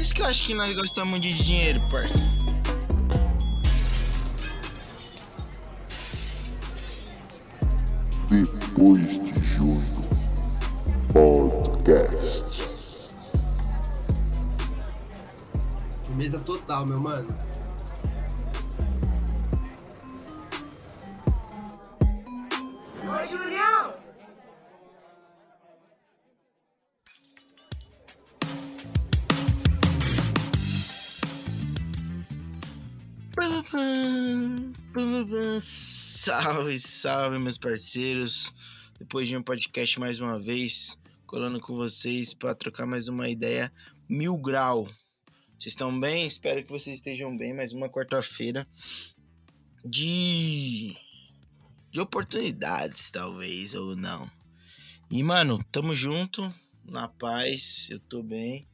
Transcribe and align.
isso 0.00 0.14
que 0.14 0.22
eu 0.22 0.26
acho 0.26 0.42
que 0.44 0.54
nós 0.54 0.74
gostamos 0.74 1.20
de 1.20 1.34
dinheiro, 1.34 1.78
parça. 1.90 2.18
Depois 8.30 9.20
de 9.20 9.44
junho, 9.44 9.82
podcast. 11.12 13.14
Firmeza 16.06 16.38
total, 16.38 16.86
meu 16.86 16.98
mano. 16.98 17.49
Salve, 36.42 36.78
salve, 36.78 37.38
meus 37.38 37.58
parceiros. 37.58 38.54
Depois 38.98 39.28
de 39.28 39.36
um 39.36 39.42
podcast 39.42 40.00
mais 40.00 40.20
uma 40.20 40.38
vez, 40.38 40.98
colando 41.26 41.60
com 41.60 41.76
vocês 41.76 42.32
para 42.32 42.54
trocar 42.54 42.86
mais 42.86 43.08
uma 43.08 43.28
ideia 43.28 43.70
mil 44.08 44.38
grau. 44.38 44.86
Vocês 45.58 45.74
estão 45.74 46.00
bem? 46.00 46.26
Espero 46.26 46.64
que 46.64 46.70
vocês 46.70 46.98
estejam 46.98 47.36
bem. 47.36 47.52
Mais 47.52 47.74
uma 47.74 47.90
quarta-feira 47.90 48.66
de 49.84 50.96
de 51.90 52.00
oportunidades, 52.00 53.10
talvez 53.10 53.74
ou 53.74 53.94
não. 53.94 54.30
E 55.10 55.22
mano, 55.22 55.62
tamo 55.70 55.94
junto, 55.94 56.50
na 56.86 57.06
paz. 57.06 57.86
Eu 57.90 58.00
tô 58.00 58.22
bem. 58.22 58.66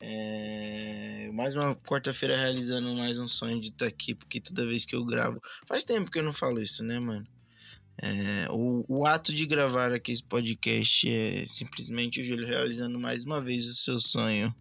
É... 0.00 1.30
Mais 1.32 1.54
uma 1.56 1.74
quarta-feira 1.74 2.36
realizando 2.36 2.94
mais 2.94 3.18
um 3.18 3.28
sonho 3.28 3.60
de 3.60 3.68
estar 3.68 3.86
tá 3.86 3.86
aqui, 3.86 4.14
porque 4.14 4.40
toda 4.40 4.66
vez 4.66 4.84
que 4.84 4.94
eu 4.94 5.04
gravo. 5.04 5.40
Faz 5.66 5.84
tempo 5.84 6.10
que 6.10 6.18
eu 6.18 6.22
não 6.22 6.32
falo 6.32 6.62
isso, 6.62 6.82
né, 6.84 6.98
mano? 6.98 7.26
É... 8.00 8.46
O, 8.50 8.84
o 8.88 9.06
ato 9.06 9.32
de 9.32 9.46
gravar 9.46 9.92
aqui 9.92 10.12
esse 10.12 10.24
podcast 10.24 11.08
é 11.08 11.46
simplesmente 11.46 12.20
o 12.20 12.24
Júlio 12.24 12.46
realizando 12.46 12.98
mais 12.98 13.24
uma 13.24 13.40
vez 13.40 13.66
o 13.66 13.74
seu 13.74 13.98
sonho 13.98 14.54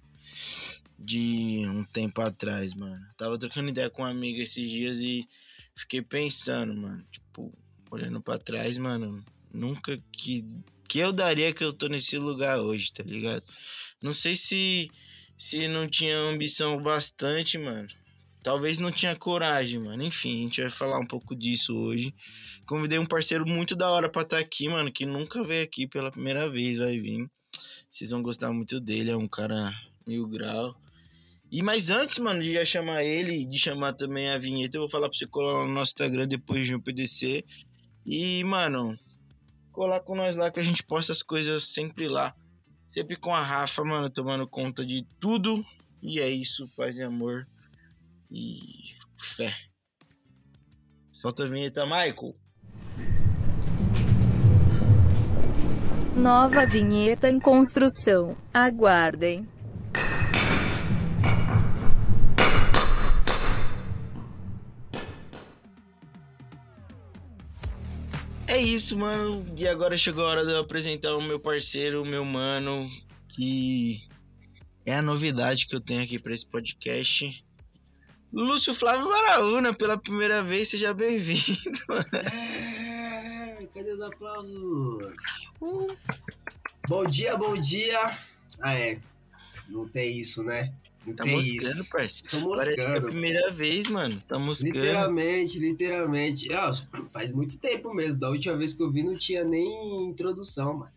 de 0.97 1.63
um 1.67 1.83
tempo 1.85 2.21
atrás, 2.21 2.73
mano. 2.73 3.05
Tava 3.15 3.37
trocando 3.37 3.69
ideia 3.69 3.89
com 3.89 4.01
uma 4.01 4.09
amiga 4.09 4.41
esses 4.41 4.69
dias 4.69 4.99
e 4.99 5.27
fiquei 5.75 6.01
pensando, 6.01 6.75
mano. 6.75 7.05
Tipo, 7.11 7.53
olhando 7.91 8.21
para 8.21 8.39
trás, 8.39 8.77
mano. 8.77 9.23
Nunca 9.53 10.01
que. 10.11 10.45
Que 10.89 10.99
eu 10.99 11.11
daria 11.11 11.51
que 11.51 11.61
eu 11.61 11.73
tô 11.73 11.87
nesse 11.87 12.17
lugar 12.17 12.61
hoje, 12.61 12.93
tá 12.93 13.03
ligado? 13.03 13.43
Não 14.01 14.13
sei 14.13 14.37
se 14.37 14.89
se 15.37 15.67
não 15.67 15.87
tinha 15.87 16.17
ambição 16.17 16.81
bastante, 16.81 17.57
mano. 17.57 17.87
Talvez 18.41 18.77
não 18.77 18.91
tinha 18.91 19.15
coragem, 19.15 19.79
mano. 19.79 20.03
Enfim, 20.03 20.39
a 20.39 20.43
gente 20.43 20.61
vai 20.61 20.69
falar 20.69 20.99
um 20.99 21.05
pouco 21.05 21.35
disso 21.35 21.77
hoje. 21.77 22.13
Convidei 22.65 22.97
um 22.97 23.05
parceiro 23.05 23.45
muito 23.45 23.75
da 23.75 23.89
hora 23.89 24.09
pra 24.09 24.21
estar 24.23 24.37
tá 24.37 24.41
aqui, 24.41 24.67
mano, 24.67 24.91
que 24.91 25.05
nunca 25.05 25.43
veio 25.43 25.63
aqui 25.63 25.85
pela 25.85 26.11
primeira 26.11 26.49
vez, 26.49 26.77
vai 26.77 26.97
vir. 26.99 27.29
Vocês 27.89 28.11
vão 28.11 28.21
gostar 28.21 28.51
muito 28.51 28.79
dele, 28.79 29.11
é 29.11 29.17
um 29.17 29.27
cara 29.27 29.71
mil 30.05 30.27
grau. 30.27 30.75
E 31.51 31.61
mais 31.61 31.89
antes, 31.89 32.17
mano, 32.19 32.41
de 32.41 32.53
já 32.53 32.65
chamar 32.65 33.03
ele, 33.03 33.45
de 33.45 33.57
chamar 33.57 33.93
também 33.93 34.29
a 34.29 34.37
vinheta, 34.37 34.77
eu 34.77 34.81
vou 34.81 34.89
falar 34.89 35.07
pra 35.09 35.17
você 35.17 35.25
colar 35.25 35.65
no 35.65 35.73
nosso 35.73 35.91
Instagram 35.91 36.27
depois 36.27 36.65
de 36.65 36.75
um 36.75 36.81
PDC. 36.81 37.45
E, 38.05 38.43
mano, 38.43 38.97
colar 39.71 39.99
com 40.01 40.15
nós 40.15 40.35
lá 40.35 40.49
que 40.51 40.59
a 40.59 40.63
gente 40.63 40.83
posta 40.83 41.11
as 41.11 41.21
coisas 41.21 41.63
sempre 41.63 42.07
lá. 42.07 42.35
Sempre 42.87 43.15
com 43.15 43.33
a 43.33 43.43
Rafa, 43.43 43.83
mano, 43.83 44.09
tomando 44.09 44.47
conta 44.47 44.85
de 44.85 45.05
tudo. 45.19 45.63
E 46.01 46.19
é 46.19 46.29
isso, 46.29 46.69
paz 46.75 46.97
e 46.97 47.03
amor. 47.03 47.47
E 48.31 48.59
fé. 49.19 49.53
Solta 51.11 51.43
a 51.43 51.47
vinheta, 51.47 51.85
Michael. 51.85 52.35
Nova 56.15 56.65
vinheta 56.65 57.29
em 57.29 57.39
construção. 57.39 58.35
Aguardem. 58.53 59.47
É 68.57 68.59
isso, 68.59 68.97
mano. 68.97 69.45
E 69.55 69.67
agora 69.67 69.95
chegou 69.95 70.25
a 70.25 70.29
hora 70.29 70.43
de 70.43 70.51
eu 70.51 70.57
apresentar 70.57 71.15
o 71.15 71.21
meu 71.21 71.39
parceiro, 71.39 72.01
o 72.01 72.05
meu 72.05 72.25
mano, 72.25 72.89
que 73.29 74.01
é 74.83 74.95
a 74.95 75.01
novidade 75.01 75.67
que 75.67 75.75
eu 75.75 75.79
tenho 75.79 76.01
aqui 76.01 76.17
para 76.17 76.33
esse 76.33 76.43
podcast. 76.47 77.45
Lúcio 78.33 78.73
Flávio 78.73 79.07
Baraúna, 79.07 79.75
pela 79.75 79.95
primeira 79.95 80.41
vez, 80.41 80.69
seja 80.69 80.91
bem-vindo. 80.91 81.53
É, 82.33 83.63
cadê 83.71 83.91
os 83.91 84.01
aplausos? 84.01 85.13
Bom 86.87 87.05
dia, 87.05 87.37
bom 87.37 87.55
dia. 87.59 88.17
Ah, 88.59 88.73
é. 88.73 88.99
Não 89.69 89.87
tem 89.87 90.17
isso, 90.17 90.41
né? 90.41 90.73
Tá 91.15 91.23
tem 91.23 91.35
moscando, 91.35 91.81
isso. 91.81 91.89
parceiro. 91.89 92.29
Tô 92.29 92.39
moscando. 92.39 92.65
Parece 92.65 92.85
que 92.85 92.91
é 92.91 92.97
a 92.97 93.01
primeira 93.01 93.51
vez, 93.51 93.87
mano. 93.87 94.21
Tá 94.27 94.37
moscando. 94.37 94.73
Literalmente, 94.73 95.59
literalmente. 95.59 96.53
Ah, 96.53 96.71
faz 97.11 97.31
muito 97.31 97.57
tempo 97.57 97.93
mesmo. 97.93 98.19
Da 98.19 98.29
última 98.29 98.57
vez 98.57 98.73
que 98.73 98.83
eu 98.83 98.91
vi 98.91 99.03
não 99.03 99.15
tinha 99.15 99.43
nem 99.43 100.05
introdução, 100.09 100.73
mano. 100.79 100.91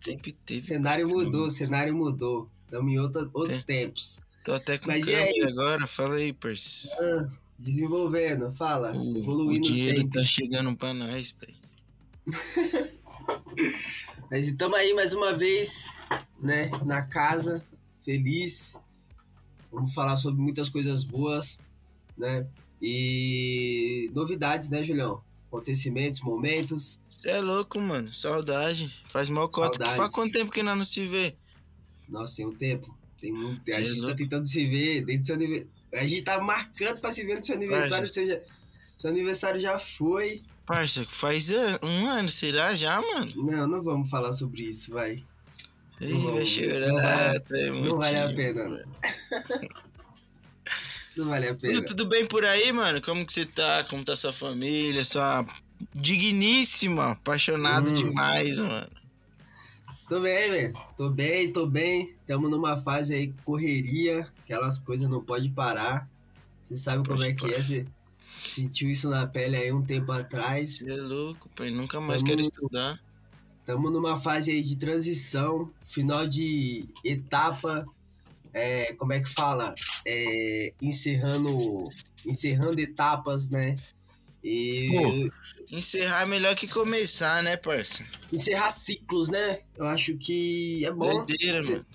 Sempre 0.00 0.32
teve. 0.32 0.60
O 0.60 0.62
cenário 0.62 1.04
costume. 1.04 1.24
mudou, 1.24 1.46
o 1.46 1.50
cenário 1.50 1.94
mudou. 1.94 2.48
Estamos 2.64 2.92
em 2.92 2.98
outra, 2.98 3.28
outros 3.32 3.62
Tem. 3.62 3.84
tempos. 3.84 4.20
Tô 4.44 4.54
até 4.54 4.78
com 4.78 4.86
Mas 4.86 5.04
câmera 5.04 5.48
agora. 5.48 5.86
Fala 5.86 6.14
aí, 6.14 6.32
parceiro. 6.32 6.96
Ah, 7.00 7.28
desenvolvendo, 7.58 8.50
fala. 8.50 8.92
O, 8.92 9.12
o 9.12 9.18
evoluindo 9.18 9.60
dinheiro 9.68 10.00
sempre. 10.00 10.18
tá 10.20 10.24
chegando 10.24 10.74
pra 10.74 10.94
nós, 10.94 11.32
pai. 11.32 11.54
Mas 14.30 14.46
estamos 14.46 14.78
aí 14.78 14.94
mais 14.94 15.12
uma 15.12 15.36
vez, 15.36 15.92
né? 16.40 16.70
Na 16.84 17.02
casa, 17.02 17.64
feliz. 18.04 18.76
Vamos 19.72 19.94
falar 19.94 20.16
sobre 20.16 20.40
muitas 20.40 20.68
coisas 20.68 21.04
boas, 21.04 21.58
né? 22.16 22.46
E 22.82 24.10
novidades, 24.14 24.68
né, 24.68 24.82
Julião? 24.82 25.22
Acontecimentos, 25.48 26.20
momentos. 26.20 27.00
Você 27.08 27.30
é 27.30 27.40
louco, 27.40 27.80
mano. 27.80 28.12
Saudade. 28.12 29.02
Faz 29.06 29.28
mal 29.28 29.48
cota. 29.48 29.84
Faz 29.94 30.12
quanto 30.12 30.32
tempo 30.32 30.50
que 30.50 30.62
nós 30.62 30.78
não 30.78 30.84
se 30.84 31.04
vê? 31.04 31.36
Nossa, 32.08 32.36
tem 32.36 32.46
um 32.46 32.52
tempo. 32.52 32.96
Tem 33.20 33.32
muito. 33.32 33.60
A 33.68 33.74
Cê 33.74 33.80
é 33.80 33.84
gente 33.84 34.00
tá 34.00 34.06
louco. 34.06 34.16
tentando 34.16 34.46
se 34.46 34.66
ver 34.66 35.04
desde 35.04 35.26
seu 35.26 35.34
aniversário. 35.34 35.70
A 35.92 36.04
gente 36.04 36.22
tá 36.22 36.40
marcando 36.40 37.00
pra 37.00 37.12
se 37.12 37.24
ver 37.24 37.38
no 37.38 37.44
seu 37.44 37.54
aniversário. 37.56 38.06
Seu, 38.06 38.42
seu 38.96 39.10
aniversário 39.10 39.60
já 39.60 39.78
foi. 39.78 40.42
Parça, 40.64 41.04
faz 41.08 41.50
um 41.82 42.06
ano, 42.06 42.28
será 42.28 42.74
já, 42.76 43.00
mano? 43.00 43.26
Não, 43.36 43.66
não 43.66 43.82
vamos 43.82 44.08
falar 44.08 44.32
sobre 44.32 44.62
isso, 44.62 44.92
vai. 44.92 45.22
Ih, 46.00 46.12
Não 46.14 46.22
vai 46.22 46.32
vamos. 46.32 46.48
chorar. 46.48 46.88
Não 46.88 46.94
vai- 46.96 47.40
tá 47.40 47.54
Não 47.84 47.98
vale 47.98 48.18
a 48.18 48.32
pena. 48.34 48.68
mano. 48.68 48.84
Não 51.16 51.28
vale 51.28 51.48
a 51.48 51.54
pena. 51.54 51.74
Tudo, 51.74 51.84
tudo 51.86 52.06
bem 52.06 52.24
por 52.26 52.44
aí, 52.44 52.72
mano? 52.72 53.02
Como 53.02 53.26
que 53.26 53.32
você 53.32 53.44
tá? 53.44 53.84
Como 53.84 54.04
tá 54.04 54.16
sua 54.16 54.32
família? 54.32 55.04
Sua 55.04 55.44
digníssima, 55.94 57.12
apaixonado 57.12 57.90
Hum. 57.90 57.94
demais, 57.94 58.58
mano. 58.58 58.88
Tô 60.08 60.20
bem, 60.20 60.50
velho. 60.50 60.74
Tô 60.96 61.08
bem, 61.10 61.52
tô 61.52 61.66
bem. 61.66 62.14
Tamo 62.26 62.48
numa 62.48 62.80
fase 62.82 63.14
aí, 63.14 63.32
correria, 63.44 64.26
aquelas 64.42 64.78
coisas 64.78 65.08
não 65.08 65.22
pode 65.22 65.48
parar. 65.50 66.08
Você 66.64 66.76
sabe 66.76 67.06
como 67.06 67.18
Pode 67.18 67.30
é 67.30 67.34
que 67.34 67.54
é, 67.54 67.62
você 67.62 67.86
sentiu 68.44 68.90
isso 68.90 69.08
na 69.08 69.26
pele 69.26 69.56
aí 69.56 69.72
um 69.72 69.82
tempo 69.84 70.10
atrás. 70.12 70.78
Você 70.78 70.90
é 70.90 70.96
louco, 70.96 71.48
pai. 71.54 71.70
Nunca 71.70 72.00
mais 72.00 72.22
Tamo- 72.22 72.30
quero 72.30 72.40
estudar. 72.40 73.00
Tamo 73.70 73.88
numa 73.88 74.16
fase 74.16 74.50
aí 74.50 74.62
de 74.62 74.74
transição, 74.74 75.70
final 75.84 76.26
de 76.26 76.88
etapa, 77.04 77.86
é, 78.52 78.92
como 78.94 79.12
é 79.12 79.20
que 79.20 79.28
fala? 79.28 79.76
É, 80.04 80.74
encerrando, 80.82 81.88
encerrando 82.26 82.80
etapas, 82.80 83.48
né? 83.48 83.78
E 84.42 84.88
Pô. 84.90 85.76
Encerrar 85.76 86.22
é 86.22 86.26
melhor 86.26 86.56
que 86.56 86.66
começar, 86.66 87.44
né, 87.44 87.56
parça? 87.56 88.04
encerrar 88.32 88.70
ciclos, 88.70 89.28
né? 89.28 89.60
Eu 89.76 89.86
acho 89.86 90.16
que 90.16 90.84
é 90.84 90.90
bom, 90.90 91.24
Doideira, 91.24 91.62
mano. 91.62 91.86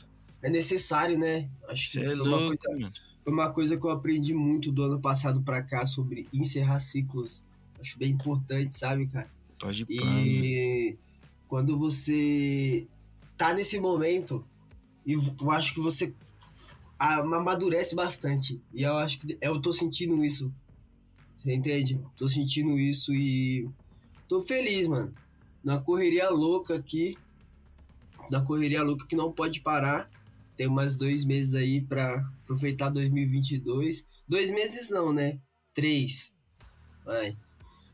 é 0.44 0.50
necessário, 0.50 1.20
né? 1.20 1.50
Acho 1.68 1.92
que 1.92 2.00
é 2.00 2.06
foi 2.06 2.16
uma 2.16 2.38
louco, 2.38 2.58
coisa 2.58 2.80
mano. 2.80 2.94
Foi 3.22 3.34
uma 3.34 3.52
coisa 3.52 3.76
que 3.76 3.86
eu 3.86 3.92
aprendi 3.92 4.34
muito 4.34 4.72
do 4.72 4.82
ano 4.84 5.02
passado 5.02 5.42
pra 5.42 5.62
cá 5.62 5.86
sobre 5.86 6.26
encerrar 6.32 6.80
ciclos. 6.80 7.44
Acho 7.82 8.00
bem 8.00 8.12
importante, 8.12 8.78
sabe, 8.78 9.08
cara? 9.08 9.30
Pode. 9.60 9.86
E 9.90 10.98
quando 11.56 11.78
você 11.78 12.86
tá 13.38 13.54
nesse 13.54 13.80
momento, 13.80 14.46
eu 15.08 15.22
acho 15.52 15.74
que 15.74 15.80
você 15.80 16.14
amadurece 17.00 17.96
bastante. 17.96 18.62
E 18.74 18.84
eu 18.84 18.98
acho 18.98 19.18
que 19.20 19.38
eu 19.40 19.62
tô 19.62 19.72
sentindo 19.72 20.22
isso. 20.26 20.54
Você 21.38 21.54
entende? 21.54 21.98
Tô 22.18 22.28
sentindo 22.28 22.78
isso 22.78 23.14
e 23.14 23.70
tô 24.28 24.42
feliz, 24.42 24.86
mano. 24.86 25.16
Na 25.64 25.80
correria 25.80 26.30
louca 26.30 26.76
aqui. 26.76 27.18
Na 28.30 28.42
correria 28.42 28.84
louca 28.84 29.08
que 29.08 29.16
não 29.16 29.32
pode 29.32 29.62
parar. 29.62 30.12
Tem 30.58 30.68
umas 30.68 30.94
dois 30.94 31.24
meses 31.24 31.56
aí 31.56 31.80
pra 31.80 32.18
aproveitar 32.44 32.90
2022. 32.90 34.06
Dois 34.28 34.52
meses 34.52 34.90
não, 34.90 35.14
né? 35.14 35.40
Três. 35.74 36.34
Vai. 37.06 37.38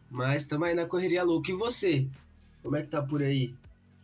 Mas 0.09 0.47
tamo 0.47 0.65
aí 0.65 0.73
na 0.73 0.87
correria 0.87 1.23
louca. 1.23 1.51
E 1.51 1.53
você? 1.53 2.09
Como 2.61 2.75
é 2.75 2.81
que 2.81 2.87
tá 2.87 3.01
por 3.01 3.21
aí? 3.21 3.55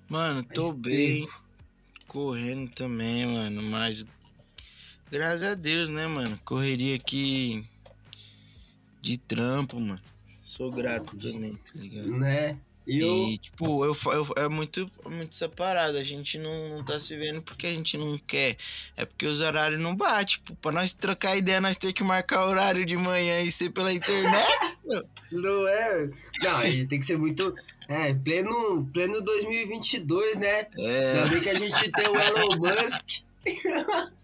Mano, 0.10 0.44
tô 0.44 0.70
Faz 0.70 0.76
bem. 0.76 1.22
tempo. 1.22 1.44
Correndo 2.08 2.72
também, 2.72 3.26
mano. 3.26 3.62
Mas. 3.62 4.06
Graças 5.12 5.44
a 5.44 5.54
Deus, 5.54 5.90
né, 5.90 6.08
mano? 6.08 6.40
Correria 6.44 6.96
aqui. 6.96 7.66
De 9.02 9.18
trampo, 9.18 9.80
mano. 9.80 10.02
Sou 10.38 10.72
grato 10.72 11.16
também, 11.18 11.56
tá 11.56 11.72
ligado? 11.76 12.08
Né? 12.18 12.58
E 12.88 13.00
eu. 13.02 13.28
E, 13.28 13.38
tipo, 13.38 13.84
eu, 13.84 13.96
eu- 14.14 14.34
é 14.38 14.48
muito, 14.48 14.90
muito 15.06 15.36
essa 15.36 15.50
parada. 15.50 16.00
A 16.00 16.04
gente 16.04 16.38
não, 16.38 16.70
não 16.70 16.86
tá 16.86 17.00
se 17.00 17.16
vendo 17.18 17.42
porque 17.42 17.68
a 17.68 17.72
gente 17.72 17.98
não 17.98 18.18
quer. 18.18 18.56
É 18.96 19.04
porque 19.06 19.26
os 19.26 19.42
horários 19.42 19.80
não 19.80 19.94
batem. 19.96 20.26
Tipo, 20.38 20.56
pra 20.56 20.72
nós 20.72 20.94
trocar 20.94 21.36
ideia, 21.36 21.60
nós 21.60 21.76
ter 21.76 21.92
que 21.92 22.04
marcar 22.04 22.46
horário 22.46 22.86
de 22.86 22.96
manhã 22.96 23.42
e 23.42 23.52
ser 23.52 23.70
pela 23.72 23.92
internet. 23.94 24.48
Não 25.30 25.68
é? 25.68 26.10
Não, 26.42 26.62
tem 26.88 26.98
que 27.00 27.06
ser 27.06 27.18
muito. 27.18 27.54
É, 27.90 28.14
pleno, 28.14 28.90
pleno 28.94 29.20
2022, 29.22 30.38
né? 30.38 30.68
É. 30.78 31.12
Ainda 31.12 31.28
bem 31.28 31.42
que 31.42 31.50
a 31.50 31.56
gente 31.56 31.92
tem 31.92 32.08
o 32.08 32.16
Elon 32.16 32.56
Musk. 32.56 33.24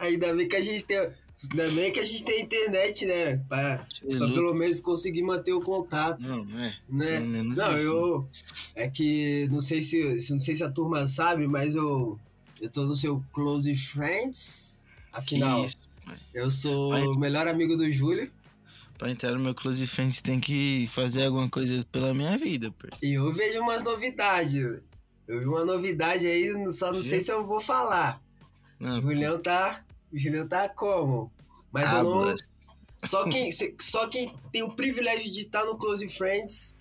Ainda 0.00 0.34
bem 0.34 0.48
que 0.48 0.56
a 0.56 0.62
gente 0.62 0.84
tem. 0.84 1.08
Ainda 1.50 1.70
bem 1.70 1.92
que 1.92 2.00
a 2.00 2.04
gente 2.04 2.24
tem 2.24 2.42
internet, 2.42 3.04
né? 3.06 3.36
Pra, 3.48 3.86
é 4.04 4.16
pra 4.16 4.26
pelo 4.28 4.54
menos 4.54 4.80
conseguir 4.80 5.22
manter 5.22 5.52
o 5.52 5.60
contato, 5.60 6.20
Não, 6.22 6.40
é. 6.58 6.74
né? 6.88 7.20
Menos 7.20 7.58
Não, 7.58 7.72
isso. 7.76 7.82
eu. 7.92 8.28
É 8.74 8.88
que 8.88 9.48
não 9.50 9.60
sei 9.60 9.82
se, 9.82 10.18
se- 10.20 10.32
não 10.32 10.38
sei 10.38 10.54
se 10.54 10.64
a 10.64 10.70
turma 10.70 11.06
sabe, 11.06 11.46
mas 11.46 11.74
eu. 11.74 12.18
Eu 12.60 12.70
tô 12.70 12.84
no 12.84 12.94
seu 12.94 13.22
Close 13.32 13.74
Friends. 13.76 14.80
Afinal, 15.12 15.64
isso, 15.64 15.86
eu 16.32 16.50
sou 16.50 16.90
Vai. 16.90 17.02
o 17.02 17.18
melhor 17.18 17.46
amigo 17.46 17.76
do 17.76 17.90
Júlio. 17.90 18.30
Pra 18.96 19.10
entrar 19.10 19.32
no 19.32 19.40
meu 19.40 19.54
Close 19.54 19.86
Friends 19.86 20.22
tem 20.22 20.38
que 20.40 20.86
fazer 20.88 21.24
alguma 21.26 21.48
coisa 21.50 21.84
pela 21.90 22.14
minha 22.14 22.38
vida, 22.38 22.68
E 22.68 22.70
parceiro. 22.70 23.26
eu 23.26 23.32
vejo 23.32 23.60
umas 23.60 23.82
novidades. 23.82 24.80
Eu 25.26 25.40
vi 25.40 25.46
uma 25.46 25.64
novidade 25.64 26.26
aí, 26.26 26.52
só 26.72 26.92
não 26.92 27.02
sei 27.02 27.20
se 27.20 27.30
eu 27.32 27.44
vou 27.46 27.60
falar. 27.60 28.22
Não, 28.78 28.98
O 28.98 29.02
Julião 29.02 29.40
tá. 29.40 29.84
O 30.12 30.18
Julião 30.18 30.46
tá 30.46 30.68
como? 30.68 31.30
Mas 31.74 31.92
eu 31.92 32.04
não. 32.04 32.20
hablas. 32.20 32.40
Só 33.02 33.28
quem, 33.28 33.50
só 33.80 34.06
quem 34.06 34.32
tem 34.52 34.62
o 34.62 34.70
privilégio 34.70 35.30
de 35.30 35.40
estar 35.40 35.64
no 35.64 35.76
Close 35.76 36.08
Friends 36.08 36.76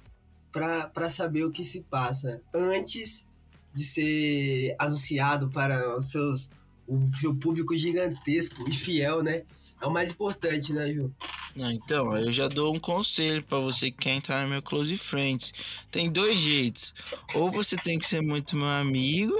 pra, 0.51 0.87
pra 0.87 1.09
saber 1.09 1.43
o 1.43 1.51
que 1.51 1.65
se 1.65 1.81
passa 1.81 2.39
antes 2.53 3.25
de 3.73 3.83
ser 3.83 4.75
anunciado 4.77 5.49
para 5.49 5.97
os 5.97 6.11
seus, 6.11 6.51
o 6.87 7.09
seu 7.19 7.33
público 7.33 7.75
gigantesco 7.75 8.69
e 8.69 8.71
fiel, 8.71 9.23
né? 9.23 9.41
É 9.81 9.87
o 9.87 9.91
mais 9.91 10.11
importante, 10.11 10.71
né, 10.71 10.93
Ju? 10.93 11.11
Não, 11.55 11.71
então, 11.71 12.15
eu 12.15 12.31
já 12.31 12.47
dou 12.47 12.73
um 12.73 12.79
conselho 12.79 13.43
pra 13.43 13.57
você 13.57 13.91
que 13.91 13.97
quer 13.97 14.11
entrar 14.11 14.43
no 14.43 14.49
meu 14.49 14.61
Close 14.61 14.95
Friends. 14.95 15.51
Tem 15.91 16.09
dois 16.09 16.37
jeitos. 16.37 16.93
Ou 17.33 17.51
você 17.51 17.75
tem 17.75 17.97
que 17.97 18.05
ser 18.05 18.21
muito 18.21 18.55
meu 18.55 18.67
amigo, 18.67 19.35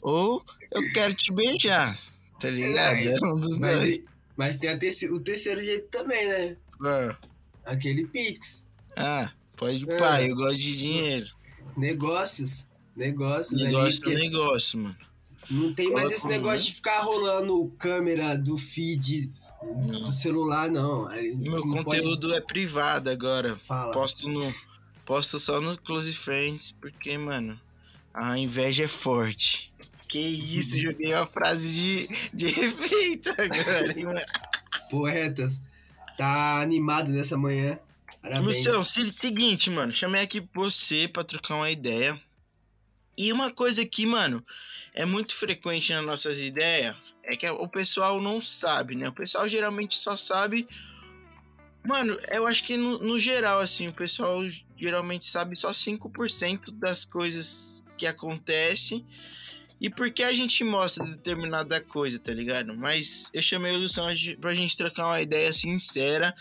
ou 0.00 0.42
eu 0.72 0.92
quero 0.92 1.14
te 1.14 1.32
beijar. 1.32 1.96
Tá 2.40 2.48
ligado? 2.48 2.98
É 2.98 3.26
um 3.26 3.36
dos 3.36 3.58
dois. 3.58 4.15
Mas, 4.36 4.56
tem 4.56 4.70
a 4.70 4.76
terce- 4.78 5.10
o 5.10 5.18
terceiro 5.20 5.64
jeito 5.64 5.88
também, 5.88 6.26
né? 6.28 6.56
Ah, 6.84 7.16
Aquele 7.64 8.06
Pix. 8.06 8.66
Ah, 8.96 9.32
pode 9.56 9.84
É. 9.90 9.96
pai, 9.98 10.30
eu 10.30 10.36
gosto 10.36 10.58
de 10.58 10.76
dinheiro. 10.78 11.26
Negócios. 11.76 12.66
Negócios. 12.96 13.60
ali, 13.60 13.70
Negócio 13.72 14.10
é 14.10 14.14
negócio, 14.14 14.78
mano. 14.78 14.96
Não 15.50 15.72
tem 15.74 15.86
mais 15.86 16.06
Coloca 16.06 16.14
esse 16.16 16.26
um, 16.26 16.28
negócio 16.30 16.58
né? 16.64 16.70
de 16.70 16.74
ficar 16.74 17.00
rolando 17.00 17.68
câmera 17.78 18.36
do 18.36 18.56
feed 18.56 19.30
Não. 19.62 20.04
do 20.04 20.12
celular, 20.12 20.70
não. 20.70 21.08
Meu 21.08 21.60
não 21.64 21.82
pode- 21.82 21.84
conteúdo 21.84 22.34
é 22.34 22.40
privado 22.40 23.10
agora. 23.10 23.56
Fala. 23.56 23.92
Posto 23.92 24.28
no. 24.28 24.52
Posto 25.04 25.38
só 25.38 25.60
no 25.60 25.76
Close 25.78 26.12
Friends, 26.12 26.72
porque, 26.72 27.16
mano, 27.16 27.60
a 28.12 28.36
inveja 28.38 28.84
é 28.84 28.88
forte. 28.88 29.72
Que 30.08 30.18
isso, 30.18 30.78
joguei 30.78 31.12
uma 31.14 31.26
frase 31.26 31.72
de, 31.72 32.08
de 32.32 32.46
efeito 32.60 33.30
agora. 33.30 34.26
Poetas. 34.90 35.60
Tá 36.16 36.60
animado 36.60 37.10
nessa 37.10 37.36
manhã. 37.36 37.78
Parabéns. 38.22 38.46
Lucião, 38.64 38.84
se- 38.84 39.12
seguinte, 39.12 39.68
mano, 39.70 39.92
chamei 39.92 40.22
aqui 40.22 40.46
você 40.54 41.06
pra 41.08 41.22
trocar 41.24 41.56
uma 41.56 41.70
ideia. 41.70 42.20
E 43.18 43.32
uma 43.32 43.50
coisa 43.50 43.84
que, 43.84 44.06
mano, 44.06 44.44
é 44.94 45.04
muito 45.04 45.34
frequente 45.34 45.92
nas 45.92 46.04
nossas 46.04 46.38
ideias 46.38 46.96
é 47.22 47.36
que 47.36 47.48
o 47.50 47.68
pessoal 47.68 48.20
não 48.20 48.40
sabe, 48.40 48.94
né? 48.94 49.08
O 49.08 49.12
pessoal 49.12 49.48
geralmente 49.48 49.98
só 49.98 50.16
sabe. 50.16 50.68
Mano, 51.84 52.18
eu 52.32 52.46
acho 52.46 52.64
que 52.64 52.76
no, 52.76 52.98
no 52.98 53.18
geral, 53.18 53.58
assim, 53.60 53.88
o 53.88 53.92
pessoal 53.92 54.42
geralmente 54.76 55.24
sabe 55.24 55.56
só 55.56 55.70
5% 55.72 56.70
das 56.72 57.04
coisas 57.04 57.82
que 57.98 58.06
acontecem 58.06 59.04
e 59.80 59.90
por 59.90 60.10
que 60.10 60.22
a 60.22 60.32
gente 60.32 60.64
mostra 60.64 61.04
determinada 61.04 61.80
coisa, 61.80 62.18
tá 62.18 62.32
ligado? 62.32 62.74
Mas 62.74 63.30
eu 63.32 63.42
chamei 63.42 63.72
o 63.72 63.78
Luciano 63.78 64.10
pra 64.40 64.54
gente 64.54 64.76
trocar 64.76 65.06
uma 65.06 65.20
ideia 65.20 65.52
sincera 65.52 66.34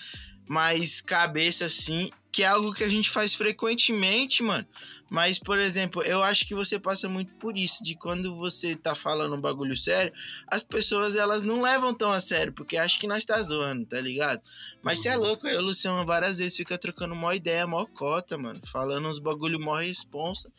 mais 0.48 1.02
cabeça 1.02 1.66
assim, 1.66 2.10
que 2.32 2.44
é 2.44 2.48
algo 2.48 2.74
que 2.74 2.84
a 2.84 2.90
gente 2.90 3.10
faz 3.10 3.34
frequentemente, 3.34 4.44
mano. 4.44 4.68
Mas, 5.10 5.38
por 5.38 5.60
exemplo, 5.60 6.02
eu 6.02 6.24
acho 6.24 6.48
que 6.48 6.56
você 6.56 6.80
passa 6.80 7.08
muito 7.08 7.34
por 7.36 7.58
isso, 7.58 7.84
de 7.84 7.96
quando 7.96 8.36
você 8.36 8.76
tá 8.76 8.96
falando 8.96 9.36
um 9.36 9.42
bagulho 9.42 9.78
sério, 9.78 10.12
as 10.48 10.64
pessoas 10.64 11.16
elas 11.16 11.44
não 11.44 11.62
levam 11.62 11.94
tão 11.94 12.12
a 12.12 12.20
sério, 12.20 12.52
porque 12.52 12.76
acham 12.76 13.00
que 13.00 13.08
nós 13.08 13.24
tá 13.24 13.42
zoando, 13.42 13.86
tá 13.86 14.02
ligado? 14.02 14.42
Mas 14.82 15.00
você 15.00 15.10
é 15.10 15.16
louco, 15.16 15.48
eu 15.48 15.56
e 15.56 15.58
o 15.58 15.66
Luciano 15.66 16.06
várias 16.06 16.40
vezes 16.40 16.58
fica 16.58 16.78
trocando 16.78 17.16
mó 17.16 17.32
ideia, 17.32 17.68
mó 17.68 17.86
cota, 17.86 18.38
mano, 18.38 18.60
falando 18.66 19.08
uns 19.08 19.20
bagulho 19.20 19.60
mó 19.60 19.76
responsa. 19.76 20.52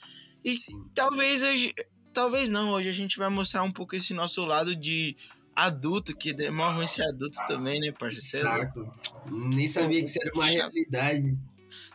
E 0.44 0.56
Sim. 0.56 0.84
talvez 0.94 1.43
hoje, 1.43 1.75
talvez 2.17 2.49
não, 2.49 2.71
hoje 2.71 2.89
a 2.89 2.93
gente 2.95 3.19
vai 3.19 3.29
mostrar 3.29 3.63
um 3.63 3.71
pouco 3.71 3.95
esse 3.95 4.15
nosso 4.15 4.43
lado 4.43 4.75
de 4.75 5.15
adulto, 5.55 6.17
que 6.17 6.31
é 6.31 6.51
mó 6.51 6.73
ruim 6.73 6.87
ser 6.87 7.03
adulto 7.03 7.39
também, 7.47 7.79
né, 7.79 7.93
parceiro? 7.93 8.47
Saco. 8.49 8.99
Nem 9.31 9.69
sabia 9.69 10.01
que 10.03 10.09
isso 10.09 10.19
era 10.23 10.33
uma 10.35 10.47
realidade. 10.47 11.37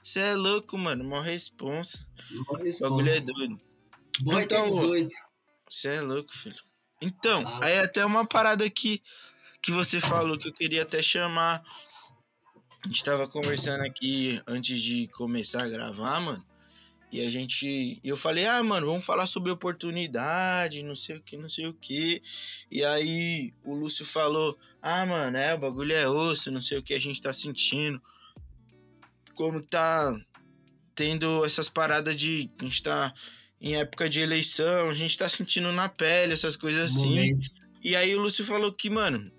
Você 0.02 0.20
é 0.20 0.36
louco, 0.36 0.78
mano. 0.78 1.04
Mó 1.04 1.22
responsa. 1.22 2.08
Não 2.30 2.42
O 2.44 2.80
bagulho 2.82 3.10
é 3.10 3.20
doido. 3.20 3.60
Boy 4.20 4.44
Então, 4.44 4.64
tem 4.66 4.74
18. 4.76 5.16
Você 5.68 5.88
é 5.96 6.02
louco, 6.02 6.32
filho. 6.32 6.62
Então, 7.02 7.44
Ah. 7.48 7.66
aí 7.66 7.80
até 7.80 8.06
uma 8.06 8.24
parada 8.24 8.64
aqui 8.64 9.02
que 9.60 9.72
você 9.72 10.00
falou 10.00 10.38
que 10.38 10.48
eu 10.48 10.54
queria 10.54 10.84
até 10.84 11.02
chamar. 11.02 11.64
A 12.84 12.88
gente 12.88 13.04
tava 13.04 13.28
conversando 13.28 13.82
aqui 13.84 14.40
antes 14.46 14.80
de 14.82 15.08
começar 15.08 15.64
a 15.64 15.70
gravar, 15.70 16.20
mano. 16.20 16.46
E 17.12 17.20
a 17.26 17.30
gente. 17.30 18.00
Eu 18.04 18.16
falei, 18.16 18.46
ah, 18.46 18.64
mano, 18.64 18.88
vamos 18.88 19.06
falar 19.06 19.28
sobre 19.28 19.52
oportunidade, 19.52 20.82
não 20.82 20.96
sei 20.96 21.18
o 21.18 21.22
que, 21.22 21.36
não 21.36 21.50
sei 21.50 21.68
o 21.68 21.74
que. 21.74 22.24
E 22.72 22.84
aí 22.86 23.54
o 23.66 23.74
Lúcio 23.74 24.06
falou, 24.06 24.58
ah, 24.82 25.06
mano, 25.06 25.38
é, 25.38 25.54
o 25.54 25.58
bagulho 25.58 25.94
é 25.94 26.08
osso, 26.08 26.50
não 26.50 26.62
sei 26.62 26.78
o 26.78 26.84
que 26.84 26.94
a 26.94 27.00
gente 27.00 27.22
tá 27.22 27.34
sentindo. 27.34 28.02
Como 29.36 29.62
tá 29.62 30.18
tendo 30.96 31.44
essas 31.44 31.68
paradas 31.68 32.16
de. 32.16 32.50
A 32.60 32.64
gente 32.64 32.82
tá 32.82 33.14
em 33.60 33.76
época 33.76 34.10
de 34.10 34.22
eleição, 34.22 34.90
a 34.90 34.94
gente 34.94 35.18
tá 35.18 35.28
sentindo 35.28 35.72
na 35.72 35.90
pele 35.90 36.34
essas 36.34 36.56
coisas 36.56 36.96
assim. 36.96 37.10
Momento. 37.10 37.50
E 37.84 37.96
aí 37.96 38.16
o 38.16 38.22
Lúcio 38.22 38.46
falou 38.46 38.72
que, 38.72 38.90
mano, 38.90 39.32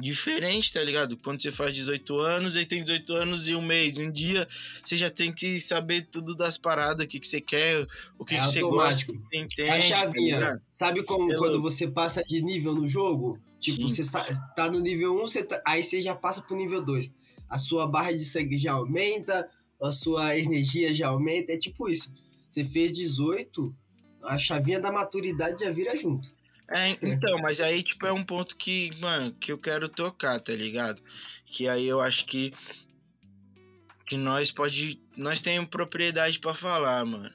diferente, 0.00 0.72
tá 0.72 0.82
ligado? 0.82 1.16
Quando 1.16 1.42
você 1.42 1.50
faz 1.50 1.72
18 1.74 2.18
anos, 2.18 2.56
aí 2.56 2.64
tem 2.66 2.82
18 2.82 3.12
anos 3.14 3.48
e 3.48 3.54
um 3.54 3.62
mês, 3.62 3.98
um 3.98 4.10
dia, 4.10 4.46
você 4.84 4.96
já 4.96 5.10
tem 5.10 5.32
que 5.32 5.60
saber 5.60 6.06
tudo 6.10 6.34
das 6.34 6.58
paradas, 6.58 7.04
o 7.04 7.08
que, 7.08 7.18
que 7.20 7.26
você 7.26 7.40
quer, 7.40 7.86
o 8.18 8.24
que, 8.24 8.34
É 8.34 8.40
que 8.40 8.46
você 8.46 8.60
gosta, 8.60 9.04
o 9.10 9.14
que 9.14 9.18
você 9.18 9.36
entende. 9.38 9.70
a 9.70 9.76
tá 9.76 9.82
chavinha. 10.02 10.34
ligado? 10.38 10.62
Sabe 10.70 11.02
como 11.04 11.32
É 11.32 11.36
quando 11.36 11.60
você 11.62 11.86
passa 11.88 12.22
de 12.22 12.42
nível 12.42 12.74
no 12.74 12.86
jogo? 12.86 13.38
Tipo, 13.58 13.88
Sim. 13.88 14.04
você 14.04 14.10
tá, 14.10 14.22
tá 14.54 14.70
no 14.70 14.78
nível 14.80 15.16
1, 15.16 15.20
você 15.28 15.42
tá- 15.42 15.60
aí 15.66 15.82
você 15.82 16.00
já 16.00 16.14
passa 16.14 16.42
pro 16.42 16.56
nível 16.56 16.84
2. 16.84 17.10
A 17.48 17.58
sua 17.58 17.86
barra 17.86 18.12
de 18.12 18.24
sangue 18.24 18.58
já 18.58 18.72
aumenta, 18.72 19.48
a 19.82 19.90
sua 19.90 20.36
energia 20.38 20.92
já 20.92 21.08
aumenta. 21.08 21.52
É 21.52 21.56
tipo 21.56 21.88
isso. 21.88 22.12
Você 22.50 22.64
fez 22.64 22.92
18, 22.92 23.74
a 24.22 24.36
chavinha 24.38 24.78
da 24.78 24.92
maturidade 24.92 25.64
já 25.64 25.70
vira 25.70 25.96
junto. 25.96 26.35
É, 26.68 26.90
então, 27.02 27.38
mas 27.40 27.60
aí, 27.60 27.82
tipo, 27.82 28.06
é 28.06 28.12
um 28.12 28.24
ponto 28.24 28.56
que, 28.56 28.90
mano, 29.00 29.32
que 29.32 29.52
eu 29.52 29.58
quero 29.58 29.88
tocar, 29.88 30.38
tá 30.40 30.52
ligado? 30.52 31.00
Que 31.46 31.68
aí 31.68 31.86
eu 31.86 32.00
acho 32.00 32.26
que 32.26 32.52
que 34.06 34.16
nós 34.16 34.52
pode, 34.52 35.00
nós 35.16 35.40
temos 35.40 35.68
propriedade 35.68 36.38
pra 36.38 36.54
falar, 36.54 37.04
mano. 37.04 37.32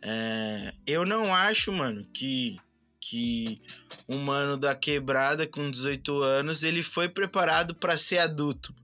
É, 0.00 0.72
eu 0.86 1.04
não 1.04 1.34
acho, 1.34 1.72
mano, 1.72 2.04
que 2.12 2.56
que 3.00 3.60
um 4.08 4.18
mano 4.18 4.56
da 4.56 4.74
quebrada 4.74 5.46
com 5.46 5.70
18 5.70 6.22
anos, 6.22 6.64
ele 6.64 6.82
foi 6.82 7.06
preparado 7.06 7.74
pra 7.74 7.98
ser 7.98 8.18
adulto. 8.18 8.74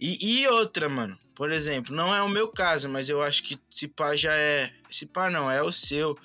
E, 0.00 0.40
e 0.40 0.46
outra, 0.46 0.88
mano, 0.88 1.18
por 1.34 1.50
exemplo, 1.50 1.94
não 1.94 2.14
é 2.14 2.22
o 2.22 2.28
meu 2.28 2.48
caso, 2.48 2.88
mas 2.88 3.08
eu 3.08 3.20
acho 3.20 3.42
que 3.42 3.58
se 3.68 3.88
pá 3.88 4.14
já 4.14 4.32
é, 4.32 4.72
se 4.88 5.06
pá 5.06 5.28
não, 5.28 5.50
é 5.50 5.60
o 5.60 5.72
seu. 5.72 6.16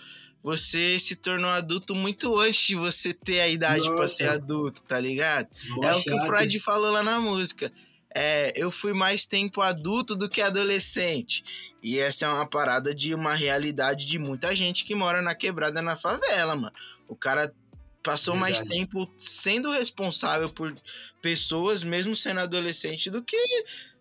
Você 0.43 0.99
se 0.99 1.15
tornou 1.15 1.49
adulto 1.49 1.93
muito 1.93 2.37
antes 2.39 2.67
de 2.67 2.75
você 2.75 3.13
ter 3.13 3.41
a 3.41 3.47
idade 3.47 3.85
pra 3.85 4.01
Nossa. 4.01 4.15
ser 4.15 4.29
adulto, 4.29 4.81
tá 4.83 4.99
ligado? 4.99 5.47
Mó 5.69 5.83
É 5.83 5.95
o 5.95 6.01
que 6.01 6.13
o. 6.13 6.19
Freud 6.21 6.59
falou 6.59 6.91
lá 6.91 7.03
na 7.03 7.19
música. 7.19 7.71
É, 8.15 8.51
eu 8.55 8.71
fui 8.71 8.93
mais 8.93 9.25
tempo 9.25 9.61
adulto 9.61 10.15
do 10.15 10.29
que 10.29 10.41
adolescente. 10.41 11.43
E 11.83 11.99
essa 11.99 12.25
é 12.25 12.29
uma 12.29 12.47
parada 12.47 12.95
de 12.95 13.13
uma 13.13 13.35
realidade 13.35 14.05
de 14.07 14.17
muita 14.17 14.55
gente 14.55 14.83
que 14.85 14.95
mora 14.95 15.21
na 15.21 15.35
quebrada, 15.35 15.81
na 15.81 15.95
favela, 15.95 16.55
mano. 16.55 16.73
O 17.07 17.15
cara 17.15 17.53
passou 18.01 18.35
mais 18.35 18.59
Verdade. 18.59 18.79
tempo 18.79 19.11
sendo 19.17 19.69
responsável 19.69 20.49
por 20.49 20.73
pessoas, 21.21 21.83
mesmo 21.83 22.15
sendo 22.15 22.39
adolescente, 22.39 23.09
do 23.09 23.21
que 23.21 23.35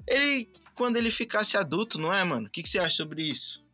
ele 0.07 0.49
quando 0.77 0.99
ele 0.99 1.11
ficasse 1.11 1.57
adulto, 1.57 1.99
não 1.99 2.13
é, 2.13 2.23
mano? 2.23 2.47
O 2.47 2.51
que, 2.51 2.63
que 2.63 2.69
você 2.69 2.79
acha 2.79 2.97
sobre 2.97 3.23
isso? 3.23 3.65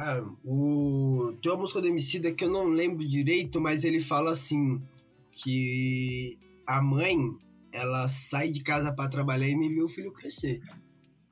Ah, 0.00 0.22
o... 0.44 1.36
Tem 1.42 1.50
uma 1.50 1.58
música 1.58 1.80
do 1.80 1.88
Emicida 1.88 2.32
que 2.32 2.44
eu 2.44 2.48
não 2.48 2.68
lembro 2.68 3.04
direito, 3.04 3.60
mas 3.60 3.82
ele 3.82 4.00
fala 4.00 4.30
assim, 4.30 4.80
que 5.32 6.38
a 6.64 6.80
mãe, 6.80 7.16
ela 7.72 8.06
sai 8.06 8.48
de 8.48 8.62
casa 8.62 8.92
pra 8.92 9.08
trabalhar 9.08 9.48
e 9.48 9.56
nem 9.56 9.74
vê 9.74 9.82
o 9.82 9.88
filho 9.88 10.12
crescer. 10.12 10.60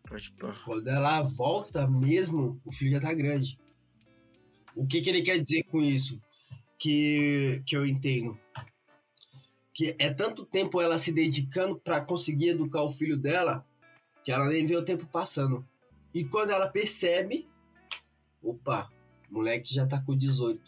Pode 0.08 0.32
pôr. 0.32 0.52
Quando 0.64 0.88
ela 0.88 1.22
volta 1.22 1.86
mesmo, 1.86 2.60
o 2.64 2.72
filho 2.72 2.90
já 2.90 3.00
tá 3.00 3.14
grande. 3.14 3.56
O 4.74 4.84
que, 4.84 5.00
que 5.00 5.10
ele 5.10 5.22
quer 5.22 5.38
dizer 5.38 5.62
com 5.64 5.80
isso? 5.80 6.20
Que, 6.76 7.62
que 7.64 7.76
eu 7.76 7.86
entendo. 7.86 8.36
Que 9.72 9.94
é 9.96 10.12
tanto 10.12 10.44
tempo 10.44 10.80
ela 10.80 10.98
se 10.98 11.12
dedicando 11.12 11.78
pra 11.78 12.00
conseguir 12.00 12.48
educar 12.48 12.82
o 12.82 12.90
filho 12.90 13.16
dela, 13.16 13.64
que 14.24 14.32
ela 14.32 14.48
nem 14.48 14.66
vê 14.66 14.74
o 14.76 14.84
tempo 14.84 15.06
passando. 15.06 15.64
E 16.12 16.24
quando 16.24 16.50
ela 16.50 16.66
percebe, 16.66 17.46
opa, 18.46 18.88
moleque 19.30 19.74
já 19.74 19.86
tá 19.86 20.00
com 20.00 20.16
18. 20.16 20.60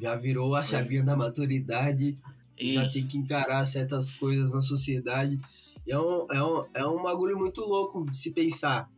Já 0.00 0.14
virou 0.14 0.54
a 0.54 0.62
chavinha 0.62 1.02
da 1.02 1.16
maturidade 1.16 2.14
E 2.58 2.74
já 2.74 2.88
tem 2.88 3.06
que 3.06 3.16
encarar 3.16 3.64
certas 3.64 4.10
coisas 4.10 4.52
na 4.52 4.60
sociedade. 4.60 5.40
E 5.86 5.92
é 5.92 5.98
um, 5.98 6.26
é, 6.30 6.42
um, 6.42 6.64
é 6.74 6.86
um 6.86 7.02
bagulho 7.02 7.38
muito 7.38 7.62
louco 7.62 8.04
de 8.04 8.16
se 8.16 8.30
pensar. 8.30 8.90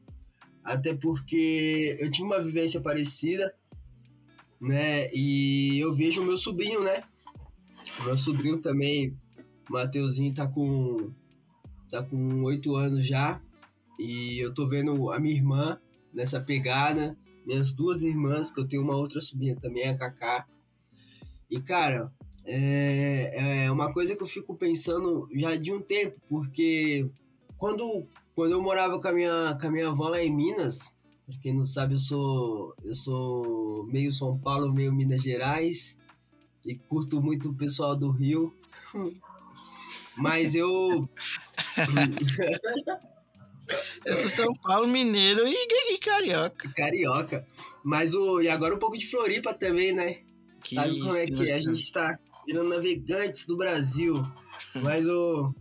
Até 0.64 0.94
porque 0.94 1.96
eu 2.00 2.10
tive 2.10 2.24
uma 2.24 2.40
vivência 2.40 2.80
parecida, 2.80 3.54
né? 4.60 5.08
E 5.14 5.78
eu 5.78 5.94
vejo 5.94 6.20
o 6.20 6.24
meu 6.24 6.36
sobrinho, 6.36 6.82
né? 6.82 7.02
O 8.00 8.04
meu 8.04 8.18
sobrinho 8.18 8.60
também, 8.60 9.16
o 9.68 9.72
Mateuzinho, 9.72 10.34
tá 10.34 10.46
com. 10.46 11.10
tá 11.90 12.02
com 12.02 12.42
oito 12.42 12.74
anos 12.76 13.06
já. 13.06 13.40
E 13.98 14.38
eu 14.38 14.52
tô 14.52 14.68
vendo 14.68 15.10
a 15.10 15.18
minha 15.18 15.34
irmã 15.34 15.80
nessa 16.12 16.40
pegada. 16.40 17.16
Minhas 17.48 17.72
duas 17.72 18.02
irmãs, 18.02 18.50
que 18.50 18.60
eu 18.60 18.68
tenho 18.68 18.82
uma 18.82 18.94
outra 18.94 19.22
sobrinha 19.22 19.56
também, 19.56 19.88
a 19.88 19.96
Kaká. 19.96 20.46
E, 21.50 21.58
cara, 21.62 22.12
é, 22.44 23.64
é 23.64 23.70
uma 23.70 23.90
coisa 23.90 24.14
que 24.14 24.22
eu 24.22 24.26
fico 24.26 24.54
pensando 24.54 25.26
já 25.32 25.56
de 25.56 25.72
um 25.72 25.80
tempo, 25.80 26.20
porque 26.28 27.08
quando, 27.56 28.06
quando 28.34 28.52
eu 28.52 28.60
morava 28.60 29.00
com 29.00 29.08
a, 29.08 29.12
minha, 29.12 29.56
com 29.58 29.66
a 29.66 29.70
minha 29.70 29.88
avó 29.88 30.10
lá 30.10 30.22
em 30.22 30.30
Minas, 30.30 30.94
pra 31.24 31.34
quem 31.38 31.54
não 31.54 31.64
sabe, 31.64 31.94
eu 31.94 31.98
sou, 31.98 32.74
eu 32.84 32.94
sou 32.94 33.86
meio 33.86 34.12
São 34.12 34.38
Paulo, 34.38 34.70
meio 34.70 34.92
Minas 34.92 35.22
Gerais, 35.22 35.96
e 36.66 36.74
curto 36.74 37.22
muito 37.22 37.48
o 37.48 37.54
pessoal 37.54 37.96
do 37.96 38.10
Rio. 38.10 38.54
Mas 40.14 40.54
eu. 40.54 41.08
eu 44.04 44.16
sou 44.16 44.28
São 44.28 44.54
Paulo, 44.54 44.86
mineiro 44.86 45.46
e, 45.46 45.94
e 45.94 45.98
carioca. 45.98 46.68
Carioca. 46.70 47.46
Mas 47.84 48.14
o. 48.14 48.40
E 48.40 48.48
agora 48.48 48.74
um 48.74 48.78
pouco 48.78 48.98
de 48.98 49.06
Floripa 49.06 49.54
também, 49.54 49.92
né? 49.92 50.18
Que 50.62 50.74
Sabe 50.74 50.98
como 50.98 51.16
é 51.16 51.24
isso, 51.24 51.36
que 51.36 51.50
é? 51.50 51.54
A 51.54 51.60
gente 51.60 51.92
tá 51.92 52.18
virando 52.46 52.70
navegantes 52.70 53.46
do 53.46 53.56
Brasil. 53.56 54.22
Mas 54.74 55.06
o. 55.06 55.54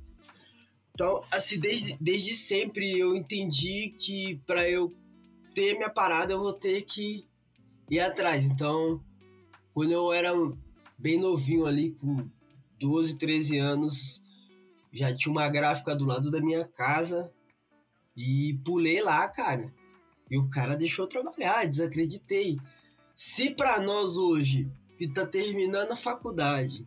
Então, 0.94 1.24
assim, 1.32 1.60
desde, 1.60 1.96
desde 2.02 2.34
sempre 2.34 2.98
eu 2.98 3.16
entendi 3.16 3.96
que 4.00 4.42
pra 4.48 4.68
eu 4.68 4.92
ter 5.54 5.76
minha 5.76 5.90
parada 5.90 6.34
eu 6.34 6.40
vou 6.40 6.54
ter 6.54 6.82
que 6.84 7.28
ir 7.90 8.00
atrás. 8.00 8.44
Então, 8.44 9.00
quando 9.74 9.92
eu 9.92 10.12
era 10.12 10.34
bem 10.98 11.20
novinho 11.20 11.66
ali, 11.66 11.92
com 11.92 12.28
12, 12.80 13.16
13 13.16 13.60
anos, 13.60 14.24
já 14.92 15.14
tinha 15.16 15.32
uma 15.32 15.48
gráfica 15.48 15.96
do 15.96 16.06
lado 16.06 16.32
da 16.32 16.42
minha 16.42 16.66
casa 16.66 17.32
e 18.18 18.60
pulei 18.66 19.02
lá, 19.02 19.28
cara. 19.30 19.72
E 20.30 20.38
o 20.38 20.50
cara 20.50 20.76
deixou 20.76 21.06
trabalhar, 21.08 21.66
desacreditei. 21.68 22.58
Se 23.16 23.52
pra 23.52 23.80
nós 23.80 24.18
hoje, 24.18 24.68
que 24.98 25.08
tá 25.08 25.26
terminando 25.26 25.92
a 25.92 25.96
faculdade, 25.96 26.86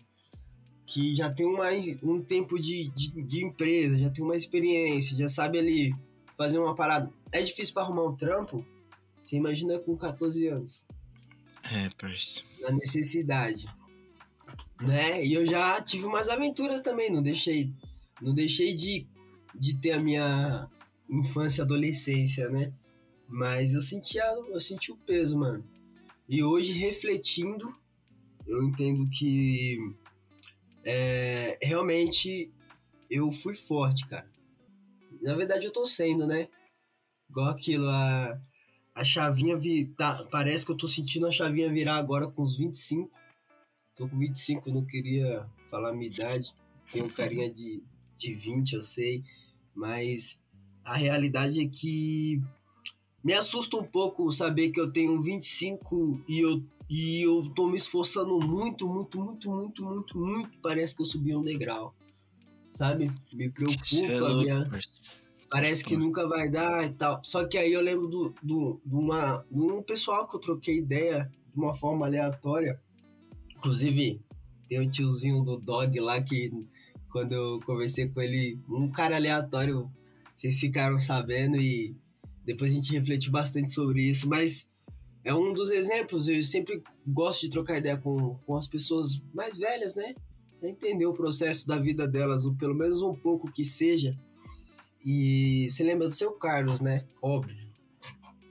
que 0.85 1.15
já 1.15 1.31
tem 1.33 1.47
uma, 1.47 1.69
um 2.03 2.21
tempo 2.21 2.59
de, 2.59 2.91
de, 2.91 3.23
de 3.23 3.45
empresa, 3.45 3.97
já 3.99 4.11
tem 4.11 4.25
uma 4.25 4.37
experiência, 4.37 5.17
já 5.17 5.29
sabe 5.29 5.59
ali 5.59 5.95
fazer 6.37 6.59
uma 6.59 6.75
parada, 6.75 7.11
é 7.31 7.41
difícil 7.43 7.73
pra 7.75 7.85
arrumar 7.85 8.05
um 8.07 8.17
trampo, 8.17 8.67
você 9.23 9.37
imagina 9.37 9.79
com 9.79 9.97
14 9.97 10.47
anos, 10.49 10.87
É, 11.71 11.89
parceiro. 11.91 12.49
na 12.61 12.73
necessidade. 12.73 13.67
Né? 14.81 15.25
E 15.25 15.35
eu 15.35 15.45
já 15.47 15.81
tive 15.83 16.07
umas 16.07 16.29
aventuras 16.29 16.81
também, 16.81 17.11
não 17.11 17.23
deixei, 17.23 17.71
não 18.21 18.35
deixei 18.35 18.73
de, 18.75 19.07
de 19.55 19.77
ter 19.77 19.93
a 19.93 20.01
minha 20.01 20.70
infância 21.11 21.61
e 21.61 21.65
adolescência, 21.65 22.49
né? 22.49 22.73
Mas 23.29 23.73
eu 23.73 23.83
sentia, 23.83 24.25
eu 24.49 24.61
senti 24.61 24.93
o 24.93 24.97
peso, 24.97 25.39
mano. 25.39 25.65
E 26.29 26.43
hoje, 26.43 26.73
refletindo, 26.73 27.75
eu 28.47 28.63
entendo 28.63 29.09
que 29.11 29.79
é, 30.85 31.59
realmente 31.63 32.51
eu 33.11 33.31
fui 33.31 33.55
forte, 33.55 34.07
cara. 34.07 34.31
Na 35.21 35.35
verdade, 35.35 35.67
eu 35.67 35.73
tô 35.73 35.87
sendo, 35.87 36.27
né? 36.27 36.49
Igual 37.29 37.51
aquilo, 37.51 37.89
a, 37.89 38.41
a 38.95 39.05
chavinha 39.05 39.57
vi, 39.57 39.87
tá, 39.87 40.25
parece 40.31 40.65
que 40.65 40.73
eu 40.73 40.77
tô 40.77 40.87
sentindo 40.87 41.27
a 41.27 41.31
chavinha 41.31 41.73
virar 41.73 41.97
agora 41.97 42.29
com 42.29 42.43
os 42.43 42.57
25. 42.57 43.11
Tô 43.95 44.09
com 44.09 44.19
25, 44.19 44.71
não 44.71 44.85
queria 44.85 45.49
falar 45.69 45.93
minha 45.93 46.11
idade. 46.11 46.55
Tenho 46.91 47.11
carinha 47.11 47.51
de, 47.51 47.83
de 48.17 48.35
20, 48.35 48.73
eu 48.73 48.83
sei. 48.83 49.23
Mas 49.75 50.40
a 50.85 50.97
realidade 50.97 51.61
é 51.61 51.69
que 51.69 52.41
me 53.23 53.35
assusta 53.35 53.77
um 53.77 53.85
pouco 53.85 54.31
saber 54.33 54.71
que 54.71 54.81
eu 54.81 54.91
tenho 54.91 55.21
25 55.21 56.23
e 56.27 56.41
eu, 56.41 56.63
e 56.89 57.23
eu 57.23 57.51
tô 57.55 57.69
me 57.69 57.77
esforçando 57.77 58.39
muito, 58.41 58.89
muito, 58.89 59.21
muito, 59.21 59.51
muito, 59.51 59.85
muito, 59.85 60.19
muito. 60.19 60.59
Parece 60.63 60.95
que 60.95 61.03
eu 61.03 61.07
subi 61.07 61.37
um 61.37 61.43
degrau. 61.43 61.95
Sabe? 62.73 63.13
Me 63.33 63.51
preocupa. 63.51 63.85
É 63.95 64.21
minha. 64.21 64.71
Parece 65.51 65.85
que 65.85 65.97
nunca 65.97 66.27
vai 66.29 66.49
dar 66.49 66.87
e 66.87 66.91
tal. 66.91 67.21
Só 67.25 67.45
que 67.45 67.59
aí 67.59 67.73
eu 67.73 67.81
lembro 67.81 68.07
do, 68.07 68.35
do, 68.41 68.81
de, 68.87 68.95
uma, 68.95 69.45
de 69.51 69.61
um 69.61 69.83
pessoal 69.83 70.27
que 70.27 70.37
eu 70.37 70.41
troquei 70.41 70.79
ideia 70.79 71.31
de 71.53 71.61
uma 71.61 71.75
forma 71.75 72.07
aleatória. 72.07 72.81
Inclusive, 73.57 74.21
tem 74.69 74.81
um 74.81 74.89
tiozinho 74.89 75.43
do 75.43 75.59
Dog 75.59 75.99
lá 75.99 76.23
que, 76.23 76.53
quando 77.11 77.33
eu 77.33 77.61
conversei 77.67 78.09
com 78.09 78.21
ele, 78.21 78.61
um 78.69 78.89
cara 78.89 79.17
aleatório, 79.17 79.91
vocês 80.41 80.59
ficaram 80.59 80.99
sabendo 80.99 81.59
e 81.59 81.95
depois 82.47 82.73
a 82.73 82.75
gente 82.75 82.93
refletiu 82.93 83.31
bastante 83.31 83.73
sobre 83.73 84.09
isso. 84.09 84.27
Mas 84.27 84.67
é 85.23 85.35
um 85.35 85.53
dos 85.53 85.71
exemplos. 85.71 86.29
Eu 86.29 86.43
sempre 86.43 86.83
gosto 87.07 87.43
de 87.43 87.51
trocar 87.51 87.77
ideia 87.77 87.99
com, 87.99 88.37
com 88.47 88.57
as 88.57 88.67
pessoas 88.67 89.21
mais 89.35 89.59
velhas, 89.59 89.95
né? 89.95 90.15
Pra 90.59 90.71
entender 90.71 91.05
o 91.05 91.13
processo 91.13 91.67
da 91.67 91.77
vida 91.77 92.09
delas, 92.09 92.47
ou 92.47 92.55
pelo 92.55 92.75
menos 92.75 93.03
um 93.03 93.15
pouco 93.15 93.53
que 93.53 93.67
seja. 93.67 94.19
E 95.05 95.69
você 95.71 95.85
lembra 95.85 96.09
do 96.09 96.15
seu 96.15 96.33
Carlos, 96.33 96.81
né? 96.81 97.05
Óbvio. 97.21 97.69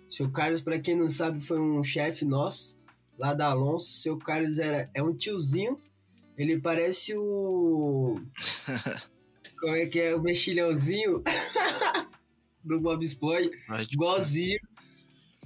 Seu 0.08 0.29
Carlos, 0.29 0.62
para 0.62 0.77
quem 0.77 0.96
não 0.96 1.10
sabe, 1.10 1.39
foi 1.39 1.60
um 1.60 1.84
chefe 1.84 2.24
nosso, 2.24 2.77
lá 3.17 3.34
da 3.34 3.48
Alonso. 3.48 3.93
Seu 3.93 4.15
Carlos 4.15 4.60
era, 4.60 4.91
é 4.93 5.01
um 5.01 5.15
tiozinho. 5.15 5.79
Ele 6.38 6.60
parece 6.60 7.15
o. 7.15 8.22
Como 9.60 9.75
é 9.75 9.86
que 9.86 10.00
é? 10.00 10.16
O 10.16 10.22
mexilhãozinho 10.22 11.22
do 12.63 12.80
Bob 12.80 13.04
Esponja. 13.04 13.50
Pode- 13.68 13.94
Igualzinho. 13.94 14.60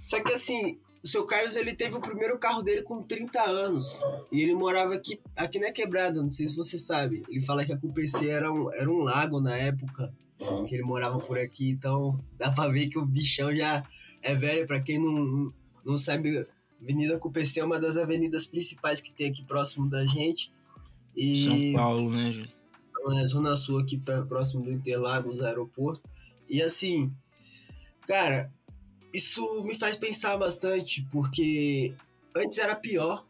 Só 0.06 0.22
que 0.22 0.34
assim, 0.34 0.78
o 1.04 1.08
seu 1.08 1.26
Carlos 1.26 1.56
ele 1.56 1.74
teve 1.76 1.96
o 1.96 2.02
primeiro 2.02 2.38
carro 2.38 2.62
dele 2.62 2.82
com 2.82 3.02
30 3.02 3.42
anos. 3.44 4.02
E 4.32 4.42
ele 4.42 4.54
morava 4.54 4.94
aqui, 4.96 5.20
aqui 5.36 5.60
na 5.60 5.72
quebrada, 5.72 6.22
não 6.22 6.32
sei 6.32 6.48
se 6.48 6.56
você 6.56 6.78
sabe. 6.78 7.24
Ele 7.30 7.42
fala 7.42 7.66
que 7.66 7.74
a 7.74 7.78
CUPC 7.78 8.30
era 8.30 8.52
um, 8.52 8.72
era 8.74 8.90
um 8.90 9.00
lago 9.04 9.40
na 9.40 9.56
época. 9.56 10.14
Que 10.68 10.76
ele 10.76 10.84
morava 10.84 11.20
por 11.20 11.38
aqui, 11.40 11.70
então 11.70 12.20
dá 12.38 12.52
pra 12.52 12.68
ver 12.68 12.90
que 12.90 13.00
o 13.00 13.06
bichão 13.06 13.56
já 13.56 13.86
é 14.22 14.36
velho. 14.36 14.68
Pra 14.68 14.82
quem 14.82 15.00
não, 15.00 15.54
não 15.86 15.98
sabe, 15.98 16.46
Avenida 16.82 17.18
CUPC 17.18 17.62
é 17.62 17.64
uma 17.64 17.80
das 17.80 17.96
avenidas 17.96 18.46
principais 18.46 19.00
que 19.00 19.10
tem 19.14 19.30
aqui 19.30 19.42
próximo 19.46 19.90
da 19.90 20.06
gente. 20.06 20.52
E 21.16 21.44
São 21.44 21.82
Paulo, 21.82 22.10
né, 22.12 22.30
Júlio? 22.34 22.52
É, 23.12 23.28
Zona 23.28 23.56
Sul 23.56 23.80
aqui 23.80 23.98
próximo 23.98 24.64
do 24.64 24.72
Interlagos, 24.72 25.42
aeroporto. 25.42 26.02
E 26.50 26.62
assim, 26.62 27.12
cara, 28.08 28.52
isso 29.14 29.64
me 29.64 29.76
faz 29.76 29.96
pensar 29.96 30.38
bastante, 30.38 31.06
porque 31.12 31.94
antes 32.36 32.58
era 32.58 32.76
pior. 32.76 33.26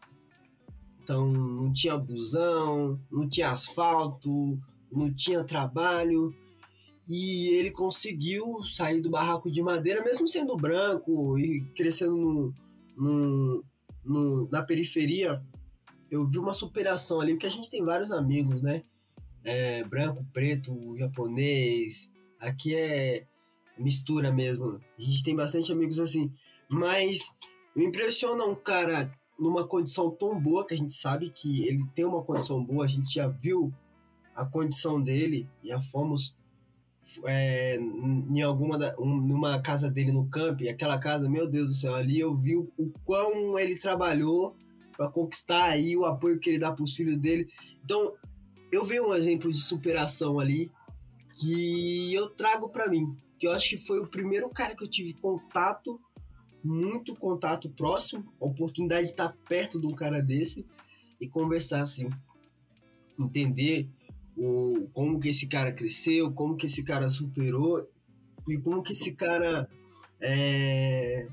Então 1.02 1.30
não 1.30 1.72
tinha 1.72 1.98
busão, 1.98 2.98
não 3.10 3.28
tinha 3.28 3.50
asfalto, 3.50 4.58
não 4.90 5.12
tinha 5.12 5.44
trabalho. 5.44 6.34
E 7.06 7.48
ele 7.48 7.70
conseguiu 7.70 8.62
sair 8.62 9.02
do 9.02 9.10
barraco 9.10 9.50
de 9.50 9.62
madeira, 9.62 10.02
mesmo 10.02 10.26
sendo 10.26 10.56
branco 10.56 11.38
e 11.38 11.60
crescendo 11.76 12.16
no, 12.16 12.54
no, 12.96 13.64
no, 14.02 14.48
na 14.48 14.62
periferia. 14.62 15.44
Eu 16.10 16.26
vi 16.26 16.38
uma 16.38 16.54
superação 16.54 17.20
ali, 17.20 17.32
porque 17.32 17.46
a 17.46 17.50
gente 17.50 17.68
tem 17.68 17.84
vários 17.84 18.10
amigos, 18.10 18.62
né? 18.62 18.82
É, 19.44 19.84
branco, 19.84 20.24
preto, 20.32 20.96
japonês. 20.96 22.10
Aqui 22.40 22.74
é 22.74 23.26
mistura 23.78 24.32
mesmo. 24.32 24.80
A 24.98 25.02
gente 25.02 25.22
tem 25.22 25.36
bastante 25.36 25.70
amigos 25.70 25.98
assim. 25.98 26.32
Mas 26.68 27.30
me 27.76 27.84
impressiona 27.84 28.44
um 28.44 28.54
cara 28.54 29.12
numa 29.38 29.66
condição 29.66 30.10
tão 30.10 30.40
boa 30.40 30.66
que 30.66 30.74
a 30.74 30.76
gente 30.76 30.94
sabe 30.94 31.30
que 31.30 31.66
ele 31.66 31.84
tem 31.94 32.04
uma 32.04 32.22
condição 32.22 32.64
boa, 32.64 32.84
a 32.84 32.88
gente 32.88 33.12
já 33.14 33.26
viu 33.26 33.72
a 34.34 34.44
condição 34.44 35.02
dele, 35.02 35.48
já 35.62 35.80
fomos 35.80 36.36
é, 37.24 37.76
em 37.76 38.42
alguma 38.42 38.78
da, 38.78 38.94
um, 38.98 39.16
numa 39.16 39.60
casa 39.60 39.90
dele 39.90 40.12
no 40.12 40.28
camping, 40.28 40.68
aquela 40.68 40.98
casa, 40.98 41.28
meu 41.28 41.48
Deus 41.48 41.68
do 41.68 41.74
céu, 41.74 41.94
ali 41.94 42.18
eu 42.18 42.34
vi 42.34 42.56
o, 42.56 42.72
o 42.78 42.90
quão 43.04 43.58
ele 43.58 43.76
trabalhou 43.78 44.56
para 44.96 45.08
conquistar 45.08 45.64
aí 45.64 45.96
o 45.96 46.04
apoio 46.04 46.38
que 46.38 46.48
ele 46.48 46.58
dá 46.58 46.72
para 46.72 46.84
os 46.84 46.94
filhos 46.94 47.16
dele. 47.16 47.48
Então, 47.84 48.14
eu 48.74 48.84
vi 48.84 49.00
um 49.00 49.14
exemplo 49.14 49.52
de 49.52 49.58
superação 49.58 50.40
ali 50.40 50.70
que 51.36 52.12
eu 52.12 52.28
trago 52.28 52.68
para 52.68 52.88
mim, 52.88 53.16
que 53.38 53.46
eu 53.46 53.52
acho 53.52 53.70
que 53.70 53.78
foi 53.78 54.00
o 54.00 54.06
primeiro 54.06 54.48
cara 54.48 54.74
que 54.74 54.82
eu 54.82 54.88
tive 54.88 55.12
contato, 55.14 56.00
muito 56.62 57.14
contato 57.14 57.68
próximo, 57.70 58.32
oportunidade 58.40 59.06
de 59.06 59.10
estar 59.12 59.36
perto 59.48 59.80
de 59.80 59.86
um 59.86 59.94
cara 59.94 60.20
desse 60.20 60.66
e 61.20 61.28
conversar 61.28 61.82
assim, 61.82 62.08
entender 63.18 63.88
o, 64.36 64.88
como 64.92 65.20
que 65.20 65.28
esse 65.28 65.46
cara 65.46 65.72
cresceu, 65.72 66.32
como 66.32 66.56
que 66.56 66.66
esse 66.66 66.82
cara 66.82 67.08
superou 67.08 67.88
e 68.48 68.58
como 68.58 68.82
que 68.82 68.92
esse 68.92 69.12
cara 69.12 69.68
é, 70.20 71.28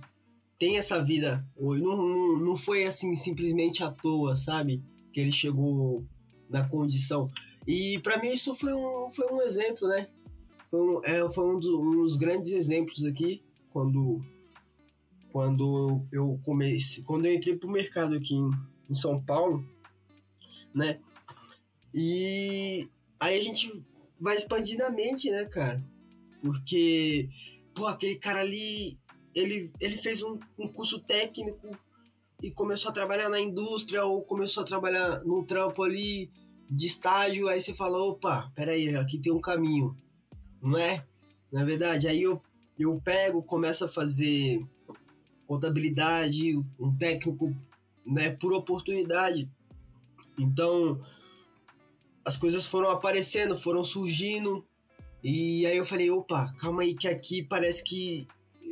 tem 0.59 0.77
essa 0.77 1.03
vida. 1.03 1.43
Não, 1.59 1.75
não, 1.79 2.39
não 2.39 2.55
foi 2.55 2.85
assim 2.85 3.15
simplesmente 3.15 3.83
à 3.83 3.89
toa, 3.89 4.35
sabe? 4.35 4.83
Que 5.11 5.19
ele 5.19 5.31
chegou 5.31 6.05
na 6.51 6.67
condição. 6.67 7.29
E 7.65 7.97
para 7.99 8.21
mim 8.21 8.33
isso 8.33 8.53
foi 8.53 8.73
um, 8.73 9.09
foi 9.09 9.25
um 9.31 9.41
exemplo, 9.41 9.87
né? 9.87 10.07
Foi 10.69 10.79
um, 10.79 11.01
é, 11.03 11.29
foi 11.29 11.55
um 11.55 11.59
dos, 11.59 11.73
um 11.73 11.91
dos 12.03 12.17
grandes 12.17 12.51
exemplos 12.51 13.03
aqui 13.03 13.41
quando 13.71 14.21
quando 15.31 16.03
eu 16.11 16.37
comecei, 16.43 17.01
quando 17.03 17.25
eu 17.25 17.33
entrei 17.33 17.55
pro 17.55 17.69
mercado 17.69 18.15
aqui 18.15 18.35
em, 18.35 18.51
em 18.89 18.93
São 18.93 19.21
Paulo, 19.23 19.65
né? 20.73 20.99
E 21.93 22.89
aí 23.17 23.39
a 23.39 23.43
gente 23.43 23.83
vai 24.19 24.35
expandindo 24.35 24.83
a 24.83 24.89
mente, 24.89 25.31
né, 25.31 25.45
cara? 25.45 25.81
Porque, 26.41 27.29
pô, 27.73 27.87
aquele 27.87 28.15
cara 28.15 28.41
ali, 28.41 28.97
ele, 29.33 29.71
ele 29.79 29.97
fez 29.97 30.21
um, 30.21 30.37
um 30.59 30.67
curso 30.67 30.99
técnico 30.99 31.69
e 32.41 32.51
começou 32.51 32.89
a 32.89 32.93
trabalhar 32.93 33.29
na 33.29 33.39
indústria 33.39 34.03
ou 34.03 34.21
começou 34.23 34.61
a 34.63 34.65
trabalhar 34.65 35.23
num 35.23 35.43
trampo 35.43 35.83
ali 35.83 36.31
de 36.69 36.87
estágio, 36.87 37.47
aí 37.47 37.59
você 37.59 37.73
fala, 37.73 37.97
opa, 37.97 38.51
peraí, 38.55 38.95
aqui 38.95 39.19
tem 39.19 39.31
um 39.31 39.41
caminho, 39.41 39.95
não 40.61 40.77
é? 40.77 41.05
Na 41.51 41.65
verdade, 41.65 42.07
aí 42.07 42.23
eu, 42.23 42.41
eu 42.79 42.99
pego, 43.03 43.43
começo 43.43 43.83
a 43.83 43.87
fazer 43.87 44.65
contabilidade, 45.45 46.57
um 46.79 46.95
técnico, 46.97 47.53
né, 48.05 48.29
por 48.29 48.53
oportunidade. 48.53 49.51
Então, 50.39 50.99
as 52.23 52.37
coisas 52.37 52.65
foram 52.65 52.89
aparecendo, 52.89 53.57
foram 53.57 53.83
surgindo. 53.83 54.65
E 55.21 55.65
aí 55.65 55.75
eu 55.75 55.85
falei, 55.85 56.09
opa, 56.09 56.53
calma 56.57 56.83
aí 56.83 56.95
que 56.95 57.07
aqui 57.07 57.43
parece 57.43 57.83
que 57.83 58.27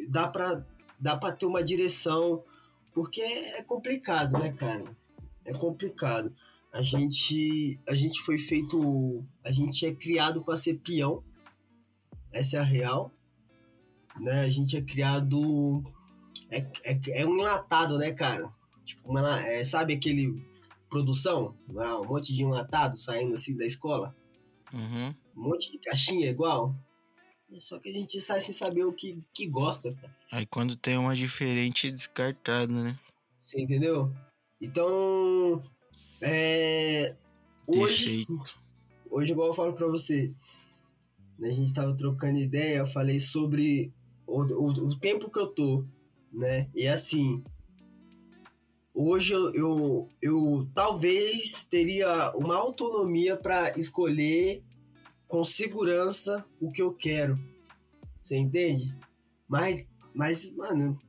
dá 0.07 0.27
pra, 0.27 0.65
dá 0.99 1.17
pra 1.17 1.33
ter 1.33 1.45
uma 1.45 1.61
direção. 1.61 2.43
Porque 2.93 3.21
é 3.21 3.63
complicado, 3.63 4.37
né, 4.37 4.51
cara? 4.53 4.83
É 5.45 5.53
complicado. 5.53 6.33
A 6.71 6.81
gente, 6.81 7.79
a 7.87 7.93
gente 7.93 8.21
foi 8.21 8.37
feito, 8.37 9.23
a 9.43 9.51
gente 9.51 9.85
é 9.85 9.93
criado 9.93 10.43
para 10.43 10.57
ser 10.57 10.79
peão. 10.79 11.23
Essa 12.31 12.57
é 12.57 12.59
a 12.59 12.63
real. 12.63 13.11
Né? 14.19 14.41
A 14.41 14.49
gente 14.49 14.77
é 14.77 14.81
criado 14.81 15.83
é, 16.49 16.65
é, 16.83 17.21
é 17.21 17.25
um 17.25 17.37
enlatado, 17.37 17.97
né, 17.97 18.11
cara? 18.11 18.51
Tipo, 18.83 19.09
uma, 19.09 19.39
é, 19.41 19.63
sabe 19.63 19.93
aquele 19.93 20.43
produção, 20.89 21.55
um 21.69 22.07
monte 22.07 22.33
de 22.33 22.43
enlatado 22.43 22.97
saindo 22.97 23.35
assim 23.35 23.55
da 23.55 23.65
escola. 23.65 24.15
Uhum. 24.73 25.13
Um 25.37 25.49
monte 25.49 25.71
de 25.71 25.77
caixinha 25.77 26.29
igual. 26.29 26.75
Só 27.59 27.79
que 27.79 27.89
a 27.89 27.93
gente 27.93 28.21
sai 28.21 28.39
sem 28.41 28.53
saber 28.53 28.85
o 28.85 28.93
que, 28.93 29.17
que 29.33 29.47
gosta. 29.47 29.95
Aí 30.31 30.45
quando 30.45 30.75
tem 30.75 30.97
uma 30.97 31.15
diferente, 31.15 31.89
descartado, 31.89 32.71
né? 32.71 32.97
Você 33.41 33.61
entendeu? 33.61 34.13
Então, 34.61 35.63
é... 36.21 37.15
Hoje, 37.67 38.25
Defeito. 38.25 38.59
hoje, 39.09 39.31
igual 39.31 39.49
eu 39.49 39.53
falo 39.53 39.73
pra 39.73 39.87
você, 39.87 40.33
né, 41.37 41.49
a 41.49 41.53
gente 41.53 41.73
tava 41.73 41.95
trocando 41.95 42.39
ideia, 42.39 42.79
eu 42.79 42.87
falei 42.87 43.19
sobre 43.19 43.93
o, 44.25 44.41
o, 44.41 44.69
o 44.69 44.99
tempo 44.99 45.29
que 45.29 45.39
eu 45.39 45.47
tô, 45.47 45.85
né? 46.31 46.67
E 46.73 46.87
assim, 46.87 47.43
hoje 48.93 49.33
eu, 49.33 49.53
eu, 49.53 50.09
eu 50.21 50.69
talvez 50.73 51.63
teria 51.63 52.31
uma 52.35 52.55
autonomia 52.55 53.37
para 53.37 53.77
escolher 53.77 54.63
com 55.29 55.43
segurança 55.43 56.43
o 56.59 56.71
que 56.71 56.81
eu 56.81 56.91
quero. 56.91 57.39
Você 58.21 58.35
entende? 58.35 58.93
Mas, 59.47 59.85
mas, 60.13 60.51
mano, 60.51 60.99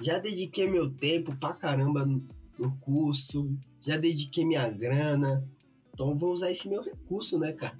já 0.00 0.18
dediquei 0.18 0.68
meu 0.68 0.90
tempo 0.90 1.34
pra 1.36 1.54
caramba 1.54 2.04
no, 2.04 2.76
curso, 2.80 3.56
já 3.80 3.96
dediquei 3.96 4.44
minha 4.44 4.68
grana, 4.68 5.48
então 5.94 6.14
vou 6.14 6.32
usar 6.32 6.50
esse 6.50 6.68
meu 6.68 6.82
recurso, 6.82 7.38
né, 7.38 7.52
cara? 7.52 7.78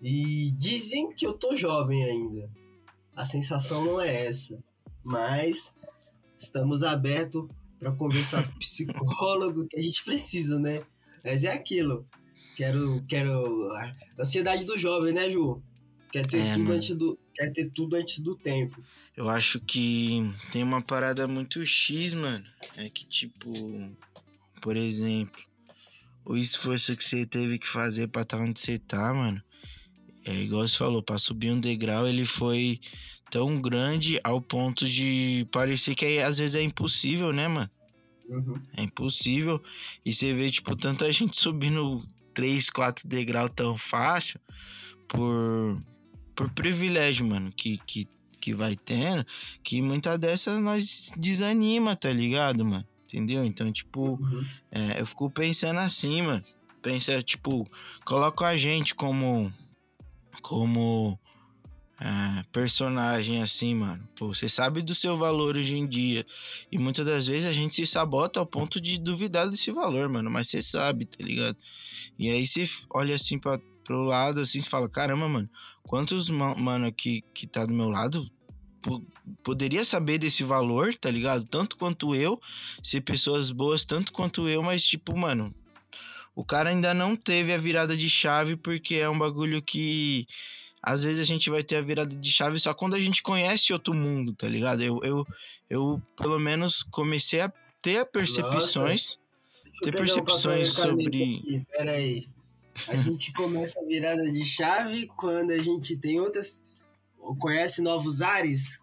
E 0.00 0.50
dizem 0.52 1.10
que 1.10 1.26
eu 1.26 1.32
tô 1.32 1.54
jovem 1.56 2.04
ainda. 2.04 2.48
A 3.14 3.24
sensação 3.24 3.84
não 3.84 4.00
é 4.00 4.26
essa. 4.26 4.62
Mas 5.02 5.74
estamos 6.34 6.82
abertos 6.82 7.48
para 7.78 7.92
conversar 7.92 8.48
com 8.48 8.56
o 8.56 8.58
psicólogo 8.60 9.66
que 9.66 9.76
a 9.76 9.82
gente 9.82 10.04
precisa, 10.04 10.58
né? 10.58 10.84
Mas 11.22 11.44
é 11.44 11.52
aquilo. 11.52 12.06
Quero, 12.56 13.02
quero. 13.08 13.70
A 13.72 13.94
ansiedade 14.20 14.64
do 14.64 14.78
jovem, 14.78 15.12
né, 15.12 15.30
Ju? 15.30 15.62
Quer 16.10 16.26
ter, 16.26 16.38
É, 16.38 16.52
tudo, 16.52 16.64
mano. 16.64 16.74
antes 16.76 16.94
do, 16.94 17.18
quer 17.34 17.52
ter 17.52 17.70
tudo 17.70 17.96
antes 17.96 18.18
do 18.18 18.34
tempo. 18.36 18.82
Eu 19.16 19.28
acho 19.28 19.60
que 19.60 20.20
tem 20.52 20.62
uma 20.62 20.82
parada 20.82 21.26
muito 21.26 21.64
X, 21.64 22.14
mano. 22.14 22.44
É 22.76 22.88
que, 22.90 23.04
tipo, 23.06 23.50
por 24.60 24.76
exemplo, 24.76 25.40
o 26.24 26.36
esforço 26.36 26.96
que 26.96 27.04
você 27.04 27.24
teve 27.26 27.58
que 27.58 27.66
fazer 27.68 28.08
pra 28.08 28.22
estar 28.22 28.38
onde 28.38 28.58
você 28.60 28.78
tá, 28.78 29.12
mano. 29.14 29.42
É 30.26 30.34
igual 30.34 30.66
você 30.66 30.76
falou, 30.76 31.02
pra 31.02 31.18
subir 31.18 31.50
um 31.50 31.58
degrau, 31.60 32.06
ele 32.06 32.24
foi 32.24 32.78
tão 33.30 33.60
grande 33.60 34.20
ao 34.22 34.40
ponto 34.40 34.84
de 34.86 35.46
parecer 35.50 35.94
que 35.94 36.04
é- 36.04 36.24
às 36.24 36.38
vezes 36.38 36.54
é 36.54 36.62
impossível, 36.62 37.32
né, 37.32 37.48
mano? 37.48 37.70
Uhum. 38.28 38.60
É 38.76 38.82
impossível. 38.82 39.60
E 40.04 40.12
você 40.12 40.32
vê, 40.32 40.50
tipo, 40.50 40.76
tanta 40.76 41.10
gente 41.12 41.36
subindo 41.38 42.06
3, 42.34 42.70
4 42.70 43.08
degraus 43.08 43.50
tão 43.54 43.76
fácil 43.78 44.40
por, 45.08 45.80
por 46.34 46.50
privilégio, 46.50 47.26
mano, 47.26 47.52
que, 47.54 47.78
que, 47.86 48.06
que 48.40 48.52
vai 48.54 48.74
tendo, 48.76 49.24
que 49.62 49.80
muita 49.82 50.16
dessas 50.18 50.60
nós 50.60 51.12
desanima, 51.16 51.94
tá 51.96 52.10
ligado, 52.10 52.64
mano? 52.64 52.86
Entendeu? 53.04 53.44
Então, 53.44 53.70
tipo, 53.70 54.12
Uhum. 54.20 54.46
é, 54.70 55.00
eu 55.00 55.04
fico 55.06 55.30
pensando 55.30 55.78
assim, 55.80 56.22
mano. 56.22 56.42
Pensa, 56.80 57.22
tipo, 57.22 57.68
coloca 58.04 58.46
a 58.46 58.56
gente 58.56 58.94
como. 58.94 59.52
Como. 60.40 61.18
É, 62.04 62.42
personagem 62.50 63.40
assim, 63.40 63.76
mano. 63.76 64.08
Pô, 64.16 64.34
você 64.34 64.48
sabe 64.48 64.82
do 64.82 64.92
seu 64.92 65.16
valor 65.16 65.56
hoje 65.56 65.76
em 65.76 65.86
dia. 65.86 66.26
E 66.70 66.76
muitas 66.76 67.06
das 67.06 67.28
vezes 67.28 67.46
a 67.46 67.52
gente 67.52 67.76
se 67.76 67.86
sabota 67.86 68.40
ao 68.40 68.46
ponto 68.46 68.80
de 68.80 68.98
duvidar 68.98 69.48
desse 69.48 69.70
valor, 69.70 70.08
mano. 70.08 70.28
Mas 70.28 70.48
você 70.48 70.60
sabe, 70.60 71.04
tá 71.04 71.24
ligado? 71.24 71.56
E 72.18 72.28
aí 72.28 72.44
você 72.44 72.64
olha 72.90 73.14
assim 73.14 73.38
pra, 73.38 73.60
pro 73.84 74.02
lado, 74.02 74.40
assim, 74.40 74.60
você 74.60 74.68
fala: 74.68 74.88
caramba, 74.88 75.28
mano, 75.28 75.48
quantos 75.84 76.28
ma- 76.28 76.56
mano 76.56 76.86
aqui 76.86 77.22
que 77.32 77.46
tá 77.46 77.64
do 77.64 77.72
meu 77.72 77.88
lado 77.88 78.28
po- 78.82 79.06
poderia 79.44 79.84
saber 79.84 80.18
desse 80.18 80.42
valor, 80.42 80.92
tá 80.96 81.08
ligado? 81.08 81.44
Tanto 81.44 81.76
quanto 81.76 82.16
eu, 82.16 82.40
ser 82.82 83.02
pessoas 83.02 83.52
boas 83.52 83.84
tanto 83.84 84.12
quanto 84.12 84.48
eu, 84.48 84.60
mas 84.60 84.84
tipo, 84.84 85.16
mano, 85.16 85.54
o 86.34 86.44
cara 86.44 86.70
ainda 86.70 86.92
não 86.92 87.14
teve 87.14 87.52
a 87.52 87.58
virada 87.58 87.96
de 87.96 88.10
chave 88.10 88.56
porque 88.56 88.96
é 88.96 89.08
um 89.08 89.18
bagulho 89.18 89.62
que 89.62 90.26
às 90.82 91.02
vezes 91.04 91.20
a 91.20 91.24
gente 91.24 91.48
vai 91.48 91.62
ter 91.62 91.76
a 91.76 91.80
virada 91.82 92.14
de 92.16 92.30
chave 92.32 92.58
só 92.58 92.74
quando 92.74 92.94
a 92.94 92.98
gente 92.98 93.22
conhece 93.22 93.72
outro 93.72 93.94
mundo, 93.94 94.34
tá 94.34 94.48
ligado? 94.48 94.82
Eu, 94.82 95.00
eu, 95.04 95.26
eu 95.70 96.02
pelo 96.16 96.38
menos 96.40 96.82
comecei 96.82 97.40
a 97.40 97.52
ter 97.80 98.04
percepções. 98.06 99.18
ter 99.82 99.92
pegar 99.92 100.02
um 100.02 100.06
percepções 100.24 100.68
sobre. 100.70 101.06
aqui, 101.06 101.66
Pera 101.70 101.92
aí. 101.92 102.26
A 102.88 102.96
gente 102.96 103.32
começa 103.34 103.78
a 103.78 103.84
virada 103.84 104.24
de 104.30 104.44
chave 104.44 105.06
quando 105.16 105.50
a 105.52 105.58
gente 105.58 105.96
tem 105.96 106.18
outras. 106.20 106.62
Conhece 107.38 107.80
novos 107.82 108.20
ares? 108.22 108.80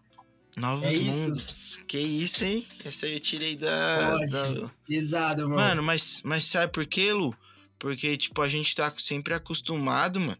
Novos 0.56 0.84
É 0.84 0.94
isso. 0.96 1.18
mundos. 1.18 1.78
Que 1.86 1.98
isso, 1.98 2.44
hein? 2.44 2.66
Essa 2.84 3.06
aí 3.06 3.14
eu 3.14 3.20
tirei 3.20 3.56
da. 3.56 4.16
Da- 4.26 4.70
Pesado, 4.86 5.42
mano. 5.42 5.56
Mano, 5.56 5.82
mas, 5.82 6.22
mas 6.24 6.44
sabe 6.44 6.72
por 6.72 6.86
quê, 6.86 7.12
Lu? 7.12 7.34
Porque, 7.78 8.16
tipo, 8.16 8.40
a 8.42 8.48
gente 8.48 8.74
tá 8.74 8.92
sempre 8.98 9.32
acostumado, 9.34 10.20
mano, 10.20 10.38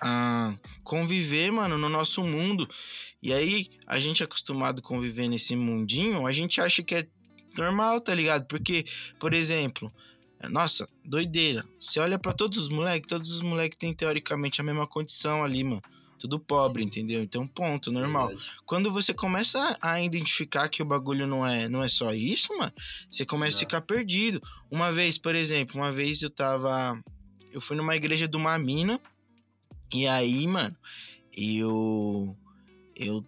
a 0.00 0.54
conviver, 0.82 1.50
mano, 1.50 1.76
no 1.76 1.88
nosso 1.88 2.22
mundo. 2.22 2.68
E 3.22 3.32
aí, 3.32 3.68
a 3.86 4.00
gente 4.00 4.22
é 4.22 4.24
acostumado 4.24 4.80
a 4.80 4.82
conviver 4.82 5.28
nesse 5.28 5.54
mundinho, 5.54 6.26
a 6.26 6.32
gente 6.32 6.60
acha 6.60 6.82
que 6.82 6.94
é 6.94 7.06
normal, 7.56 8.00
tá 8.00 8.14
ligado? 8.14 8.46
Porque, 8.46 8.84
por 9.18 9.34
exemplo, 9.34 9.92
nossa, 10.48 10.88
doideira. 11.04 11.64
Você 11.78 12.00
olha 12.00 12.18
pra 12.18 12.32
todos 12.32 12.58
os 12.58 12.68
moleques, 12.68 13.08
todos 13.08 13.30
os 13.30 13.42
moleques 13.42 13.76
têm 13.76 13.92
teoricamente 13.92 14.60
a 14.60 14.64
mesma 14.64 14.86
condição 14.86 15.44
ali, 15.44 15.62
mano. 15.62 15.82
Tudo 16.18 16.38
pobre, 16.38 16.82
entendeu? 16.84 17.22
Então, 17.22 17.46
ponto, 17.46 17.90
normal 17.90 18.28
Verdade. 18.28 18.50
quando 18.66 18.92
você 18.92 19.14
começa 19.14 19.78
a 19.80 20.02
identificar 20.02 20.68
que 20.68 20.82
o 20.82 20.84
bagulho 20.84 21.26
não 21.26 21.46
é, 21.46 21.66
não 21.66 21.82
é 21.82 21.88
só 21.88 22.12
isso, 22.12 22.54
mano, 22.58 22.72
você 23.10 23.24
começa 23.24 23.56
a 23.56 23.60
ficar 23.60 23.80
perdido. 23.80 24.40
Uma 24.70 24.92
vez, 24.92 25.16
por 25.16 25.34
exemplo, 25.34 25.80
uma 25.80 25.90
vez 25.90 26.20
eu 26.20 26.28
tava. 26.28 27.02
Eu 27.50 27.60
fui 27.60 27.74
numa 27.74 27.96
igreja 27.96 28.28
de 28.28 28.36
uma 28.36 28.58
mina. 28.58 29.00
E 29.92 30.06
aí, 30.06 30.46
mano, 30.46 30.76
eu. 31.36 32.36
Eu. 32.96 33.24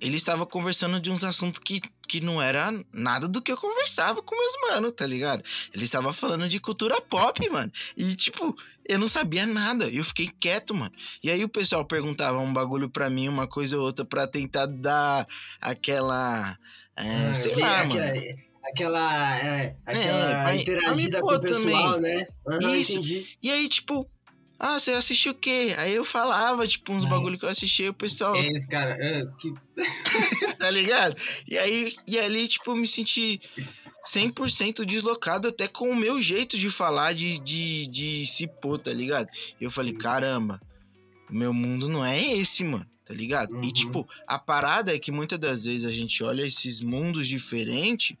Ele 0.00 0.16
estava 0.16 0.44
conversando 0.44 1.00
de 1.00 1.10
uns 1.10 1.24
assuntos 1.24 1.58
que, 1.58 1.80
que 2.06 2.20
não 2.20 2.40
era 2.40 2.70
nada 2.92 3.26
do 3.26 3.40
que 3.40 3.50
eu 3.50 3.56
conversava 3.56 4.22
com 4.22 4.36
meus 4.36 4.52
manos, 4.70 4.92
tá 4.92 5.06
ligado? 5.06 5.42
Ele 5.74 5.84
estava 5.84 6.12
falando 6.12 6.46
de 6.48 6.60
cultura 6.60 7.00
pop, 7.00 7.48
mano. 7.48 7.72
E, 7.96 8.14
tipo, 8.14 8.54
eu 8.86 8.98
não 8.98 9.08
sabia 9.08 9.46
nada. 9.46 9.88
Eu 9.88 10.04
fiquei 10.04 10.30
quieto, 10.38 10.74
mano. 10.74 10.92
E 11.22 11.30
aí 11.30 11.42
o 11.42 11.48
pessoal 11.48 11.82
perguntava 11.82 12.38
um 12.38 12.52
bagulho 12.52 12.90
pra 12.90 13.08
mim, 13.08 13.26
uma 13.28 13.46
coisa 13.46 13.78
ou 13.78 13.84
outra, 13.84 14.04
pra 14.04 14.26
tentar 14.26 14.66
dar 14.66 15.26
aquela. 15.60 16.58
é, 16.94 17.30
Ah, 17.30 17.34
sei 17.34 17.56
lá, 17.56 17.80
aquela, 17.80 18.04
mano. 18.06 18.20
Aquela, 18.68 19.38
é, 19.38 19.76
aquela 19.86 20.42
pra- 20.42 20.56
interagida 20.56 21.18
pra 21.18 21.26
me 21.26 21.32
com 21.32 21.34
o 21.36 21.40
pessoal, 21.40 21.94
também. 21.94 22.26
né? 22.50 22.76
Isso. 22.78 22.92
entendi. 22.98 23.26
E 23.42 23.50
aí, 23.50 23.66
tipo, 23.68 24.10
ah, 24.58 24.78
você 24.78 24.92
assistiu 24.92 25.32
o 25.32 25.34
quê? 25.34 25.74
Aí 25.78 25.94
eu 25.94 26.04
falava, 26.04 26.66
tipo, 26.66 26.92
uns 26.92 27.04
É. 27.04 27.08
bagulho 27.08 27.38
que 27.38 27.44
eu 27.44 27.48
assisti, 27.48 27.88
o 27.88 27.94
pessoal, 27.94 28.34
É 28.36 28.46
esse 28.48 28.66
cara. 28.68 28.96
é, 29.00 29.24
que... 29.38 29.52
tá 30.58 30.70
ligado? 30.70 31.14
E 31.46 31.56
aí, 31.58 31.94
e 32.06 32.18
ali, 32.18 32.48
tipo, 32.48 32.70
eu 32.70 32.76
me 32.76 32.86
senti 32.86 33.40
100% 34.04 34.84
deslocado 34.84 35.48
até 35.48 35.66
com 35.68 35.90
o 35.90 35.96
meu 35.96 36.20
jeito 36.22 36.56
de 36.56 36.70
falar, 36.70 37.12
de, 37.12 37.38
de, 37.40 37.86
de 37.88 38.26
se 38.26 38.46
pôr, 38.46 38.78
tá 38.78 38.92
ligado? 38.92 39.28
E 39.60 39.64
eu 39.64 39.70
falei, 39.70 39.92
caramba, 39.92 40.60
o 41.30 41.34
meu 41.34 41.52
mundo 41.52 41.88
não 41.88 42.04
é 42.04 42.20
esse, 42.20 42.64
mano, 42.64 42.86
tá 43.04 43.14
ligado? 43.14 43.54
Uhum. 43.54 43.62
E, 43.62 43.72
tipo, 43.72 44.08
a 44.26 44.38
parada 44.38 44.94
é 44.94 44.98
que 44.98 45.10
muitas 45.10 45.38
das 45.38 45.64
vezes 45.64 45.84
a 45.84 45.92
gente 45.92 46.22
olha 46.22 46.46
esses 46.46 46.80
mundos 46.80 47.26
diferentes 47.28 48.16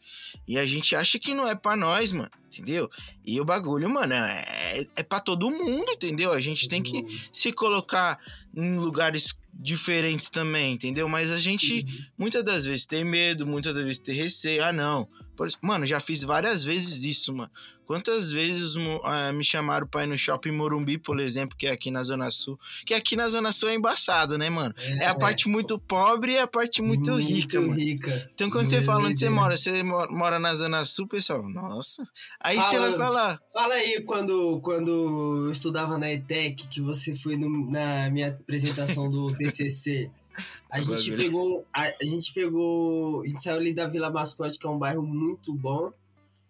e 0.46 0.58
a 0.58 0.66
gente 0.66 0.94
acha 0.94 1.18
que 1.18 1.34
não 1.34 1.46
é 1.46 1.54
pra 1.54 1.76
nós, 1.76 2.12
mano, 2.12 2.30
entendeu? 2.46 2.90
E 3.24 3.40
o 3.40 3.44
bagulho, 3.44 3.88
mano, 3.88 4.14
é, 4.14 4.86
é 4.96 5.02
pra 5.02 5.20
todo 5.20 5.50
mundo, 5.50 5.90
entendeu? 5.90 6.32
A 6.32 6.40
gente 6.40 6.68
tem 6.68 6.82
que 6.82 7.04
se 7.32 7.52
colocar 7.52 8.18
em 8.54 8.76
lugares 8.78 9.36
diferentes 9.52 10.28
também, 10.28 10.74
entendeu? 10.74 11.08
Mas 11.08 11.30
a 11.30 11.40
gente 11.40 11.86
muitas 12.16 12.44
das 12.44 12.66
vezes 12.66 12.86
tem 12.86 13.04
medo, 13.04 13.46
muitas 13.46 13.74
das 13.74 13.84
vezes 13.84 13.98
tem 13.98 14.14
receio. 14.14 14.64
Ah, 14.64 14.72
não. 14.72 15.08
Por 15.36 15.48
mano, 15.60 15.84
já 15.84 16.00
fiz 16.00 16.22
várias 16.22 16.64
vezes 16.64 17.04
isso, 17.04 17.32
mano. 17.34 17.50
Quantas 17.86 18.32
vezes 18.32 18.74
ah, 19.04 19.32
me 19.32 19.44
chamaram 19.44 19.86
pra 19.86 20.02
ir 20.02 20.08
no 20.08 20.18
shopping 20.18 20.50
Morumbi, 20.50 20.98
por 20.98 21.20
exemplo, 21.20 21.56
que 21.56 21.68
é 21.68 21.70
aqui 21.70 21.88
na 21.88 22.02
Zona 22.02 22.32
Sul. 22.32 22.58
Que 22.84 22.92
aqui 22.94 23.14
na 23.14 23.28
Zona 23.28 23.52
Sul 23.52 23.68
é 23.68 23.74
embaçado, 23.76 24.36
né, 24.36 24.50
mano? 24.50 24.74
É 25.00 25.06
a 25.06 25.14
parte 25.14 25.48
muito 25.48 25.78
pobre 25.78 26.32
e 26.32 26.38
a 26.38 26.48
parte 26.48 26.82
muito, 26.82 27.14
rica, 27.14 27.60
mano. 27.60 27.74
rica. 27.74 28.28
Então, 28.34 28.50
quando 28.50 28.66
você 28.66 28.82
fala 28.82 29.06
onde 29.08 29.20
você 29.20 29.28
mora, 29.28 29.56
você 29.56 29.84
mo- 29.84 30.08
mora 30.10 30.40
na 30.40 30.52
Zona 30.52 30.84
Sul, 30.84 31.06
pessoal, 31.06 31.48
nossa. 31.48 32.04
Aí 32.40 32.56
você 32.56 32.76
Fala- 32.76 32.88
vai 32.88 32.98
falar, 32.98 33.40
Fala 33.52 33.74
aí 33.74 34.00
quando, 34.02 34.60
quando 34.62 35.44
eu 35.46 35.52
estudava 35.52 35.96
na 35.96 36.12
ETEC, 36.12 36.66
que 36.66 36.80
você 36.80 37.14
foi 37.14 37.36
no- 37.36 37.70
na 37.70 38.10
minha 38.10 38.28
apresentação 38.30 39.08
do 39.08 39.32
TCC. 39.36 40.10
A 40.70 40.80
gente 40.80 41.10
Bagulho. 41.10 41.16
pegou, 41.16 41.66
a, 41.72 41.82
a 41.82 42.04
gente 42.04 42.32
pegou, 42.32 43.22
a 43.22 43.26
gente 43.26 43.42
saiu 43.42 43.56
ali 43.56 43.72
da 43.72 43.86
Vila 43.86 44.10
Mascote, 44.10 44.58
que 44.58 44.66
é 44.66 44.70
um 44.70 44.78
bairro 44.78 45.02
muito 45.02 45.54
bom. 45.54 45.92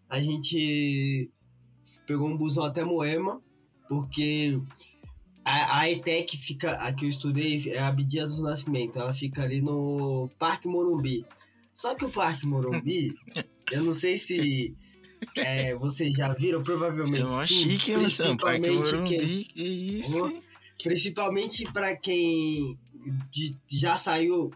A 0.08 0.20
gente 0.20 1.30
pegou 2.06 2.28
um 2.28 2.36
busão 2.36 2.64
até 2.64 2.84
Moema, 2.84 3.40
porque 3.88 4.58
a, 5.44 5.80
a 5.80 5.90
ETEC 5.90 6.36
fica, 6.36 6.72
a 6.72 6.92
que 6.92 7.04
eu 7.04 7.08
estudei, 7.08 7.70
é 7.70 7.78
a 7.78 7.88
Abdias 7.88 8.36
do 8.36 8.42
Nascimento, 8.42 8.98
ela 8.98 9.12
fica 9.12 9.42
ali 9.42 9.60
no 9.60 10.28
Parque 10.38 10.66
Morumbi. 10.66 11.24
Só 11.74 11.94
que 11.94 12.04
o 12.04 12.10
Parque 12.10 12.46
Morumbi, 12.46 13.14
eu 13.70 13.84
não 13.84 13.92
sei 13.92 14.16
se 14.18 14.74
é, 15.36 15.74
vocês 15.74 16.14
já 16.14 16.32
viram, 16.32 16.62
provavelmente 16.62 17.20
é 17.20 17.24
mó 17.24 17.46
sim, 17.46 17.78
chique? 17.78 17.92
Parque 18.40 18.70
Morumbi, 18.70 19.44
que 19.44 19.62
isso? 19.62 20.24
Ô, 20.24 20.46
Principalmente 20.82 21.64
para 21.72 21.96
quem 21.96 22.78
de- 23.30 23.56
já 23.68 23.96
saiu. 23.96 24.50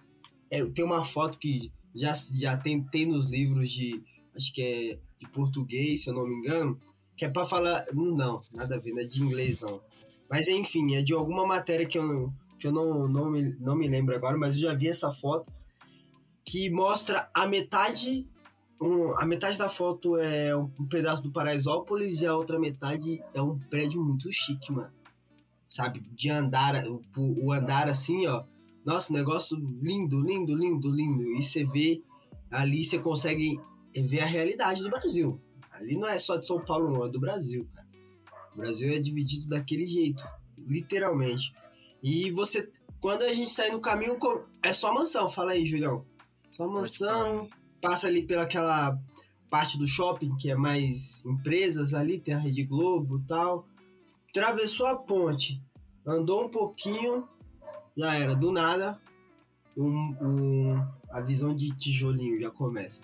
é, 0.51 0.65
tem 0.67 0.85
uma 0.85 1.05
foto 1.05 1.39
que 1.39 1.71
já, 1.95 2.13
já 2.35 2.57
tem, 2.57 2.83
tem 2.83 3.07
nos 3.07 3.31
livros 3.31 3.71
de. 3.71 4.03
Acho 4.35 4.53
que 4.53 4.63
é 4.63 4.99
de 5.21 5.29
português, 5.33 6.03
se 6.03 6.11
eu 6.11 6.15
não 6.15 6.27
me 6.27 6.35
engano. 6.37 6.81
Que 7.17 7.25
é 7.25 7.29
para 7.29 7.45
falar. 7.47 7.85
Não, 7.93 8.43
nada 8.53 8.77
a 8.77 8.79
ver, 8.79 8.93
não 8.93 9.01
é 9.01 9.05
de 9.05 9.23
inglês 9.23 9.61
não. 9.61 9.81
Mas 10.29 10.49
enfim, 10.49 10.95
é 10.95 11.03
de 11.03 11.13
alguma 11.13 11.47
matéria 11.47 11.87
que 11.87 11.99
eu, 11.99 12.33
que 12.59 12.67
eu 12.67 12.73
não, 12.73 13.07
não, 13.09 13.31
me, 13.31 13.43
não 13.61 13.75
me 13.77 13.89
lembro 13.89 14.15
agora, 14.15 14.37
mas 14.39 14.55
eu 14.57 14.63
já 14.63 14.75
vi 14.75 14.89
essa 14.89 15.11
foto. 15.11 15.53
Que 16.45 16.71
mostra 16.71 17.29
a 17.35 17.47
metade. 17.47 18.27
um- 18.81 19.13
a 19.19 19.27
metade 19.27 19.59
da 19.59 19.69
foto 19.69 20.17
é 20.17 20.57
um 20.57 20.69
pedaço 20.89 21.23
do 21.23 21.31
Paraisópolis 21.31 22.23
e 22.23 22.27
a 22.27 22.35
outra 22.35 22.59
metade 22.59 23.23
é 23.35 23.43
um 23.43 23.59
prédio 23.59 24.03
muito 24.03 24.33
chique, 24.33 24.73
mano 24.73 24.91
sabe? 25.71 26.03
De 26.11 26.29
andar, 26.29 26.85
o, 26.87 27.01
o 27.17 27.53
andar 27.53 27.89
assim, 27.89 28.27
ó. 28.27 28.45
Nossa, 28.85 29.13
negócio 29.13 29.57
lindo, 29.57 30.21
lindo, 30.21 30.55
lindo, 30.55 30.91
lindo. 30.91 31.23
E 31.23 31.43
você 31.43 31.65
vê 31.65 32.03
ali, 32.51 32.85
você 32.85 32.99
consegue 32.99 33.59
ver 33.95 34.21
a 34.21 34.27
realidade 34.27 34.83
do 34.83 34.91
Brasil. 34.91 35.41
Ali 35.73 35.97
não 35.97 36.09
é 36.09 36.19
só 36.19 36.37
de 36.37 36.47
São 36.47 36.61
Paulo, 36.61 36.91
não, 36.91 37.07
é 37.07 37.09
do 37.09 37.21
Brasil, 37.21 37.67
cara. 37.73 37.87
O 38.53 38.57
Brasil 38.57 38.93
é 38.93 38.99
dividido 38.99 39.49
daquele 39.49 39.87
jeito, 39.87 40.25
literalmente. 40.59 41.53
E 42.03 42.31
você, 42.33 42.69
quando 42.99 43.23
a 43.23 43.33
gente 43.33 43.53
sai 43.53 43.71
no 43.71 43.81
caminho, 43.81 44.19
é 44.63 44.73
só 44.73 44.93
mansão. 44.93 45.31
Fala 45.31 45.53
aí, 45.53 45.65
Julião. 45.65 46.05
Só 46.53 46.67
mansão, 46.67 47.49
passa 47.81 48.09
ali 48.09 48.27
pelaquela 48.27 48.99
parte 49.49 49.79
do 49.79 49.87
shopping 49.87 50.37
que 50.37 50.51
é 50.51 50.57
mais 50.57 51.25
empresas 51.25 51.95
ali, 51.95 52.21
tem 52.21 52.35
a 52.35 52.39
Rede 52.39 52.65
Globo 52.65 53.19
e 53.19 53.27
tal 53.27 53.67
atravessou 54.31 54.87
a 54.87 54.97
ponte, 54.97 55.61
andou 56.07 56.45
um 56.45 56.49
pouquinho, 56.49 57.29
já 57.97 58.15
era, 58.15 58.35
do 58.35 58.51
nada, 58.53 59.01
um, 59.77 60.17
um- 60.21 60.89
a 61.11 61.21
visão 61.21 61.55
de 61.55 61.75
tijolinho 61.75 62.41
já 62.41 62.51
começa. 62.51 63.03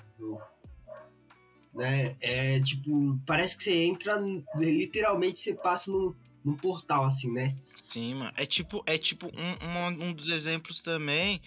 Né? 1.74 2.16
É 2.20 2.60
tipo, 2.60 3.18
parece 3.26 3.56
que 3.56 3.64
você 3.64 3.84
entra, 3.84 4.18
literalmente 4.54 5.38
você 5.38 5.52
passa 5.52 5.90
num, 5.90 6.14
num 6.44 6.56
portal, 6.56 7.04
assim, 7.04 7.30
né? 7.30 7.54
Sim, 7.76 8.14
mano. 8.14 8.32
É 8.36 8.46
tipo, 8.46 8.82
é 8.86 8.96
tipo 8.96 9.26
um, 9.26 10.04
um, 10.04 10.08
um 10.08 10.12
dos 10.14 10.30
exemplos 10.30 10.80
também. 10.80 11.40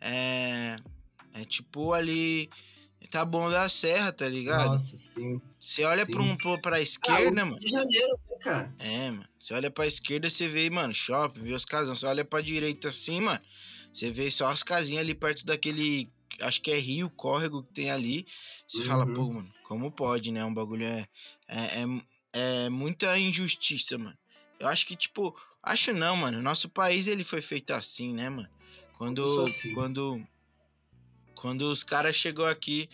É, 0.00 0.76
é 1.34 1.44
tipo 1.44 1.92
ali. 1.92 2.48
Tá 3.10 3.24
bom 3.24 3.50
da 3.50 3.68
serra, 3.68 4.12
tá 4.12 4.28
ligado? 4.28 4.70
Nossa, 4.70 4.96
sim. 4.96 5.40
Você 5.58 5.84
olha 5.84 6.04
sim. 6.04 6.12
pra, 6.12 6.22
um, 6.22 6.36
pra, 6.36 6.58
pra 6.58 6.76
Ah, 6.76 6.80
esquerda, 6.82 7.30
o 7.42 7.46
mano. 7.46 7.52
Rio 7.52 7.60
de 7.60 7.70
Janeiro, 7.70 8.18
né, 8.30 8.36
cara? 8.40 8.74
É, 8.78 9.10
mano. 9.10 9.28
Você 9.38 9.54
olha 9.54 9.70
pra 9.70 9.86
esquerda, 9.86 10.28
você 10.28 10.48
vê, 10.48 10.68
mano, 10.68 10.92
shopping, 10.92 11.42
vê 11.42 11.52
os 11.52 11.64
casão. 11.64 11.94
Você 11.94 12.06
olha 12.06 12.24
pra 12.24 12.40
direita 12.40 12.88
assim, 12.88 13.20
mano. 13.20 13.40
Você 13.92 14.10
vê 14.10 14.30
só 14.30 14.48
as 14.48 14.62
casinhas 14.62 15.00
ali 15.02 15.14
perto 15.14 15.44
daquele. 15.46 16.10
Acho 16.40 16.60
que 16.60 16.70
é 16.70 16.78
rio, 16.78 17.08
córrego 17.10 17.62
que 17.62 17.72
tem 17.72 17.90
ali. 17.90 18.26
Você 18.68 18.82
fala, 18.82 19.06
Uhum. 19.06 19.14
pô, 19.14 19.32
mano, 19.32 19.50
como 19.64 19.90
pode, 19.90 20.30
né? 20.30 20.44
Um 20.44 20.52
bagulho 20.52 20.84
é. 20.86 21.06
É, 21.48 21.82
é, 22.34 22.64
é 22.66 22.68
muita 22.68 23.18
injustiça, 23.18 23.96
mano. 23.96 24.16
Eu 24.60 24.68
acho 24.68 24.86
que, 24.86 24.96
tipo. 24.96 25.34
Acho 25.62 25.92
não, 25.92 26.14
mano. 26.16 26.42
Nosso 26.42 26.68
país, 26.68 27.06
ele 27.08 27.24
foi 27.24 27.40
feito 27.40 27.72
assim, 27.72 28.12
né, 28.12 28.28
mano? 28.28 28.48
Quando. 28.98 29.44
Assim. 29.44 29.72
Quando. 29.72 30.22
Quando 31.36 31.70
os 31.70 31.84
caras 31.84 32.16
chegou 32.16 32.46
aqui. 32.46 32.88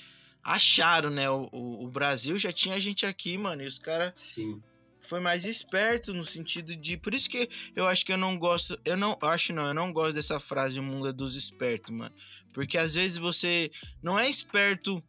Acharam, 0.45 1.09
né? 1.09 1.31
O, 1.31 1.49
o, 1.53 1.85
o 1.85 1.89
Brasil 1.89 2.37
já 2.37 2.53
tinha 2.53 2.79
gente 2.79 3.07
aqui, 3.07 3.39
mano. 3.39 3.63
E 3.63 3.67
os 3.67 3.79
caras 3.79 4.13
Sim. 4.17 4.61
foi 5.01 5.21
mais 5.21 5.47
esperto 5.47 6.13
no 6.13 6.25
sentido 6.25 6.75
de. 6.75 6.97
Por 6.97 7.15
isso 7.15 7.31
que 7.31 7.49
eu 7.75 7.87
acho 7.87 8.05
que 8.05 8.13
eu 8.13 8.19
não 8.19 8.37
gosto. 8.37 8.79
Eu 8.85 8.97
não 8.97 9.17
acho, 9.23 9.53
não. 9.53 9.67
Eu 9.67 9.75
não 9.75 9.93
gosto 9.93 10.15
dessa 10.15 10.41
frase 10.41 10.79
o 10.79 10.83
mundo 10.83 11.09
é 11.09 11.13
dos 11.13 11.37
espertos, 11.37 11.95
mano. 11.95 12.15
Porque 12.53 12.77
às 12.77 12.95
vezes 12.95 13.17
você 13.17 13.71
não 14.03 14.19
é 14.19 14.29
esperto 14.29 15.03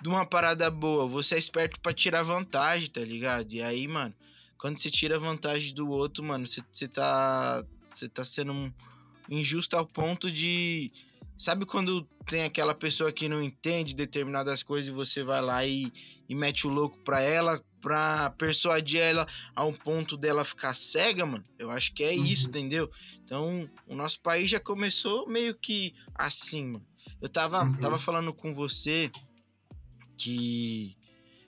de 0.00 0.08
uma 0.08 0.24
parada 0.24 0.70
boa, 0.70 1.06
você 1.06 1.34
é 1.34 1.38
esperto 1.38 1.78
pra 1.80 1.92
tirar 1.92 2.22
vantagem, 2.22 2.88
tá 2.88 3.00
ligado? 3.00 3.52
E 3.52 3.60
aí, 3.60 3.86
mano, 3.86 4.14
quando 4.56 4.78
você 4.78 4.90
tira 4.90 5.18
vantagem 5.18 5.74
do 5.74 5.88
outro, 5.88 6.22
mano, 6.24 6.46
você, 6.46 6.62
você 6.70 6.88
tá. 6.88 7.64
Você 7.92 8.08
tá 8.08 8.22
sendo 8.22 8.52
um 8.52 8.72
injusto 9.28 9.76
ao 9.76 9.86
ponto 9.86 10.30
de. 10.30 10.92
Sabe 11.36 11.64
quando 11.64 12.06
tem 12.30 12.44
aquela 12.44 12.74
pessoa 12.74 13.12
que 13.12 13.28
não 13.28 13.42
entende 13.42 13.94
determinadas 13.94 14.62
coisas 14.62 14.88
e 14.88 14.94
você 14.94 15.24
vai 15.24 15.42
lá 15.42 15.66
e, 15.66 15.92
e 16.28 16.34
mete 16.34 16.64
o 16.66 16.70
louco 16.70 16.96
pra 17.04 17.20
ela, 17.20 17.60
pra 17.80 18.30
persuadir 18.38 19.00
ela 19.00 19.26
a 19.54 19.64
um 19.64 19.72
ponto 19.72 20.16
dela 20.16 20.44
ficar 20.44 20.72
cega, 20.74 21.26
mano? 21.26 21.44
Eu 21.58 21.70
acho 21.70 21.92
que 21.92 22.04
é 22.04 22.14
isso, 22.14 22.44
Uhum. 22.44 22.48
entendeu? 22.50 22.90
Então, 23.24 23.68
o 23.86 23.96
nosso 23.96 24.20
país 24.20 24.48
já 24.48 24.60
começou 24.60 25.28
meio 25.28 25.54
que 25.54 25.92
assim, 26.14 26.64
mano. 26.66 26.86
Eu 27.20 27.28
tava, 27.28 27.64
Uhum. 27.64 27.74
tava 27.80 27.98
falando 27.98 28.32
com 28.32 28.54
você 28.54 29.10
que, 30.16 30.96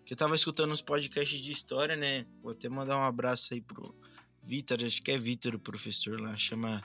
que 0.04 0.12
eu 0.12 0.16
tava 0.16 0.34
escutando 0.34 0.72
uns 0.72 0.82
podcasts 0.82 1.40
de 1.40 1.52
história, 1.52 1.96
né? 1.96 2.26
Vou 2.42 2.52
até 2.52 2.68
mandar 2.68 2.96
um 2.98 3.04
abraço 3.04 3.54
aí 3.54 3.60
pro 3.60 3.94
Vitor, 4.42 4.82
acho 4.84 5.00
que 5.02 5.12
é 5.12 5.18
Vitor 5.18 5.54
o 5.54 5.58
professor 5.60 6.20
lá, 6.20 6.36
chama 6.36 6.82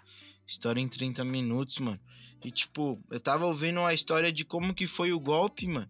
História 0.48 0.80
em 0.80 0.88
30 0.88 1.26
Minutos, 1.26 1.80
mano. 1.80 2.00
E 2.44 2.52
tipo, 2.52 3.04
eu 3.12 3.20
tava 3.20 3.46
ouvindo 3.46 3.82
a 3.82 3.94
história 3.94 4.32
de 4.32 4.46
como 4.46 4.74
que 4.74 4.88
foi 4.88 5.12
o 5.12 5.20
golpe, 5.20 5.68
mano. 5.68 5.90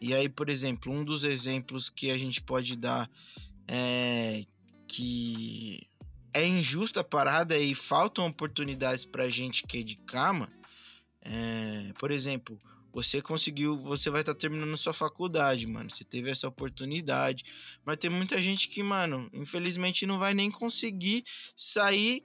E 0.00 0.12
aí, 0.12 0.28
por 0.28 0.50
exemplo, 0.50 0.92
um 0.92 1.04
dos 1.04 1.24
exemplos 1.24 1.88
que 1.88 2.10
a 2.10 2.18
gente 2.18 2.42
pode 2.42 2.76
dar 2.76 3.10
é 3.66 4.44
que 4.86 5.88
é 6.32 6.46
injusta 6.46 7.00
a 7.00 7.04
parada 7.04 7.56
e 7.56 7.74
faltam 7.74 8.26
oportunidades 8.26 9.04
pra 9.04 9.28
gente 9.28 9.66
que 9.66 9.78
é 9.78 9.82
de 9.82 9.96
cá, 9.96 10.32
mano. 10.32 10.52
É, 11.22 11.92
por 11.98 12.10
exemplo, 12.10 12.58
você 12.92 13.20
conseguiu, 13.20 13.76
você 13.78 14.10
vai 14.10 14.20
estar 14.20 14.34
terminando 14.34 14.76
sua 14.76 14.92
faculdade, 14.92 15.66
mano. 15.66 15.90
Você 15.90 16.04
teve 16.04 16.30
essa 16.30 16.46
oportunidade. 16.46 17.44
Mas 17.84 17.96
tem 17.96 18.08
muita 18.08 18.40
gente 18.40 18.68
que, 18.68 18.82
mano, 18.82 19.28
infelizmente 19.32 20.06
não 20.06 20.18
vai 20.18 20.34
nem 20.34 20.50
conseguir 20.50 21.24
sair 21.56 22.22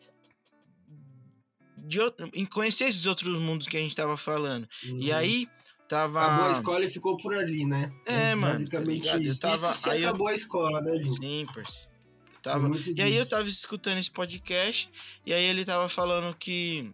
de 1.81 1.99
em 2.33 2.45
conhecer 2.45 2.85
esses 2.85 3.05
outros 3.05 3.37
mundos 3.39 3.67
que 3.67 3.77
a 3.77 3.79
gente 3.79 3.95
tava 3.95 4.15
falando. 4.17 4.67
E 4.83 5.09
Uhum. 5.11 5.15
aí 5.15 5.49
tava 5.87 6.21
Acabou 6.25 6.45
a 6.47 6.51
escola 6.51 6.85
e 6.85 6.89
ficou 6.89 7.17
por 7.17 7.33
ali, 7.35 7.65
né? 7.65 7.91
É, 8.05 8.33
mano, 8.35 8.53
tá 8.69 8.79
Basicamente? 8.79 9.07
Eu 9.07 9.21
isso. 9.21 9.39
tava- 9.39 9.71
isso 9.71 9.89
aí 9.89 10.03
eu- 10.03 10.09
acabou 10.09 10.27
a 10.27 10.33
escola, 10.33 10.79
né, 10.81 11.01
Ju? 11.01 11.11
Sim, 11.13 11.45
parceiro. 11.53 11.89
Eu 11.91 12.37
É 12.37 12.41
Tava... 12.41 12.67
E 12.75 13.01
aí 13.01 13.11
eu 13.13 13.17
disso. 13.19 13.29
tava 13.29 13.47
escutando 13.47 13.97
esse 13.99 14.09
podcast, 14.09 14.89
e 15.25 15.31
aí 15.33 15.43
ele 15.43 15.63
tava 15.65 15.87
falando 15.89 16.35
que. 16.35 16.91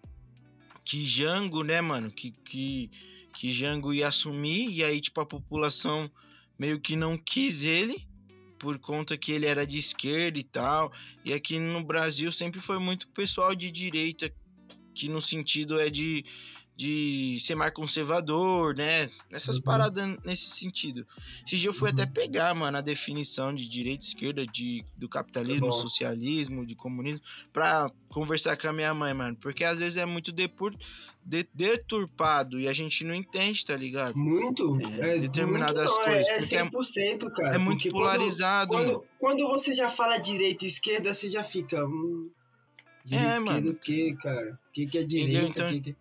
Que 0.84 1.04
Jango, 1.06 1.63
né, 1.63 1.80
mano? 1.82 2.10
Que, 2.12 2.32
que, 2.32 2.89
que 3.34 3.52
Jango 3.52 3.93
ia 3.93 4.08
assumir, 4.08 4.69
e 4.71 4.84
aí, 4.84 5.00
tipo, 5.02 5.19
a 5.21 5.26
população 5.26 6.10
meio 6.58 6.80
que 6.82 6.95
não 6.95 7.17
quis 7.17 7.62
ele, 7.63 8.08
por 8.58 8.80
conta 8.80 9.17
que 9.17 9.32
ele 9.32 9.45
era 9.45 9.65
de 9.67 9.78
esquerda 9.78 10.39
e 10.39 10.43
tal. 10.43 10.91
E 11.23 11.32
aqui 11.34 11.60
no 11.60 11.84
Brasil 11.84 12.32
sempre 12.32 12.60
foi 12.60 12.80
muito 12.80 13.08
pessoal 13.10 13.54
de 13.54 13.69
direita, 13.69 14.34
que 14.98 15.10
no 15.10 15.22
sentido 15.22 15.80
é 15.80 15.90
de, 15.90 16.24
de 16.76 17.38
ser 17.40 17.56
mais 17.56 17.74
conservador, 17.74 18.76
né? 18.76 19.10
Essas 19.32 19.56
Uhum. 19.58 19.62
paradas 19.64 20.18
nesse 20.24 20.52
sentido. 20.52 21.06
Esse 21.46 21.58
dia 21.58 21.70
eu 21.70 21.74
fui 21.74 21.90
até 21.90 22.04
Uhum. 22.04 22.12
pegar, 22.12 22.54
mano, 22.54 22.78
a 22.78 22.82
definição 22.82 23.54
de 23.54 23.68
direita 23.68 24.06
e 24.06 24.08
esquerda, 24.10 24.46
de, 24.46 24.84
do 24.96 25.10
capitalismo, 25.10 25.68
bom. 25.68 25.72
socialismo, 25.72 26.66
de 26.66 26.76
comunismo, 26.76 27.22
pra 27.52 27.92
conversar 28.10 28.56
com 28.58 28.68
a 28.68 28.74
minha 28.74 28.94
mãe, 28.94 29.14
mano. 29.14 29.36
Porque 29.40 29.64
às 29.64 29.80
vezes 29.80 29.98
é 29.98 30.06
muito 30.06 30.32
depur, 30.32 30.76
de- 31.26 31.48
deturpado 31.54 32.60
e 32.60 32.68
a 32.70 32.74
gente 32.74 33.04
não 33.04 33.14
entende, 33.14 33.66
tá 33.66 33.76
ligado? 33.76 34.16
Muito? 34.18 34.78
É, 35.02 35.16
É, 35.16 35.20
determinadas 35.20 35.90
muito 35.90 35.98
não, 35.98 36.06
coisas, 36.06 36.28
É, 36.30 36.38
é- 36.38 36.42
100%, 36.42 37.30
cara. 37.32 37.56
é 37.56 37.58
muito 37.58 37.82
quando- 37.90 37.94
polarizado, 37.94 38.74
mano. 38.74 38.94
Quando, 39.20 39.42
quando 39.42 39.48
você 39.48 39.74
já 39.74 39.90
fala 39.90 40.18
direita 40.18 40.64
e 40.64 40.68
esquerda, 40.68 41.14
você 41.14 41.30
já 41.30 41.44
fica. 41.44 41.84
Hum, 41.86 42.30
É, 43.15 43.39
mano. 43.39 43.72
o 43.72 43.76
quê, 43.76 44.15
cara? 44.22 44.60
O 44.70 44.72
que, 44.74 44.86
que 44.88 44.98
é 44.98 45.04
direita? 45.04 45.46
O 45.46 45.48
Então- 45.50 45.70
que, 45.70 45.80
que, 45.82 45.96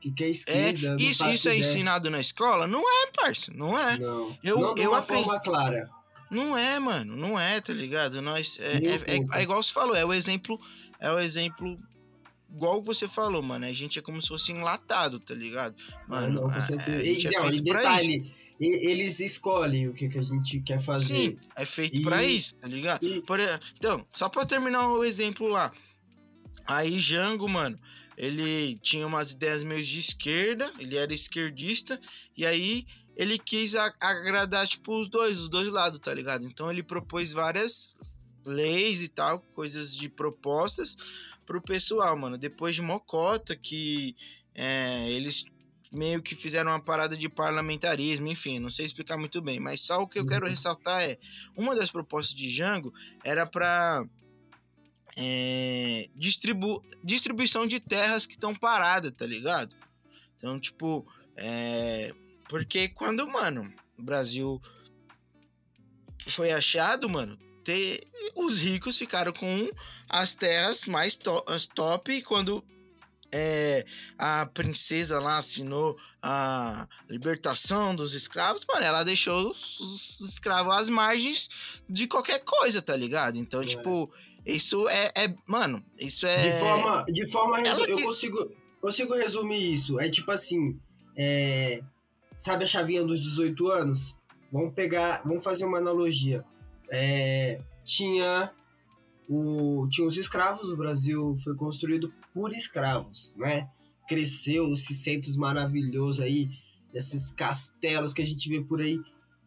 que, 0.00 0.10
que 0.12 0.24
é 0.24 0.26
É, 0.26 0.30
esquerda? 0.30 0.90
Não 0.90 0.96
isso, 0.98 1.24
isso 1.30 1.48
é 1.48 1.56
ensinado 1.56 2.10
na 2.10 2.20
escola? 2.20 2.66
Não 2.66 2.80
é, 2.80 3.06
parça, 3.14 3.52
não 3.54 3.78
é. 3.78 3.98
Não. 3.98 4.36
Eu- 4.42 4.58
não 4.60 4.74
de 4.74 4.82
eu 4.82 4.90
uma 4.90 4.98
aprendi- 4.98 5.24
forma 5.24 5.40
clara. 5.40 5.90
Não 6.30 6.56
é, 6.56 6.78
mano, 6.78 7.16
não 7.16 7.38
é, 7.38 7.60
tá 7.60 7.72
ligado? 7.72 8.22
Nós, 8.22 8.58
é, 8.60 8.76
é- 8.76 9.16
é- 9.16 9.38
é 9.38 9.42
igual 9.42 9.62
você 9.62 9.72
falou, 9.72 9.96
é 9.96 10.04
o 10.04 10.12
exemplo, 10.14 10.58
é 11.00 11.10
o 11.10 11.18
exemplo 11.18 11.76
igual 12.52 12.80
você 12.82 13.06
falou, 13.08 13.42
mano. 13.42 13.66
A 13.66 13.72
gente 13.72 13.98
é 13.98 14.02
como 14.02 14.20
se 14.22 14.28
fosse 14.28 14.52
enlatado, 14.52 15.18
tá 15.20 15.34
ligado? 15.34 15.74
Mano, 16.08 16.42
não, 16.48 16.62
certeza. 16.62 16.98
a 16.98 17.04
gente 17.04 17.24
e, 17.24 17.26
é 17.26 17.38
não, 17.38 17.52
e 17.52 17.62
pra 17.62 17.80
isso. 18.00 18.08
detalhe, 18.08 18.32
e- 18.60 18.90
eles 18.90 19.18
escolhem 19.20 19.88
o 19.88 19.92
que, 19.92 20.08
que 20.08 20.18
a 20.18 20.22
gente 20.22 20.60
quer 20.60 20.80
fazer. 20.80 21.14
Sim, 21.14 21.36
é 21.56 21.66
feito 21.66 22.00
pra 22.02 22.22
E- 22.22 22.36
isso, 22.36 22.54
tá 22.54 22.68
ligado? 22.68 23.04
e- 23.04 23.20
Por, 23.22 23.38
então, 23.76 24.06
só 24.12 24.28
pra 24.28 24.44
terminar 24.46 24.88
o 24.88 25.02
exemplo 25.04 25.48
lá. 25.48 25.72
Aí 26.70 27.00
Jango, 27.00 27.48
mano, 27.48 27.76
ele 28.16 28.78
tinha 28.78 29.04
umas 29.04 29.32
ideias 29.32 29.64
meio 29.64 29.82
de 29.82 29.98
esquerda, 29.98 30.72
ele 30.78 30.96
era 30.96 31.12
esquerdista, 31.12 32.00
e 32.36 32.46
aí 32.46 32.86
ele 33.16 33.36
quis 33.38 33.74
agradar, 33.74 34.68
tipo, 34.68 34.94
os 34.94 35.08
dois, 35.08 35.40
os 35.40 35.48
dois 35.48 35.66
lados, 35.66 35.98
tá 35.98 36.14
ligado? 36.14 36.44
Então 36.46 36.70
ele 36.70 36.84
propôs 36.84 37.32
várias 37.32 37.96
leis 38.44 39.02
e 39.02 39.08
tal, 39.08 39.40
coisas 39.52 39.96
de 39.96 40.08
propostas 40.08 40.96
pro 41.44 41.60
pessoal, 41.60 42.16
mano. 42.16 42.38
Depois 42.38 42.76
de 42.76 42.82
Mocota, 42.82 43.56
que 43.56 44.14
é, 44.54 45.10
eles 45.10 45.44
meio 45.92 46.22
que 46.22 46.36
fizeram 46.36 46.70
uma 46.70 46.80
parada 46.80 47.16
de 47.16 47.28
parlamentarismo, 47.28 48.28
enfim, 48.28 48.60
não 48.60 48.70
sei 48.70 48.86
explicar 48.86 49.18
muito 49.18 49.42
bem, 49.42 49.58
mas 49.58 49.80
só 49.80 50.00
o 50.00 50.06
que 50.06 50.20
eu 50.20 50.24
quero 50.24 50.44
Uhum. 50.44 50.52
ressaltar 50.52 51.02
é, 51.02 51.18
uma 51.56 51.74
das 51.74 51.90
propostas 51.90 52.32
de 52.32 52.48
Jango 52.48 52.94
era 53.24 53.44
pra 53.44 54.06
é, 55.16 56.08
distribu 56.14 56.82
distribuição 57.04 57.66
de 57.66 57.80
terras 57.80 58.26
que 58.26 58.32
estão 58.34 58.54
paradas, 58.54 59.12
tá 59.16 59.26
ligado? 59.26 59.74
Então, 60.38 60.58
tipo, 60.58 61.06
é, 61.36 62.14
porque 62.48 62.88
quando, 62.88 63.26
mano, 63.28 63.72
o 63.98 64.02
Brasil 64.02 64.60
foi 66.28 66.52
achado, 66.52 67.08
mano, 67.08 67.38
te- 67.64 68.00
os 68.34 68.60
ricos 68.60 68.96
ficaram 68.98 69.32
com 69.32 69.68
as 70.08 70.34
terras 70.34 70.86
mais 70.86 71.16
to 71.16 71.42
as 71.48 71.66
top 71.66 72.22
quando 72.22 72.64
é, 73.32 73.84
a 74.18 74.44
princesa 74.46 75.20
lá 75.20 75.38
assinou 75.38 75.96
a 76.22 76.88
libertação 77.08 77.94
dos 77.94 78.12
escravos, 78.14 78.64
mano, 78.66 78.84
ela 78.84 79.04
deixou 79.04 79.50
os, 79.52 79.78
os 79.80 80.20
escravos 80.20 80.74
às 80.74 80.88
margens 80.88 81.48
de 81.88 82.06
qualquer 82.08 82.40
coisa, 82.40 82.82
tá 82.82 82.96
ligado? 82.96 83.36
Então, 83.38 83.62
É. 83.62 83.66
tipo, 83.66 84.12
isso 84.50 84.88
é, 84.88 85.12
é- 85.16 85.34
Mano, 85.46 85.84
isso 85.98 86.26
é. 86.26 86.42
De 86.52 86.58
forma, 86.58 87.04
de 87.04 87.26
forma 87.28 87.58
resu- 87.58 87.70
Ela 87.82 87.88
eu 87.90 87.96
que- 87.96 88.02
consigo, 88.02 88.50
consigo 88.80 89.14
resumir 89.14 89.72
isso. 89.72 89.98
É 90.00 90.08
tipo 90.08 90.30
assim, 90.30 90.78
é, 91.16 91.82
sabe 92.36 92.64
a 92.64 92.66
chavinha 92.66 93.02
dos 93.04 93.20
18 93.20 93.68
anos? 93.68 94.14
Vamos 94.52 94.72
pegar, 94.74 95.22
vamos 95.24 95.44
fazer 95.44 95.64
uma 95.64 95.78
analogia. 95.78 96.44
É, 96.90 97.60
tinha 97.84 98.50
o, 99.28 99.86
tinha 99.88 100.06
os 100.06 100.16
escravos, 100.16 100.70
o 100.70 100.76
Brasil 100.76 101.36
foi 101.44 101.54
construído 101.54 102.12
por 102.34 102.52
escravos, 102.52 103.32
né? 103.36 103.68
Cresceu 104.08 104.72
esses 104.72 105.04
centros 105.04 105.36
maravilhosos 105.36 106.20
aí, 106.20 106.48
esses 106.92 107.30
castelos 107.30 108.12
que 108.12 108.22
a 108.22 108.26
gente 108.26 108.48
vê 108.48 108.60
por 108.60 108.80
aí. 108.80 108.98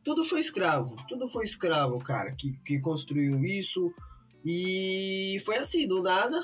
Tudo 0.06 0.24
foi 0.24 0.40
escravo, 0.40 0.96
tudo 1.08 1.28
foi 1.28 1.44
escravo, 1.44 1.98
cara, 2.00 2.32
que, 2.34 2.54
que 2.66 2.80
construiu 2.80 3.44
isso. 3.44 3.94
E 4.46 5.42
foi 5.46 5.58
assim, 5.58 5.88
do 5.88 6.02
nada, 6.02 6.40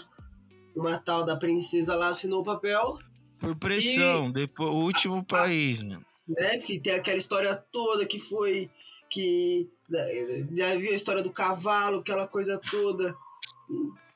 uma 0.75 0.97
tal 0.97 1.23
da 1.25 1.35
princesa 1.35 1.95
lá 1.95 2.09
assinou 2.09 2.41
o 2.41 2.45
papel, 2.45 2.97
Por 3.39 3.55
pressão, 3.55 4.31
depois, 4.31 4.69
o 4.69 4.77
último 4.77 5.23
país, 5.23 5.81
mano. 5.81 6.05
né? 6.27 6.59
fi, 6.59 6.79
Tem 6.79 6.93
aquela 6.93 7.17
história 7.17 7.55
toda 7.55 8.05
que 8.05 8.19
foi. 8.19 8.69
Que. 9.09 9.67
né, 9.89 10.47
Já 10.55 10.75
viu 10.75 10.91
a 10.91 10.95
história 10.95 11.21
do 11.23 11.31
cavalo, 11.31 11.99
aquela 11.99 12.27
coisa 12.27 12.59
toda. 12.71 13.15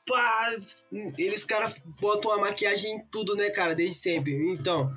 Pá, 0.06 0.50
eles, 1.18 1.44
cara, 1.44 1.72
botam 2.00 2.30
uma 2.30 2.42
maquiagem 2.42 2.96
em 2.96 3.04
tudo, 3.06 3.34
né, 3.34 3.50
cara? 3.50 3.74
Desde 3.74 3.98
sempre. 3.98 4.52
Então, 4.52 4.94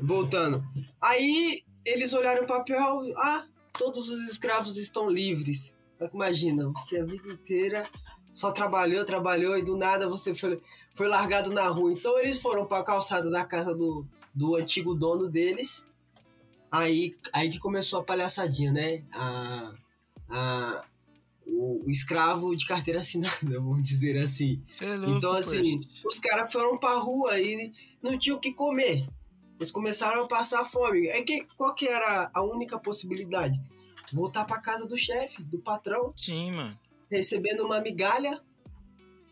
voltando. 0.00 0.62
Aí 1.00 1.62
eles 1.84 2.12
olharam 2.12 2.44
o 2.44 2.46
papel, 2.46 3.12
ah, 3.16 3.46
todos 3.78 4.08
os 4.08 4.28
escravos 4.28 4.76
estão 4.76 5.10
livres. 5.10 5.74
Imagina, 6.12 6.68
você 6.70 6.98
a 6.98 7.04
vida 7.04 7.32
inteira 7.32 7.88
só 8.34 8.50
trabalhou, 8.50 9.04
trabalhou 9.04 9.56
e 9.56 9.62
do 9.62 9.76
nada 9.76 10.08
você 10.08 10.34
foi, 10.34 10.60
foi 10.94 11.06
largado 11.06 11.52
na 11.52 11.68
rua. 11.68 11.92
Então 11.92 12.18
eles 12.18 12.42
foram 12.42 12.66
pra 12.66 12.82
calçada 12.82 13.30
da 13.30 13.44
casa 13.44 13.74
do, 13.74 14.04
do 14.34 14.56
antigo 14.56 14.94
dono 14.94 15.28
deles. 15.30 15.86
Aí, 16.70 17.16
aí 17.32 17.48
que 17.48 17.60
começou 17.60 18.00
a 18.00 18.04
palhaçadinha, 18.04 18.72
né? 18.72 19.04
A, 19.12 19.72
a, 20.28 20.84
o, 21.46 21.84
o 21.86 21.90
escravo 21.90 22.56
de 22.56 22.66
carteira 22.66 23.00
assinada, 23.00 23.36
vamos 23.60 23.84
dizer 23.86 24.20
assim. 24.20 24.60
É 24.80 24.96
louco, 24.96 25.16
então, 25.16 25.32
assim, 25.32 25.80
parça. 25.80 26.08
os 26.08 26.18
caras 26.18 26.52
foram 26.52 26.76
pra 26.76 26.98
rua 26.98 27.38
e 27.40 27.72
não 28.02 28.18
tinham 28.18 28.36
o 28.36 28.40
que 28.40 28.52
comer. 28.52 29.08
Eles 29.60 29.70
começaram 29.70 30.24
a 30.24 30.26
passar 30.26 30.64
fome. 30.64 31.06
É 31.06 31.22
que, 31.22 31.46
qual 31.56 31.72
que 31.72 31.86
era 31.86 32.28
a 32.34 32.42
única 32.42 32.76
possibilidade? 32.76 33.60
Voltar 34.12 34.44
pra 34.44 34.60
casa 34.60 34.84
do 34.84 34.96
chefe, 34.96 35.42
do 35.44 35.58
patrão, 35.58 36.12
Sim, 36.16 36.52
mano. 36.52 36.78
Recebendo 37.10 37.64
uma 37.64 37.80
migalha 37.80 38.40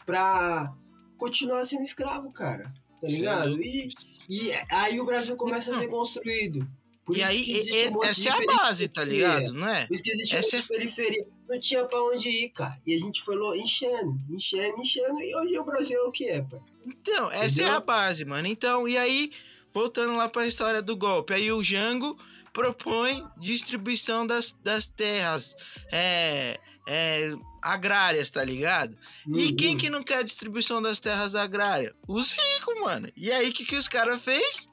pra 0.04 0.72
continuar 1.16 1.64
sendo 1.64 1.82
escravo, 1.82 2.32
cara. 2.32 2.72
Tá 3.00 3.06
é 3.08 3.11
ligado? 3.11 3.62
E, 3.62 3.88
e 4.28 4.52
aí 4.70 5.00
o 5.00 5.04
Brasil 5.04 5.37
começa 5.37 5.70
a 5.70 5.74
ser 5.74 5.88
construído. 5.88 6.66
Por 7.04 7.16
e 7.16 7.22
aí, 7.22 7.42
e- 7.42 7.88
um 7.88 8.04
essa 8.04 8.28
é 8.28 8.32
a 8.32 8.46
base, 8.46 8.87
tá 8.87 9.02
ligado? 9.04 9.52
Não 9.52 9.68
é? 9.68 9.87
Por 9.87 9.94
isso 9.94 10.02
que 10.02 10.11
existe 10.11 10.37
Essa 10.37 10.56
muita 10.56 10.68
periferia. 10.68 11.26
Não 11.48 11.58
tinha 11.58 11.85
pra 11.85 12.00
onde 12.02 12.30
ir, 12.30 12.50
cara. 12.50 12.78
E 12.87 12.94
a 12.94 12.98
gente 12.98 13.22
foi 13.22 13.37
enchendo, 13.58 14.18
enchendo, 14.30 14.80
enchendo. 14.80 15.20
E 15.20 15.35
hoje 15.35 15.58
o 15.58 15.64
Brasil 15.64 15.98
é 15.98 16.02
o 16.04 16.12
que 16.12 16.28
é, 16.28 16.40
pai. 16.42 16.61
Então, 16.87 17.30
essa 17.30 17.61
é 17.61 17.64
Entendeu? 17.64 17.72
a 17.74 17.80
base, 17.80 18.24
mano. 18.24 18.46
Então, 18.46 18.88
e 18.88 18.96
aí, 18.96 19.32
voltando 19.70 20.14
lá 20.16 20.28
pra 20.28 20.46
história 20.46 20.80
do 20.80 20.96
golpe, 20.96 21.35
aí 21.35 21.50
o 21.50 21.62
Jango 21.62 22.16
propõe 22.52 23.26
distribuição 23.38 24.26
das, 24.26 24.52
das 24.62 24.87
terras 24.87 25.56
é, 25.90 26.58
é, 26.87 27.33
agrárias, 27.61 28.31
tá 28.31 28.42
ligado? 28.45 28.97
E 29.27 29.47
Uhum. 29.47 29.57
quem 29.57 29.77
que 29.77 29.88
não 29.90 30.03
quer 30.03 30.25
distribuição 30.25 30.81
das 30.83 30.99
terras 30.99 31.35
agrárias? 31.35 31.92
Os 32.09 32.33
ricos, 32.33 32.81
mano. 32.81 33.11
E 33.16 33.31
aí, 33.31 33.51
o 33.51 33.53
que, 33.53 33.64
que 33.64 33.77
os 33.77 33.88
caras 33.88 34.23
fez? 34.23 34.68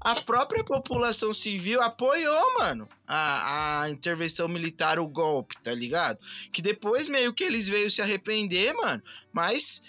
A 0.00 0.16
própria 0.20 0.64
população 0.64 1.32
civil 1.32 1.80
apoiou, 1.80 2.54
mano, 2.58 2.88
a, 3.06 3.82
a 3.82 3.90
intervenção 3.90 4.48
militar, 4.48 4.98
o 4.98 5.06
golpe, 5.06 5.54
tá 5.62 5.72
ligado? 5.72 6.18
Que 6.52 6.60
depois 6.60 7.08
meio 7.08 7.32
que 7.32 7.44
eles 7.44 7.68
veio 7.68 7.88
se 7.88 8.02
arrepender, 8.02 8.72
mano. 8.74 9.00
Mas 9.32 9.80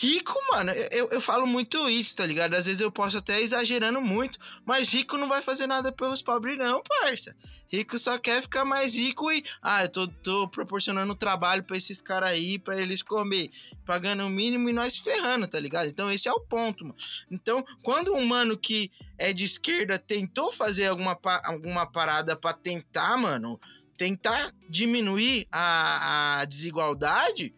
rico, 0.00 0.38
mano, 0.52 0.70
eu, 0.92 1.08
eu, 1.10 1.20
falo 1.20 1.44
muito 1.44 1.88
isso, 1.88 2.14
tá 2.14 2.24
ligado? 2.24 2.54
Às 2.54 2.66
vezes 2.66 2.80
eu 2.80 2.90
posso 2.90 3.18
até 3.18 3.40
exagerando 3.40 4.00
muito, 4.00 4.38
mas 4.64 4.94
rico 4.94 5.18
não 5.18 5.28
vai 5.28 5.42
fazer 5.42 5.66
nada 5.66 5.90
pelos 5.90 6.22
pobres, 6.22 6.56
não, 6.56 6.80
parça. 6.82 7.34
Rico 7.66 7.98
só 7.98 8.16
quer 8.16 8.40
ficar 8.40 8.64
mais 8.64 8.94
rico 8.94 9.30
e, 9.32 9.44
ah, 9.60 9.82
eu 9.82 9.88
tô, 9.88 10.06
tô 10.06 10.48
proporcionando 10.48 11.16
trabalho 11.16 11.64
pra 11.64 11.76
esses 11.76 12.00
caras 12.00 12.30
aí, 12.30 12.60
pra 12.60 12.80
eles 12.80 13.02
comer, 13.02 13.50
pagando 13.84 14.24
o 14.24 14.30
mínimo 14.30 14.70
e 14.70 14.72
nós 14.72 14.98
ferrando, 14.98 15.48
tá 15.48 15.58
ligado? 15.58 15.88
Então 15.88 16.08
esse 16.08 16.28
é 16.28 16.32
o 16.32 16.40
ponto, 16.40 16.84
mano. 16.84 16.96
Então, 17.28 17.64
quando 17.82 18.14
um 18.14 18.24
mano 18.24 18.56
que 18.56 18.92
é 19.18 19.32
de 19.32 19.44
esquerda 19.44 19.98
tentou 19.98 20.52
fazer 20.52 20.86
alguma, 20.86 21.18
alguma 21.42 21.84
parada 21.84 22.36
pra 22.36 22.52
tentar, 22.52 23.16
mano, 23.18 23.60
tentar 23.96 24.52
diminuir 24.70 25.48
a, 25.50 26.38
a 26.38 26.44
desigualdade, 26.44 27.52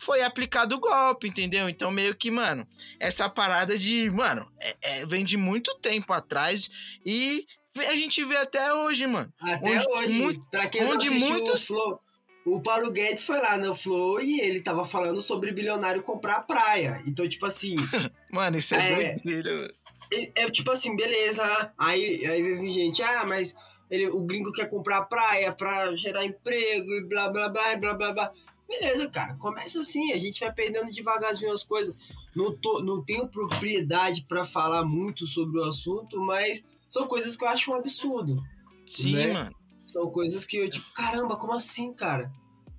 foi 0.00 0.22
aplicado 0.22 0.76
o 0.76 0.80
golpe, 0.80 1.28
entendeu? 1.28 1.68
Então, 1.68 1.90
meio 1.90 2.14
que, 2.14 2.30
mano, 2.30 2.66
essa 2.98 3.28
parada 3.28 3.76
de, 3.76 4.10
mano, 4.10 4.50
é- 4.60 4.76
é- 5.00 5.06
vem 5.06 5.24
de 5.24 5.36
muito 5.36 5.74
tempo 5.80 6.12
atrás 6.12 6.68
e 7.04 7.44
a 7.76 7.92
gente 7.94 8.24
vê 8.24 8.36
até 8.38 8.72
hoje, 8.74 9.06
mano. 9.06 9.32
Até 9.40 9.78
onde 9.78 9.88
hoje, 9.90 10.18
muito- 10.18 10.44
pra 10.50 10.68
quem 10.68 10.84
onde 10.84 11.06
assistiu 11.08 11.28
muitos- 11.28 11.62
o 11.64 11.66
Flow, 11.66 12.00
o 12.46 12.60
Paulo 12.62 12.90
Guedes 12.90 13.22
foi 13.24 13.38
lá 13.38 13.58
no 13.58 13.74
Flow 13.74 14.20
e 14.20 14.40
ele 14.40 14.60
tava 14.62 14.84
falando 14.86 15.20
sobre 15.20 15.52
bilionário 15.52 16.02
comprar 16.02 16.36
a 16.36 16.42
praia. 16.42 17.02
Então, 17.06 17.28
tipo 17.28 17.44
assim, 17.46 17.76
Mano, 18.32 18.56
isso 18.56 18.74
é, 18.74 19.02
É. 19.02 19.14
doideira, 19.14 19.54
mano. 19.56 19.74
é, 20.12 20.42
é 20.44 20.50
tipo 20.50 20.70
assim, 20.70 20.96
beleza. 20.96 21.72
Aí, 21.78 22.24
aí 22.26 22.42
vem 22.54 22.72
gente, 22.72 23.02
ah, 23.02 23.24
mas 23.26 23.54
ele, 23.90 24.06
o 24.08 24.20
gringo 24.20 24.50
quer 24.52 24.68
comprar 24.70 24.98
a 24.98 25.02
praia 25.04 25.52
pra 25.52 25.94
gerar 25.94 26.24
emprego 26.24 26.90
e 26.92 27.02
blá 27.06 27.28
blá 27.28 27.48
blá 27.48 27.72
e 27.72 27.76
blá 27.76 27.94
blá 27.94 28.12
blá. 28.12 28.32
Beleza, 28.70 29.08
cara, 29.10 29.34
começa 29.34 29.80
assim, 29.80 30.12
a 30.12 30.16
gente 30.16 30.38
vai 30.38 30.52
perdendo 30.52 30.92
devagarzinho 30.92 31.52
as 31.52 31.64
coisas. 31.64 31.92
Não, 32.34 32.56
tô, 32.56 32.80
não 32.80 33.02
tenho 33.04 33.26
propriedade 33.28 34.24
pra 34.28 34.44
falar 34.44 34.84
muito 34.84 35.26
sobre 35.26 35.58
o 35.60 35.64
assunto, 35.64 36.20
mas 36.20 36.62
são 36.88 37.06
coisas 37.08 37.34
que 37.34 37.42
eu 37.44 37.48
acho 37.48 37.72
um 37.72 37.74
absurdo. 37.74 38.40
Sim, 38.86 39.12
né? 39.14 39.32
mano. 39.32 39.56
São 39.86 40.08
coisas 40.10 40.44
que 40.44 40.56
eu, 40.56 40.70
tipo, 40.70 40.88
caramba, 40.92 41.36
como 41.36 41.52
assim, 41.52 41.92
cara? 41.92 42.30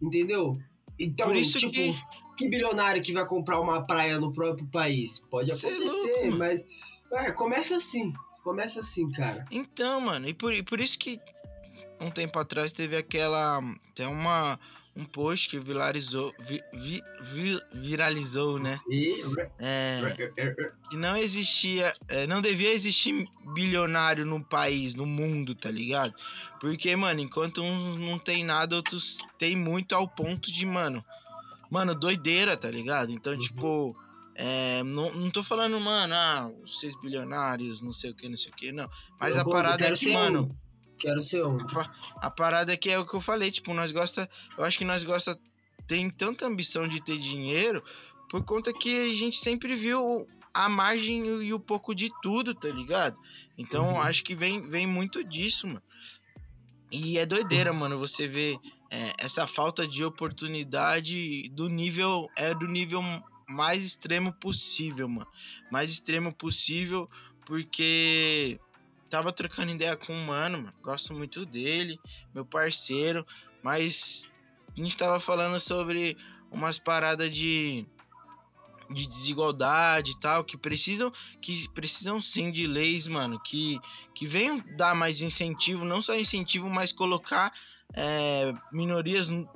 Entendeu? 0.01 0.57
Então, 0.97 1.27
Por 1.27 1.35
isso 1.35 1.57
tipo, 1.59 1.73
que- 1.73 1.93
que... 2.37 2.47
bilionário 2.47 3.01
que 3.03 3.11
vai 3.11 3.25
comprar 3.27 3.59
uma 3.59 3.85
praia 3.85 4.17
no 4.17 4.31
próprio 4.31 4.65
país? 4.67 5.19
Pode 5.29 5.53
Cê 5.57 5.67
é 5.67 5.71
acontecer, 5.71 6.07
louco, 6.07 6.25
mano. 6.27 6.37
mas. 6.37 6.65
É, 7.11 7.31
começa 7.33 7.75
assim. 7.75 8.13
Começa 8.43 8.79
assim, 8.79 9.11
cara. 9.11 9.45
Então, 9.51 9.99
mano, 9.99 10.27
e 10.29 10.33
por, 10.33 10.53
e 10.53 10.63
por 10.63 10.79
isso 10.79 10.97
que 10.97 11.19
um 11.99 12.09
tempo 12.09 12.39
atrás 12.39 12.71
teve 12.71 12.95
aquela. 12.95 13.59
Tem 13.93 14.07
uma. 14.07 14.57
Um 14.95 15.05
post 15.05 15.47
que 15.49 15.57
viralizou. 15.57 16.33
Vi, 16.37 16.61
vi- 16.73 17.01
vi- 17.21 17.61
viralizou, 17.73 18.59
né? 18.59 18.77
E. 18.89 19.21
É. 19.57 20.13
que 20.89 20.97
não 20.97 21.15
existia, 21.15 21.93
é, 22.09 22.27
não 22.27 22.41
devia 22.41 22.73
existir 22.73 23.25
bilionário 23.53 24.25
no 24.25 24.43
país, 24.43 24.93
no 24.93 25.05
mundo, 25.05 25.55
tá 25.55 25.71
ligado? 25.71 26.13
Porque, 26.59 26.93
mano, 26.95 27.21
enquanto 27.21 27.61
uns 27.61 27.97
não 27.97 28.19
tem 28.19 28.43
nada, 28.43 28.75
outros 28.75 29.17
tem 29.37 29.55
muito 29.55 29.95
ao 29.95 30.07
ponto 30.07 30.51
de, 30.51 30.65
mano, 30.65 31.03
mano, 31.69 31.95
doideira, 31.95 32.57
tá 32.57 32.69
ligado? 32.69 33.11
Então, 33.13 33.31
Uhum. 33.33 33.39
tipo, 33.39 33.97
é, 34.35 34.83
não, 34.83 35.09
não 35.13 35.29
tô 35.31 35.41
falando, 35.41 35.79
mano, 35.79 36.13
ah, 36.13 36.51
seis 36.65 36.99
bilionários, 37.01 37.81
não 37.81 37.93
sei 37.93 38.11
o 38.11 38.13
que, 38.15 38.27
não 38.27 38.35
sei 38.35 38.51
o 38.51 38.55
que, 38.55 38.71
não. 38.73 38.89
Mas 39.19 39.35
Eu 39.35 39.41
a 39.41 39.43
vou- 39.45 39.53
parada 39.53 39.85
é 39.87 39.91
que, 39.93 40.11
mano, 40.11 40.43
um. 40.43 40.55
Quero 41.01 41.21
ser 41.23 41.43
um. 41.45 41.57
a 42.17 42.29
parada 42.29 42.71
é 42.73 42.77
que 42.77 42.89
é 42.89 42.99
o 42.99 43.05
que 43.05 43.13
eu 43.15 43.21
falei, 43.21 43.51
tipo, 43.51 43.73
nós 43.73 43.91
gosta, 43.91 44.29
eu 44.57 44.63
acho 44.63 44.77
que 44.77 44.85
nós 44.85 45.03
gosta 45.03 45.37
tem 45.87 46.09
tanta 46.09 46.45
ambição 46.45 46.87
de 46.87 47.03
ter 47.03 47.17
dinheiro 47.17 47.83
por 48.29 48.43
conta 48.45 48.71
que 48.71 49.09
a 49.09 49.13
gente 49.13 49.35
sempre 49.35 49.75
viu 49.75 50.25
a 50.53 50.69
margem 50.69 51.25
e 51.43 51.53
o 51.53 51.59
pouco 51.59 51.93
de 51.95 52.09
tudo, 52.21 52.53
tá 52.53 52.69
ligado? 52.69 53.17
Então, 53.57 53.89
Uhum. 53.89 54.01
acho 54.01 54.23
que 54.23 54.35
vem, 54.35 54.61
vem 54.69 54.85
muito 54.87 55.23
disso, 55.23 55.67
mano. 55.67 55.81
E 56.91 57.17
é 57.17 57.25
doideira, 57.25 57.73
mano, 57.73 57.97
você 57.97 58.27
vê 58.27 58.59
é, 58.89 59.13
essa 59.25 59.47
falta 59.47 59.87
de 59.87 60.03
oportunidade 60.03 61.49
do 61.49 61.67
nível 61.69 62.29
é 62.37 62.53
do 62.53 62.67
nível 62.67 63.01
mais 63.47 63.83
extremo 63.83 64.33
possível, 64.33 65.07
mano. 65.09 65.27
Mais 65.71 65.89
extremo 65.89 66.33
possível, 66.33 67.09
porque 67.45 68.59
tava 69.11 69.31
trocando 69.31 69.71
ideia 69.71 69.95
com 69.95 70.13
um 70.13 70.25
mano, 70.25 70.57
mano. 70.59 70.73
Gosto 70.81 71.13
muito 71.13 71.45
dele, 71.45 71.99
meu 72.33 72.45
parceiro, 72.45 73.25
mas 73.61 74.31
a 74.75 74.81
gente 74.81 74.97
tava 74.97 75.19
falando 75.19 75.59
sobre 75.59 76.17
umas 76.49 76.79
paradas 76.79 77.35
de 77.35 77.85
de 78.93 79.07
desigualdade 79.07 80.11
e 80.11 80.19
tal, 80.19 80.43
que 80.43 80.57
precisam 80.57 81.11
que 81.41 81.69
precisam 81.69 82.21
sim 82.21 82.51
de 82.51 82.67
leis, 82.67 83.07
mano, 83.07 83.39
que 83.39 83.79
que 84.15 84.25
venham 84.25 84.61
dar 84.75 84.93
mais 84.95 85.21
incentivo, 85.21 85.85
não 85.85 86.01
só 86.01 86.13
incentivo, 86.17 86.69
mas 86.69 86.91
colocar 86.91 87.53
é, 87.93 88.53
minorias 88.71 89.29
no- 89.29 89.47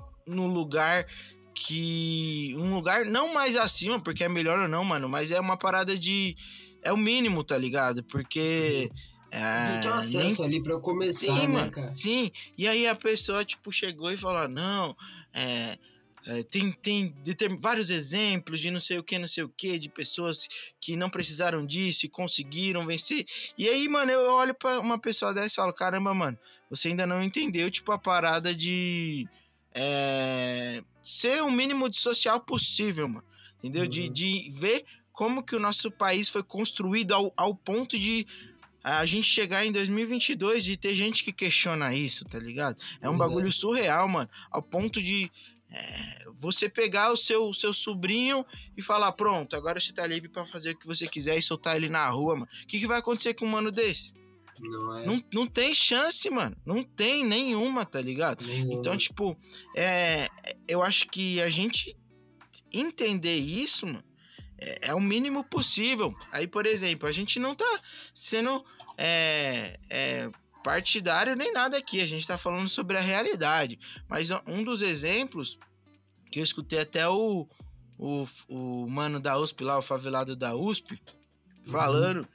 lugar 0.47 1.05
que 1.53 2.53
um 2.57 2.73
lugar 2.75 3.05
não 3.05 3.33
mais 3.33 3.55
acima, 3.55 3.99
porque 3.99 4.23
é 4.23 4.29
melhor 4.29 4.59
ou 4.59 4.67
não, 4.67 4.83
mano, 4.83 5.07
mas 5.07 5.31
é 5.31 5.39
uma 5.39 5.57
parada 5.57 5.97
de 5.97 6.35
é 6.81 6.91
o 6.93 6.97
mínimo, 6.97 7.43
tá 7.43 7.57
ligado? 7.57 8.03
Porque 8.03 8.89
A 8.93 9.14
é, 9.37 9.79
tem 9.81 9.91
um 9.91 9.99
nem 9.99 10.19
acesso 10.21 10.43
ali 10.43 10.61
pra 10.63 10.79
começar, 10.79 11.19
Sim, 11.25 11.33
né, 11.41 11.47
mano. 11.47 11.71
cara? 11.71 11.89
Sim. 11.91 12.31
E 12.57 12.67
aí 12.67 12.87
a 12.87 12.95
pessoa, 12.95 13.43
tipo, 13.43 13.71
chegou 13.71 14.11
e 14.11 14.17
falou: 14.17 14.47
não, 14.47 14.95
é. 15.33 15.77
é, 16.27 16.43
tem 16.43 16.71
tem 16.71 17.09
determin- 17.23 17.57
vários 17.59 17.89
exemplos 17.89 18.59
de 18.59 18.71
não 18.71 18.79
sei 18.79 18.97
o 18.97 19.03
que, 19.03 19.17
não 19.19 19.27
sei 19.27 19.43
o 19.43 19.49
que, 19.49 19.77
de 19.77 19.89
pessoas 19.89 20.47
que 20.79 20.95
não 20.95 21.09
precisaram 21.09 21.65
disso 21.65 22.05
e 22.05 22.09
conseguiram 22.09 22.85
vencer. 22.85 23.25
E 23.57 23.67
aí, 23.67 23.87
mano, 23.89 24.11
eu 24.11 24.31
olho 24.33 24.53
pra 24.55 24.79
uma 24.79 24.97
pessoa 24.99 25.33
dessa 25.33 25.47
e 25.47 25.55
falo: 25.55 25.73
caramba, 25.73 26.13
mano, 26.13 26.37
você 26.69 26.87
ainda 26.87 27.05
não 27.05 27.21
entendeu, 27.23 27.69
tipo, 27.69 27.91
a 27.91 27.97
parada 27.99 28.55
de. 28.55 29.27
é, 29.73 30.81
ser 31.01 31.43
o 31.43 31.51
mínimo 31.51 31.89
de 31.89 31.97
social 31.97 32.39
possível, 32.39 33.07
mano. 33.07 33.23
Entendeu? 33.59 33.85
De, 33.87 34.01
Uhum. 34.07 34.13
de 34.13 34.49
ver 34.53 34.85
como 35.11 35.43
que 35.43 35.55
o 35.55 35.59
nosso 35.59 35.89
país 35.91 36.29
foi 36.29 36.43
construído 36.43 37.13
ao, 37.13 37.33
ao 37.37 37.55
ponto 37.55 37.97
de 37.97 38.25
a 38.85 39.05
gente 39.05 39.27
chegar 39.27 39.65
em 39.65 39.71
2022 39.71 40.67
e 40.67 40.77
ter 40.77 40.93
gente 40.93 41.23
que 41.23 41.33
questiona 41.33 41.95
isso, 41.95 42.23
tá 42.23 42.37
ligado? 42.37 42.79
É 43.01 43.09
um 43.09 43.13
Verdade. 43.13 43.17
bagulho 43.17 43.51
surreal, 43.51 44.07
mano. 44.07 44.29
Ao 44.51 44.61
ponto 44.61 45.01
de 45.01 45.31
é, 45.71 46.25
você 46.35 46.69
pegar 46.69 47.11
o 47.11 47.17
seu, 47.17 47.51
seu 47.51 47.73
sobrinho 47.73 48.45
e 48.77 48.83
falar: 48.83 49.11
pronto, 49.13 49.55
agora 49.55 49.79
você 49.79 49.91
tá 49.91 50.05
livre 50.05 50.29
pra 50.29 50.45
fazer 50.45 50.71
o 50.71 50.77
que 50.77 50.85
você 50.85 51.07
quiser 51.07 51.35
e 51.35 51.41
soltar 51.41 51.75
ele 51.75 51.89
na 51.89 52.07
rua, 52.09 52.35
mano. 52.35 52.47
O 52.63 52.67
que, 52.67 52.79
que 52.79 52.85
vai 52.85 52.99
acontecer 52.99 53.33
com 53.33 53.45
um 53.45 53.49
mano 53.49 53.71
desse? 53.71 54.13
Não 54.59 54.97
é. 54.99 55.05
Não, 55.07 55.23
não 55.33 55.47
tem 55.47 55.73
chance, 55.73 56.29
mano. 56.29 56.55
Não 56.63 56.83
tem 56.83 57.25
nenhuma, 57.25 57.85
tá 57.85 57.99
ligado? 57.99 58.45
nenhuma. 58.45 58.75
Então, 58.75 58.95
tipo, 58.95 59.35
é, 59.75 60.27
eu 60.67 60.83
acho 60.83 61.07
que 61.07 61.41
a 61.41 61.49
gente 61.49 61.97
entender 62.71 63.35
isso, 63.35 63.87
mano, 63.87 64.03
é, 64.57 64.89
é 64.89 64.93
o 64.93 65.01
mínimo 65.01 65.43
possível. 65.43 66.15
Aí, 66.31 66.47
por 66.47 66.65
exemplo, 66.65 67.07
a 67.07 67.11
gente 67.11 67.39
não 67.39 67.55
tá 67.55 67.79
sendo 68.13 68.63
é, 68.97 69.79
é, 69.89 70.29
partidário 70.63 71.35
nem 71.35 71.51
nada 71.51 71.77
aqui, 71.77 72.01
a 72.01 72.07
gente 72.07 72.25
tá 72.25 72.37
falando 72.37 72.67
sobre 72.67 72.97
a 72.97 73.01
realidade. 73.01 73.79
Mas 74.07 74.29
um 74.47 74.63
dos 74.63 74.81
exemplos 74.81 75.57
que 76.31 76.39
eu 76.39 76.43
escutei 76.43 76.79
até 76.79 77.07
o, 77.07 77.47
o, 77.97 78.23
o 78.49 78.89
mano 78.89 79.19
da 79.19 79.37
USP 79.37 79.63
lá, 79.63 79.77
o 79.77 79.81
favelado 79.81 80.35
da 80.35 80.55
USP, 80.55 80.99
falando. 81.63 82.27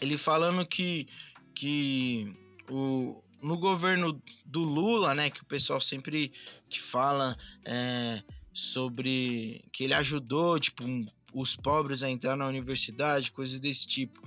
ele 0.00 0.18
falando 0.18 0.66
que, 0.66 1.06
que 1.54 2.34
o, 2.68 3.22
no 3.42 3.56
governo 3.58 4.20
do 4.44 4.60
Lula, 4.60 5.14
né, 5.14 5.30
que 5.30 5.42
o 5.42 5.46
pessoal 5.46 5.80
sempre 5.80 6.32
que 6.68 6.80
fala 6.80 7.36
é, 7.64 8.22
sobre 8.52 9.64
que 9.72 9.84
ele 9.84 9.94
ajudou, 9.94 10.58
tipo, 10.58 10.84
um- 10.84 11.06
os 11.32 11.56
pobres 11.56 12.02
a 12.02 12.10
entrar 12.10 12.36
na 12.36 12.46
universidade, 12.46 13.32
coisas 13.32 13.58
desse 13.58 13.86
tipo. 13.86 14.20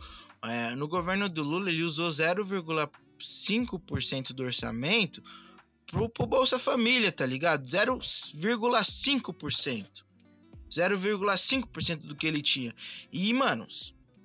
É, 0.49 0.75
no 0.75 0.87
governo 0.87 1.29
do 1.29 1.43
Lula, 1.43 1.69
ele 1.69 1.83
usou 1.83 2.09
0,5% 2.09 4.33
do 4.33 4.43
orçamento 4.43 5.21
pro, 5.85 6.09
pro 6.09 6.25
Bolsa 6.25 6.57
Família, 6.59 7.11
tá 7.11 7.25
ligado? 7.25 7.65
0,5%. 7.65 10.07
0,5% 10.69 11.97
do 11.97 12.15
que 12.15 12.27
ele 12.27 12.41
tinha. 12.41 12.73
E, 13.11 13.33
mano, 13.33 13.67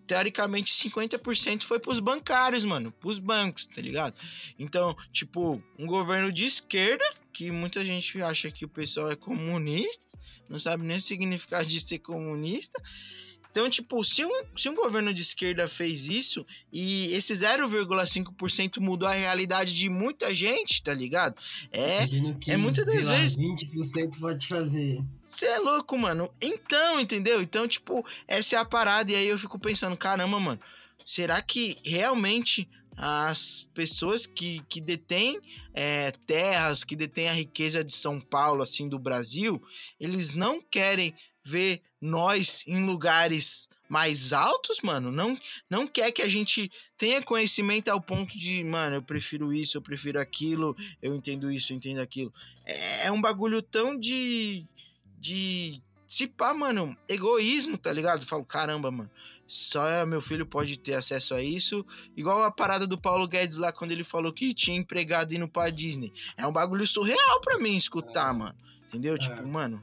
teoricamente 0.06 0.72
50% 0.72 1.62
foi 1.62 1.78
pros 1.78 2.00
bancários, 2.00 2.64
mano, 2.64 2.92
pros 2.92 3.18
bancos, 3.18 3.66
tá 3.66 3.80
ligado? 3.80 4.14
Então, 4.58 4.96
tipo, 5.12 5.62
um 5.78 5.86
governo 5.86 6.32
de 6.32 6.44
esquerda, 6.44 7.04
que 7.32 7.50
muita 7.50 7.84
gente 7.84 8.20
acha 8.20 8.50
que 8.50 8.64
o 8.64 8.68
pessoal 8.68 9.10
é 9.10 9.16
comunista, 9.16 10.06
não 10.48 10.58
sabe 10.58 10.84
nem 10.84 10.98
o 10.98 11.00
significado 11.00 11.66
de 11.66 11.80
ser 11.80 12.00
comunista. 12.00 12.80
Então, 13.52 13.68
tipo, 13.68 14.02
se 14.02 14.24
um, 14.24 14.44
se 14.56 14.70
um 14.70 14.74
governo 14.74 15.12
de 15.12 15.20
esquerda 15.20 15.68
fez 15.68 16.06
isso 16.06 16.44
e 16.72 17.12
esse 17.12 17.34
0,5% 17.34 18.80
mudou 18.80 19.06
a 19.06 19.12
realidade 19.12 19.74
de 19.74 19.90
muita 19.90 20.34
gente, 20.34 20.82
tá 20.82 20.94
ligado? 20.94 21.36
É, 21.70 21.98
é 22.48 22.56
muitas 22.56 22.86
das 22.86 23.04
lá, 23.04 23.14
vezes- 23.14 23.36
20% 23.36 24.18
pode 24.18 24.46
fazer. 24.48 25.04
Você 25.26 25.44
é 25.44 25.58
louco, 25.58 25.98
mano. 25.98 26.30
Então, 26.40 26.98
entendeu? 26.98 27.42
Então, 27.42 27.68
tipo, 27.68 28.02
essa 28.26 28.56
é 28.56 28.58
a 28.58 28.64
parada. 28.64 29.12
E 29.12 29.16
aí 29.16 29.28
eu 29.28 29.38
fico 29.38 29.58
pensando, 29.58 29.98
caramba, 29.98 30.40
mano, 30.40 30.60
será 31.04 31.42
que 31.42 31.76
realmente 31.84 32.66
as 32.96 33.68
pessoas 33.74 34.24
que, 34.26 34.62
que 34.66 34.80
detêm 34.80 35.38
é, 35.74 36.10
terras, 36.26 36.84
que 36.84 36.96
detêm 36.96 37.28
a 37.28 37.34
riqueza 37.34 37.84
de 37.84 37.92
São 37.92 38.18
Paulo, 38.18 38.62
assim, 38.62 38.88
do 38.88 38.98
Brasil, 38.98 39.62
eles 40.00 40.30
não 40.34 40.62
querem 40.62 41.14
ver 41.44 41.82
nós 42.02 42.64
em 42.66 42.84
lugares 42.84 43.68
mais 43.88 44.32
altos, 44.32 44.80
mano? 44.82 45.12
Não, 45.12 45.38
não 45.70 45.86
quer 45.86 46.10
que 46.10 46.22
a 46.22 46.28
gente 46.28 46.70
tenha 46.98 47.22
conhecimento 47.22 47.88
ao 47.88 48.00
ponto 48.00 48.36
de, 48.36 48.64
mano, 48.64 48.96
eu 48.96 49.02
prefiro 49.02 49.52
isso, 49.52 49.76
eu 49.76 49.82
prefiro 49.82 50.20
aquilo, 50.20 50.76
eu 51.00 51.14
entendo 51.14 51.50
isso, 51.50 51.72
eu 51.72 51.76
entendo 51.76 52.00
aquilo. 52.00 52.32
É, 52.66 53.06
é 53.06 53.12
um 53.12 53.20
bagulho 53.20 53.62
tão 53.62 53.96
de 53.98 54.66
de 55.18 55.80
se 56.04 56.26
pá, 56.26 56.52
mano, 56.52 56.96
egoísmo, 57.08 57.78
tá 57.78 57.92
ligado? 57.92 58.22
Eu 58.22 58.26
falo, 58.26 58.44
caramba, 58.44 58.90
mano, 58.90 59.10
só 59.46 60.04
meu 60.04 60.20
filho 60.20 60.44
pode 60.44 60.78
ter 60.78 60.94
acesso 60.94 61.34
a 61.34 61.42
isso. 61.42 61.86
Igual 62.16 62.42
a 62.42 62.50
parada 62.50 62.86
do 62.86 62.98
Paulo 62.98 63.28
Guedes 63.28 63.58
lá, 63.58 63.70
quando 63.70 63.92
ele 63.92 64.02
falou 64.02 64.32
que 64.32 64.52
tinha 64.52 64.76
empregado 64.76 65.34
indo 65.34 65.48
pra 65.48 65.70
Disney. 65.70 66.12
É 66.36 66.46
um 66.46 66.52
bagulho 66.52 66.86
surreal 66.86 67.40
pra 67.40 67.58
mim 67.58 67.76
escutar, 67.76 68.32
mano. 68.34 68.56
Entendeu? 68.92 69.16
Tipo, 69.18 69.46
mano, 69.46 69.82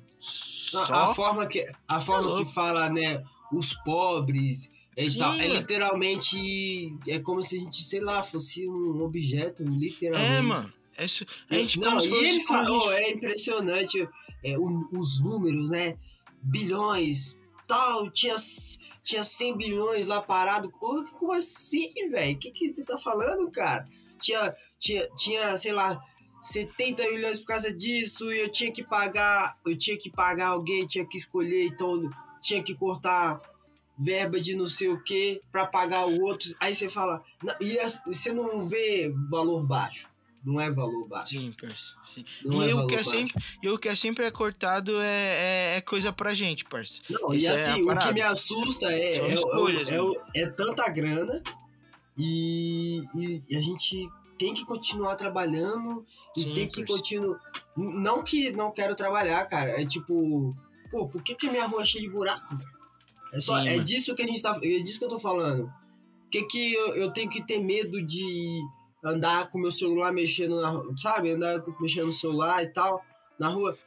Não, 0.74 0.86
só... 0.86 0.94
A 0.94 1.16
forma 1.16 1.48
que, 1.48 1.62
a 1.88 1.98
é 1.98 2.00
forma 2.00 2.38
que 2.38 2.52
fala, 2.54 2.90
né, 2.90 3.24
os 3.52 3.74
pobres 3.74 4.70
e 4.96 5.10
Sim, 5.10 5.20
tal, 5.20 5.34
é 5.34 5.48
literalmente, 5.48 6.94
é 7.08 7.18
como 7.20 7.42
se 7.42 7.56
a 7.56 7.60
gente, 7.60 7.82
sei 7.84 8.02
lá, 8.02 8.22
fosse 8.22 8.68
um 8.70 9.02
objeto, 9.02 9.64
literalmente. 9.64 10.32
É, 10.34 10.42
mano. 10.42 10.74
É, 10.98 11.06
isso- 11.06 11.26
gente 11.50 11.80
não, 11.80 11.88
como 11.92 12.02
se 12.02 12.10
e 12.10 12.14
ele 12.14 12.44
falou, 12.44 12.82
gente- 12.92 13.02
é 13.02 13.12
impressionante 13.14 14.10
é, 14.44 14.58
o- 14.58 14.88
os 14.92 15.20
números, 15.22 15.70
né? 15.70 15.98
Bilhões, 16.44 17.36
tal, 17.68 18.10
tinha, 18.12 18.36
tinha 19.04 19.24
100 19.24 19.58
bilhões 19.58 20.08
lá 20.08 20.22
parado. 20.22 20.72
Ô, 20.82 21.04
como 21.18 21.34
assim, 21.34 21.92
velho? 22.10 22.36
O 22.36 22.40
que, 22.40 22.52
que 22.52 22.74
você 22.74 22.84
tá 22.84 22.98
falando, 22.98 23.50
cara? 23.52 23.88
Tinha, 24.20 24.54
tinha, 24.78 25.08
tinha, 25.16 25.58
sei 25.58 25.72
lá, 25.72 26.00
70 26.42 27.04
milhões 27.12 27.40
por 27.40 27.48
causa 27.48 27.72
disso, 27.74 28.32
e 28.32 28.40
eu 28.40 28.50
tinha 28.50 28.72
que 28.72 28.84
pagar, 28.84 29.58
eu 29.66 29.78
tinha 29.78 29.98
que 29.98 30.10
pagar 30.10 30.48
alguém, 30.48 30.88
tinha 30.88 31.06
que 31.06 31.18
escolher, 31.18 31.66
então 31.68 32.10
tinha 32.42 32.64
que 32.64 32.74
cortar 32.76 33.42
verba 33.98 34.40
de 34.40 34.56
não 34.56 34.66
sei 34.68 34.88
o 34.88 35.04
que 35.04 35.42
para 35.52 35.66
pagar 35.66 36.06
o 36.08 36.22
outro. 36.22 36.50
Aí 36.60 36.74
você 36.74 36.90
fala, 36.90 37.22
não, 37.44 37.54
e 37.60 37.78
você 38.06 38.32
não 38.32 38.66
vê 38.68 39.14
valor 39.30 39.62
baixo. 39.62 40.08
Não 40.42 40.62
é 40.62 40.72
valor 40.72 41.06
baixo. 41.06 41.28
Sim, 41.28 41.52
parça. 41.60 41.96
Sim. 42.02 42.24
Não 42.46 42.66
e, 42.66 42.72
é 42.72 42.74
o 42.76 42.88
que 42.88 42.94
é 42.94 42.98
baixo. 43.04 43.10
sempre, 43.10 43.44
e 43.62 43.68
o 43.68 43.78
que 43.78 43.90
é 43.90 43.96
sempre 43.98 44.24
é 44.24 44.32
cortado 44.32 45.02
é, 45.02 45.74
é, 45.74 45.76
é 45.76 45.82
coisa 45.82 46.14
pra 46.14 46.34
gente, 46.34 46.64
parça. 46.64 47.02
Não, 47.10 47.34
Isso 47.34 47.48
e 47.48 47.50
é 47.50 47.52
assim, 47.52 47.82
o 47.82 47.98
que 47.98 48.14
me 48.14 48.22
assusta 48.22 48.90
é, 48.90 49.18
é, 49.18 49.34
escolhas, 49.34 49.90
é, 49.90 49.98
mano. 49.98 50.16
é, 50.34 50.42
é 50.44 50.48
tanta 50.50 50.88
grana 50.88 51.44
e, 52.18 53.04
e- 53.16 53.44
e 53.50 53.56
a 53.58 53.62
gente 53.62 54.10
tem 54.40 54.54
que 54.54 54.66
continuar 54.66 55.16
trabalhando 55.16 56.04
e 56.36 56.40
Sim, 56.42 56.54
tem 56.56 56.68
que 56.68 56.84
continuar. 56.86 57.40
Não 57.76 58.24
que 58.24 58.52
não 58.52 58.72
quero 58.72 58.96
trabalhar, 58.96 59.46
cara. 59.46 59.80
É 59.80 59.86
tipo, 59.86 60.56
pô, 60.90 61.08
por 61.08 61.22
que, 61.22 61.36
que 61.36 61.50
minha 61.50 61.68
rua 61.68 61.82
é 61.84 61.86
cheia 61.86 62.04
de 62.06 62.10
buraco? 62.10 62.58
É, 63.34 63.40
só, 63.40 63.60
Sim, 63.60 63.68
é 63.68 63.72
mano. 63.74 63.84
disso 63.84 64.16
que 64.16 64.24
a 64.24 64.28
gente 64.28 64.42
tá. 64.42 64.58
É 64.64 64.80
disso 64.80 64.98
que 64.98 65.06
eu 65.06 65.10
tô 65.10 65.20
falando. 65.20 65.66
Por 65.66 66.30
que, 66.32 66.44
que 66.44 66.74
eu, 66.74 66.96
eu 66.96 67.12
tenho 67.12 67.30
que 67.30 67.46
ter 67.46 67.60
medo 67.60 68.02
de 68.02 68.62
andar 69.04 69.50
com 69.50 69.60
meu 69.60 69.72
celular 69.72 70.12
mexendo 70.14 70.60
na 70.62 70.70
rua, 70.70 70.94
sabe? 70.98 71.32
Andar 71.32 71.62
mexendo 71.80 72.06
no 72.08 72.12
celular 72.14 72.64
e 72.64 72.68
tal, 72.68 73.04
na 73.38 73.50
rua. 73.50 73.78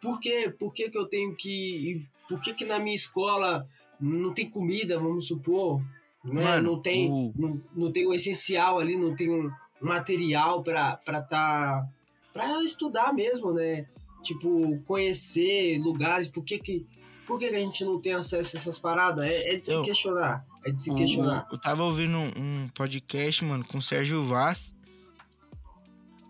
Por 0.00 0.20
quê? 0.20 0.54
Por 0.58 0.72
que, 0.72 0.90
que 0.90 0.98
eu 0.98 1.06
tenho 1.06 1.34
que. 1.34 2.06
Por 2.28 2.40
que, 2.40 2.52
que 2.54 2.64
na 2.64 2.78
minha 2.78 2.94
escola 2.94 3.66
não 4.00 4.32
tem 4.34 4.48
comida, 4.50 4.98
vamos 4.98 5.26
supor? 5.26 5.80
Né? 6.24 6.42
Mano, 6.44 6.72
não, 6.72 6.80
tem, 6.82 7.10
o- 7.10 7.32
não, 7.36 7.60
não 7.74 7.90
tem 7.92 8.06
o 8.06 8.14
essencial 8.14 8.78
ali, 8.78 8.96
não 8.96 9.14
tem 9.16 9.28
um 9.30 9.50
material 9.82 10.62
pra 10.62 10.98
estar. 11.04 11.22
Tá, 11.22 11.88
pra 12.32 12.62
estudar 12.64 13.12
mesmo, 13.12 13.52
né? 13.52 13.86
Tipo, 14.22 14.78
conhecer 14.86 15.78
lugares, 15.78 16.28
por 16.28 16.42
que, 16.44 16.58
que, 16.58 16.86
por 17.26 17.38
que, 17.38 17.48
que 17.48 17.56
a 17.56 17.58
gente 17.58 17.84
não 17.84 18.00
tem 18.00 18.14
acesso 18.14 18.56
a 18.56 18.60
essas 18.60 18.78
paradas? 18.78 19.24
É, 19.24 19.54
é 19.54 19.56
de 19.58 19.66
se 19.66 19.72
Eu- 19.72 19.82
questionar. 19.82 20.46
É 20.64 20.70
de 20.70 20.80
se 20.80 20.94
questionar. 20.94 21.48
Eu 21.50 21.58
tava 21.58 21.82
ouvindo 21.82 22.16
um, 22.16 22.30
um 22.64 22.68
podcast, 22.72 23.44
mano, 23.44 23.64
com 23.66 23.78
o 23.78 23.82
Sérgio 23.82 24.22
Vaz, 24.22 24.72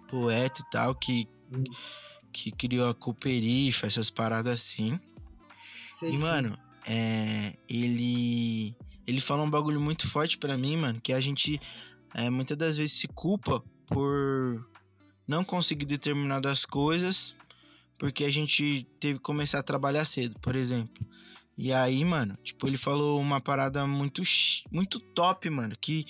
poeta 0.08 0.62
e 0.62 0.70
tal, 0.70 0.94
que, 0.94 1.28
Hum. 1.52 1.64
que 2.32 2.50
criou 2.50 2.88
a 2.88 2.94
Cooperifa, 2.94 3.86
essas 3.86 4.08
paradas 4.10 4.54
assim. 4.54 4.98
Sei, 5.98 6.08
E, 6.08 6.12
sei. 6.12 6.18
mano, 6.18 6.58
é, 6.86 7.54
ele. 7.68 8.74
Ele 9.06 9.20
fala 9.20 9.42
um 9.42 9.50
bagulho 9.50 9.80
muito 9.80 10.08
forte 10.08 10.38
pra 10.38 10.56
mim, 10.56 10.76
mano, 10.76 11.00
que 11.00 11.12
a 11.12 11.20
gente 11.20 11.60
é, 12.14 12.30
muitas 12.30 12.56
das 12.56 12.76
vezes 12.76 12.94
se 12.94 13.08
culpa 13.08 13.62
por 13.86 14.66
não 15.26 15.44
conseguir 15.44 15.86
determinadas 15.86 16.64
coisas 16.64 17.34
porque 18.02 18.24
a 18.24 18.30
gente 18.30 18.84
teve 18.98 19.20
que 19.20 19.24
começar 19.24 19.60
a 19.60 19.62
trabalhar 19.62 20.04
cedo, 20.04 20.36
por 20.40 20.56
exemplo. 20.56 21.06
E 21.56 21.72
aí, 21.72 22.04
mano, 22.04 22.36
tipo, 22.42 22.66
ele 22.66 22.76
falou 22.76 23.20
uma 23.20 23.40
parada 23.40 23.86
muito, 23.86 24.22
muito 24.72 24.98
top, 24.98 25.48
mano, 25.48 25.76
que, 25.80 26.04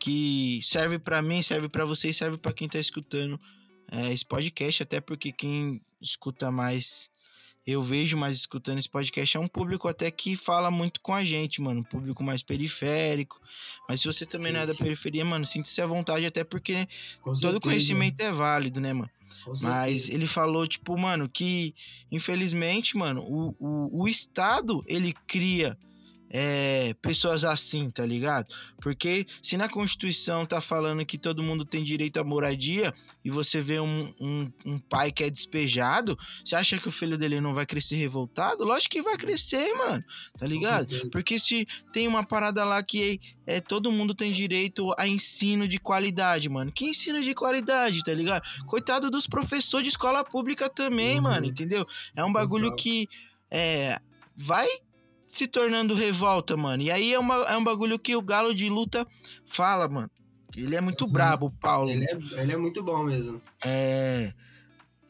que 0.00 0.58
serve 0.62 0.98
pra 0.98 1.20
mim, 1.20 1.42
serve 1.42 1.68
pra 1.68 1.84
vocês, 1.84 2.16
serve 2.16 2.38
pra 2.38 2.50
quem 2.50 2.66
tá 2.66 2.78
escutando 2.78 3.38
é, 3.92 4.10
esse 4.10 4.24
podcast, 4.24 4.84
até 4.84 5.02
porque 5.02 5.32
quem 5.32 5.82
escuta 6.00 6.50
mais 6.50 7.10
eu 7.66 7.82
vejo 7.82 8.16
mais 8.16 8.36
escutando 8.36 8.78
esse 8.78 8.88
podcast 8.88 9.36
é 9.36 9.40
um 9.40 9.48
público 9.48 9.88
até 9.88 10.10
que 10.10 10.36
fala 10.36 10.70
muito 10.70 11.00
com 11.00 11.14
a 11.14 11.24
gente, 11.24 11.60
mano. 11.62 11.80
Um 11.80 11.84
público 11.84 12.22
mais 12.22 12.42
periférico. 12.42 13.40
Mas 13.88 14.00
se 14.00 14.06
você 14.06 14.26
também 14.26 14.48
Sim, 14.48 14.54
não 14.54 14.60
é 14.60 14.66
da 14.66 14.74
sim. 14.74 14.82
periferia, 14.82 15.24
mano, 15.24 15.44
sinta-se 15.44 15.80
à 15.80 15.86
vontade, 15.86 16.26
até 16.26 16.44
porque 16.44 16.86
Com 17.20 17.30
todo 17.32 17.40
certeza, 17.40 17.60
conhecimento 17.60 18.20
é 18.20 18.30
válido, 18.30 18.80
né, 18.80 18.92
mano? 18.92 19.10
com 19.44 19.50
Mas 19.62 20.02
certeza. 20.02 20.14
ele 20.14 20.26
falou, 20.26 20.66
tipo, 20.66 20.96
mano, 20.96 21.28
que 21.28 21.74
infelizmente, 22.10 22.96
mano, 22.96 23.22
o, 23.22 23.54
o, 23.58 24.02
o 24.02 24.08
Estado 24.08 24.84
ele 24.86 25.14
cria 25.26 25.76
é, 26.36 26.92
pessoas 27.00 27.44
assim, 27.44 27.88
tá 27.88 28.04
ligado? 28.04 28.52
Porque 28.80 29.24
se 29.40 29.56
na 29.56 29.68
Constituição 29.68 30.44
tá 30.44 30.60
falando 30.60 31.06
que 31.06 31.16
todo 31.16 31.44
mundo 31.44 31.64
tem 31.64 31.84
direito 31.84 32.18
à 32.18 32.24
moradia 32.24 32.92
e 33.24 33.30
você 33.30 33.60
vê 33.60 33.78
um, 33.78 34.12
um, 34.20 34.52
um 34.66 34.78
pai 34.80 35.12
que 35.12 35.22
é 35.22 35.30
despejado, 35.30 36.18
você 36.44 36.56
acha 36.56 36.76
que 36.76 36.88
o 36.88 36.90
filho 36.90 37.16
dele 37.16 37.40
não 37.40 37.54
vai 37.54 37.64
crescer 37.64 37.94
revoltado? 37.94 38.64
Lógico 38.64 38.94
que 38.94 39.02
vai 39.02 39.16
crescer, 39.16 39.72
mano, 39.74 40.02
tá 40.36 40.44
ligado? 40.44 41.08
Porque 41.10 41.38
se 41.38 41.66
tem 41.92 42.08
uma 42.08 42.24
parada 42.26 42.64
lá 42.64 42.82
que 42.82 43.20
é, 43.46 43.60
todo 43.60 43.92
mundo 43.92 44.12
tem 44.12 44.32
direito 44.32 44.90
a 44.98 45.06
ensino 45.06 45.68
de 45.68 45.78
qualidade, 45.78 46.48
mano. 46.48 46.72
Que 46.72 46.86
ensino 46.86 47.22
de 47.22 47.32
qualidade, 47.32 48.02
tá 48.02 48.12
ligado? 48.12 48.42
Coitado 48.66 49.08
dos 49.08 49.28
professores 49.28 49.84
de 49.84 49.90
escola 49.90 50.24
pública 50.24 50.68
também, 50.68 51.16
Uhum. 51.18 51.22
mano, 51.22 51.46
entendeu? 51.46 51.86
É 52.16 52.24
um 52.24 52.32
bagulho 52.32 52.74
que 52.74 53.06
é, 53.52 53.98
vai 54.36 54.66
se 55.36 55.46
tornando 55.46 55.94
revolta, 55.94 56.56
mano. 56.56 56.82
E 56.82 56.90
aí 56.90 57.12
é, 57.12 57.18
uma, 57.18 57.36
é 57.44 57.56
um 57.56 57.64
bagulho 57.64 57.98
que 57.98 58.14
o 58.16 58.22
Galo 58.22 58.54
de 58.54 58.68
Luta 58.68 59.06
fala, 59.44 59.88
mano. 59.88 60.10
Ele 60.56 60.76
é 60.76 60.80
muito 60.80 61.04
Uhum. 61.04 61.10
brabo, 61.10 61.50
Paulo. 61.60 61.90
Ele 61.90 62.04
é, 62.04 62.40
ele 62.40 62.52
é 62.52 62.56
muito 62.56 62.82
bom 62.82 63.02
mesmo. 63.02 63.42
É. 63.64 64.32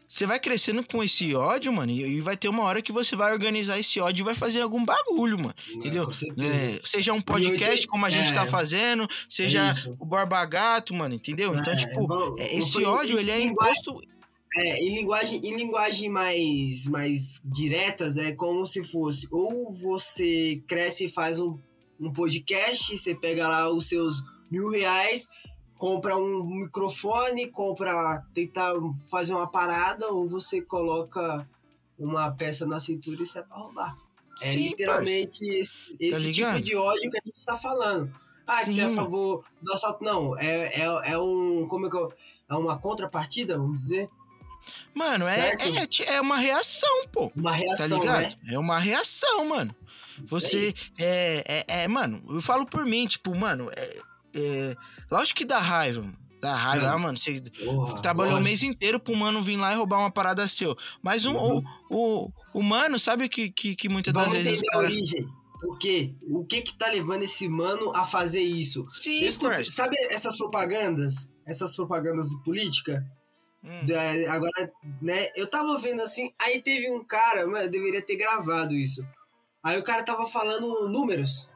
você 0.08 0.26
vai 0.26 0.38
crescendo 0.38 0.82
com 0.86 1.02
esse 1.02 1.34
ódio, 1.34 1.72
mano, 1.72 1.90
e, 1.90 2.20
vai 2.20 2.36
ter 2.36 2.48
uma 2.48 2.62
hora 2.62 2.80
que 2.80 2.92
você 2.92 3.16
vai 3.16 3.32
organizar 3.32 3.78
esse 3.78 3.98
ódio 4.00 4.22
e 4.22 4.24
vai 4.24 4.34
fazer 4.34 4.60
algum 4.60 4.84
bagulho, 4.84 5.36
mano. 5.38 5.54
Entendeu? 5.72 6.08
É, 6.38 6.80
seja 6.84 7.12
um 7.12 7.20
podcast, 7.20 7.86
como 7.88 8.06
a 8.06 8.10
gente 8.10 8.30
é, 8.30 8.34
tá 8.34 8.46
fazendo, 8.46 9.08
seja 9.28 9.70
isso. 9.72 9.94
o 9.98 10.06
Borba 10.06 10.44
Gato, 10.46 10.94
mano, 10.94 11.14
entendeu? 11.14 11.54
Então, 11.54 11.72
É, 11.72 11.76
tipo, 11.76 12.36
é, 12.38 12.56
esse 12.56 12.84
ódio, 12.84 13.18
ele 13.18 13.30
é 13.30 13.40
imposto. 13.40 14.00
É, 14.56 14.80
em 14.84 14.94
linguagem, 14.94 15.40
em 15.42 15.56
linguagem 15.56 16.08
mais, 16.08 16.86
mais 16.86 17.40
diretas, 17.44 18.16
é 18.16 18.32
como 18.32 18.64
se 18.66 18.84
fosse 18.84 19.26
ou 19.30 19.72
você 19.72 20.62
cresce 20.66 21.06
e 21.06 21.10
faz 21.10 21.40
um, 21.40 21.58
um 21.98 22.12
podcast, 22.12 22.96
você 22.96 23.14
pega 23.14 23.48
lá 23.48 23.68
os 23.68 23.88
seus 23.88 24.22
mil 24.48 24.68
reais, 24.68 25.28
compra 25.76 26.16
um 26.16 26.44
microfone, 26.44 27.50
compra, 27.50 28.24
tentar 28.32 28.74
fazer 29.10 29.34
uma 29.34 29.50
parada, 29.50 30.08
ou 30.08 30.28
você 30.28 30.62
coloca 30.62 31.48
uma 31.98 32.30
peça 32.30 32.64
na 32.64 32.78
cintura 32.78 33.22
e 33.22 33.26
sai 33.26 33.42
pra 33.42 33.56
roubar. 33.56 33.96
É 34.40 34.50
Sim, 34.50 34.68
literalmente 34.68 35.44
esse, 35.44 35.72
esse 35.98 36.32
tipo 36.32 36.60
de 36.60 36.76
ódio 36.76 37.10
que 37.10 37.18
a 37.18 37.22
gente 37.24 37.44
tá 37.44 37.56
falando. 37.56 38.12
Ah, 38.46 38.64
que 38.64 38.72
você 38.72 38.80
é 38.82 38.84
a 38.84 38.88
Sim. 38.88 38.94
favor 38.94 39.44
do 39.62 39.72
assalto. 39.72 40.04
Não, 40.04 40.38
é, 40.38 40.66
é, 40.80 41.12
é 41.12 41.18
um. 41.18 41.66
Como 41.68 41.86
é 41.86 41.90
que 41.90 41.96
eu. 41.96 42.12
É 42.48 42.54
uma 42.54 42.78
contrapartida, 42.78 43.56
vamos 43.56 43.82
dizer? 43.82 44.10
Mano, 44.94 45.26
é, 45.26 45.50
é, 45.58 45.86
ti- 45.86 46.04
é 46.04 46.20
uma 46.20 46.36
reação, 46.36 47.06
pô. 47.12 47.32
Uma 47.34 47.50
Tá 47.52 47.56
reação, 47.56 48.00
ligado? 48.00 48.22
né? 48.22 48.34
É 48.54 48.58
uma 48.58 48.78
reação, 48.78 49.44
mano. 49.48 49.74
Você 50.26 50.72
é, 50.98 51.64
é, 51.68 51.82
é, 51.84 51.88
mano, 51.88 52.22
eu 52.30 52.40
falo 52.40 52.64
por 52.66 52.84
mim, 52.86 53.06
tipo, 53.06 53.34
mano, 53.34 53.68
é, 53.76 53.98
é, 54.36 54.74
lógico 55.10 55.38
que 55.38 55.44
dá 55.44 55.58
raiva, 55.58 56.02
mano. 56.02 56.16
Dá 56.40 56.54
raiva, 56.54 56.86
É. 56.86 56.88
ah, 56.90 56.98
mano. 56.98 57.16
Você 57.16 57.40
Porra, 57.64 58.00
trabalhou 58.02 58.38
o 58.38 58.42
mês 58.42 58.62
inteiro 58.62 59.00
pro 59.00 59.16
mano 59.16 59.42
vir 59.42 59.56
lá 59.56 59.72
e 59.72 59.76
roubar 59.76 59.98
uma 59.98 60.10
parada 60.10 60.46
seu. 60.46 60.76
Mas 61.02 61.24
um, 61.24 61.34
Uhum. 61.34 61.64
o, 61.90 62.26
o, 62.26 62.32
o 62.58 62.62
mano, 62.62 62.98
sabe 62.98 63.28
que, 63.30 63.50
que, 63.50 63.74
que 63.74 63.88
muitas 63.88 64.12
das 64.12 64.26
Vamos 64.30 64.38
vezes 64.38 64.58
os 64.60 64.64
entender 64.68 64.76
a 64.76 64.78
origem. 64.86 65.26
Por 65.58 65.78
quê? 65.78 66.14
O 66.28 66.44
que 66.44 66.60
que 66.60 66.76
tá 66.76 66.88
levando 66.88 67.22
esse 67.22 67.48
mano 67.48 67.90
a 67.96 68.04
fazer 68.04 68.42
isso? 68.42 68.84
Sim, 68.90 69.32
parça. 69.40 69.72
sabe 69.72 69.96
essas 70.10 70.36
propagandas? 70.36 71.26
Essas 71.46 71.74
propagandas 71.74 72.28
de 72.28 72.42
política? 72.44 73.02
Hum. 73.64 73.80
Agora, 74.28 74.72
né? 75.00 75.30
Eu 75.34 75.48
tava 75.48 75.78
vendo 75.78 76.02
assim, 76.02 76.32
aí 76.38 76.60
teve 76.62 76.90
um 76.90 77.02
cara, 77.02 77.40
eu 77.40 77.70
deveria 77.70 78.02
ter 78.02 78.16
gravado 78.16 78.74
isso. 78.74 79.06
Aí 79.62 79.78
o 79.78 79.82
cara 79.82 80.02
tava 80.04 80.26
falando 80.26 80.88
números. 80.88 81.48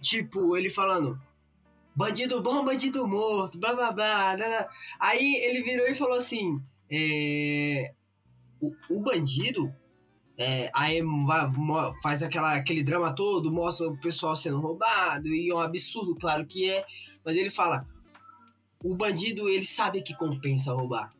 Tipo, 0.00 0.56
ele 0.56 0.68
falando. 0.70 1.20
Bandido 1.94 2.42
bom, 2.42 2.64
bandido 2.64 3.06
morto, 3.06 3.58
blá 3.58 3.74
blá 3.74 3.90
blá. 3.92 4.36
blá. 4.36 4.68
Aí 5.00 5.36
ele 5.36 5.62
virou 5.62 5.86
e 5.86 5.94
falou 5.94 6.16
assim: 6.16 6.60
é, 6.90 7.94
o, 8.60 8.72
o 8.90 9.00
bandido. 9.02 9.74
é, 10.38 10.70
aí 10.74 11.00
faz 12.02 12.22
aquela, 12.22 12.54
aquele 12.54 12.82
drama 12.82 13.14
todo, 13.14 13.50
mostra 13.52 13.88
o 13.88 13.98
pessoal 13.98 14.36
sendo 14.36 14.60
roubado, 14.60 15.28
e 15.28 15.50
é 15.50 15.54
um 15.54 15.60
absurdo, 15.60 16.14
claro 16.16 16.46
que 16.46 16.70
é. 16.70 16.84
Mas 17.24 17.36
ele 17.36 17.50
fala: 17.50 17.86
o 18.84 18.94
bandido 18.94 19.48
ele 19.48 19.64
sabe 19.64 20.02
que 20.02 20.14
compensa 20.14 20.72
roubar. 20.74 21.15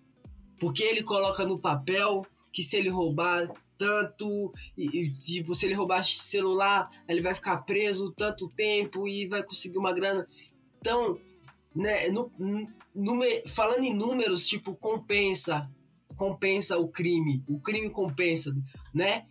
Porque 0.59 0.83
ele 0.83 1.03
coloca 1.03 1.45
no 1.45 1.59
papel 1.59 2.25
que 2.53 2.63
se 2.63 2.77
ele 2.77 2.89
roubar 2.89 3.49
tanto, 3.79 4.53
e, 4.77 4.87
e, 5.01 5.11
tipo, 5.13 5.55
se 5.55 5.67
ele 5.67 5.75
roubar 5.75 6.03
celular, 6.03 6.89
ele 7.07 7.21
vai 7.21 7.35
ficar 7.35 7.59
preso 7.59 8.11
tanto 8.13 8.49
tempo 8.49 9.07
e 9.07 9.27
vai 9.27 9.43
conseguir 9.43 9.77
uma 9.77 9.93
grana. 9.93 10.27
Então, 10.81 11.19
né, 11.75 12.09
no, 12.09 12.33
nume- 12.95 13.43
falando 13.47 13.85
em 13.85 13.95
números, 13.95 14.47
tipo, 14.49 14.75
compensa, 14.75 15.71
compensa 16.17 16.79
o 16.79 16.89
crime, 16.89 17.45
o 17.47 17.61
crime 17.61 17.91
compensa, 17.91 18.57
né? 18.95 19.27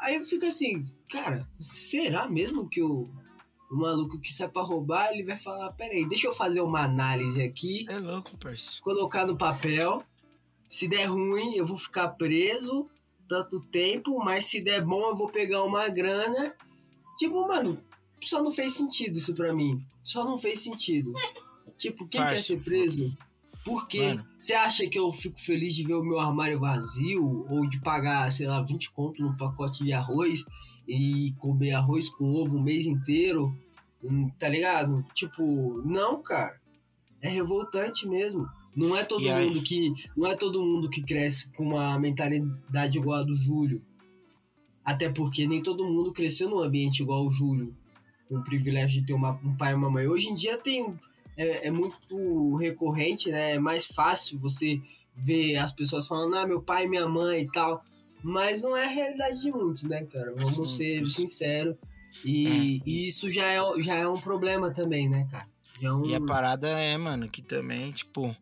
Aí 0.00 0.16
eu 0.16 0.24
fico 0.24 0.44
assim, 0.46 0.84
cara, 1.08 1.48
será 1.60 2.26
mesmo 2.28 2.68
que 2.68 2.82
o, 2.82 3.08
o 3.70 3.76
maluco 3.76 4.18
que 4.18 4.32
sai 4.32 4.48
pra 4.48 4.62
roubar, 4.62 5.12
ele 5.12 5.22
vai 5.22 5.36
falar, 5.36 5.70
peraí, 5.74 6.04
deixa 6.08 6.26
eu 6.26 6.34
fazer 6.34 6.62
uma 6.62 6.80
análise 6.82 7.40
aqui, 7.40 7.84
Cê 7.88 7.94
é 7.94 7.98
louco, 7.98 8.36
parceiro. 8.38 8.82
colocar 8.82 9.24
no 9.24 9.36
papel. 9.36 10.02
Se 10.68 10.86
der 10.86 11.06
ruim, 11.06 11.54
eu 11.54 11.66
vou 11.66 11.76
ficar 11.76 12.08
preso 12.08 12.88
tanto 13.28 13.60
tempo, 13.60 14.18
mas 14.24 14.46
se 14.46 14.60
der 14.60 14.82
bom, 14.84 15.08
eu 15.10 15.16
vou 15.16 15.28
pegar 15.28 15.62
uma 15.64 15.88
grana. 15.88 16.54
Tipo, 17.18 17.46
mano, 17.46 17.78
só 18.22 18.42
não 18.42 18.50
fez 18.50 18.72
sentido 18.74 19.16
isso 19.18 19.34
pra 19.34 19.52
mim. 19.52 19.82
Só 20.02 20.24
não 20.24 20.38
fez 20.38 20.60
sentido. 20.60 21.12
Tipo, 21.76 22.06
quem 22.06 22.20
quer 22.20 22.40
ser 22.40 22.60
preso? 22.62 23.16
Por 23.64 23.86
quê? 23.86 24.18
Você 24.38 24.54
acha 24.54 24.86
que 24.88 24.98
eu 24.98 25.12
fico 25.12 25.38
feliz 25.38 25.74
de 25.74 25.84
ver 25.84 25.94
o 25.94 26.02
meu 26.02 26.18
armário 26.18 26.58
vazio 26.58 27.44
ou 27.50 27.68
de 27.68 27.78
pagar, 27.80 28.30
sei 28.32 28.46
lá, 28.46 28.62
20 28.62 28.90
conto 28.92 29.22
num 29.22 29.36
pacote 29.36 29.84
de 29.84 29.92
arroz 29.92 30.42
e 30.86 31.34
comer 31.38 31.72
arroz 31.72 32.08
com 32.08 32.32
ovo 32.32 32.56
o 32.56 32.62
mês 32.62 32.86
inteiro? 32.86 33.54
Hum, 34.02 34.30
Tá 34.38 34.48
ligado? 34.48 35.04
Tipo, 35.12 35.82
não, 35.84 36.22
cara. 36.22 36.58
É 37.20 37.28
revoltante 37.28 38.06
mesmo. 38.08 38.48
Não 38.78 38.96
é 38.96 39.02
todo 39.04 39.22
E 39.24 39.28
aí? 39.30 39.46
mundo 39.48 39.62
que 39.62 39.92
não 40.16 40.26
é 40.28 40.36
todo 40.36 40.62
mundo 40.62 40.88
que 40.88 41.02
cresce 41.02 41.48
com 41.56 41.64
uma 41.64 41.98
mentalidade 41.98 42.96
igual 42.98 43.20
a 43.20 43.22
do 43.24 43.34
Júlio. 43.36 43.82
Até 44.84 45.08
porque 45.10 45.46
nem 45.46 45.62
todo 45.62 45.84
mundo 45.84 46.12
cresceu 46.12 46.48
num 46.48 46.60
ambiente 46.60 47.02
igual 47.02 47.26
o 47.26 47.30
Júlio, 47.30 47.74
com 48.28 48.36
o 48.38 48.44
privilégio 48.44 49.00
de 49.00 49.06
ter 49.06 49.12
uma- 49.12 49.38
um 49.44 49.54
pai 49.56 49.72
e 49.72 49.74
uma 49.74 49.90
mãe. 49.90 50.06
Hoje 50.06 50.28
em 50.28 50.34
dia 50.34 50.56
tem 50.56 50.94
é, 51.36 51.68
é 51.68 51.70
muito 51.70 52.56
recorrente, 52.56 53.30
né? 53.30 53.54
É 53.54 53.58
mais 53.60 53.86
fácil 53.86 54.38
você 54.40 54.80
ver 55.14 55.56
as 55.56 55.70
pessoas 55.72 56.04
falando, 56.08 56.34
ah, 56.36 56.44
meu 56.44 56.60
pai 56.60 56.84
e 56.84 56.88
minha 56.88 57.06
mãe 57.08 57.42
e 57.42 57.46
tal. 57.52 57.84
Mas 58.24 58.60
não 58.62 58.76
é 58.76 58.86
a 58.86 58.88
realidade 58.90 59.40
de 59.42 59.52
muitos, 59.52 59.84
né, 59.84 60.04
cara? 60.06 60.32
Vamos 60.36 60.72
Sim, 60.72 60.76
ser 61.04 61.06
sinceros. 61.08 61.76
E, 62.24 62.80
É. 62.84 62.88
e 62.90 63.06
isso 63.06 63.30
já 63.30 63.44
é, 63.44 63.60
já 63.80 63.94
é 63.94 64.08
um 64.08 64.20
problema 64.20 64.72
também, 64.72 65.08
né, 65.08 65.28
cara? 65.30 65.46
É 65.80 65.92
um... 65.92 66.06
E 66.06 66.14
a 66.16 66.20
parada 66.20 66.68
é, 66.68 66.96
mano, 66.98 67.28
que 67.28 67.40
também, 67.40 67.92
tipo, 67.92 68.34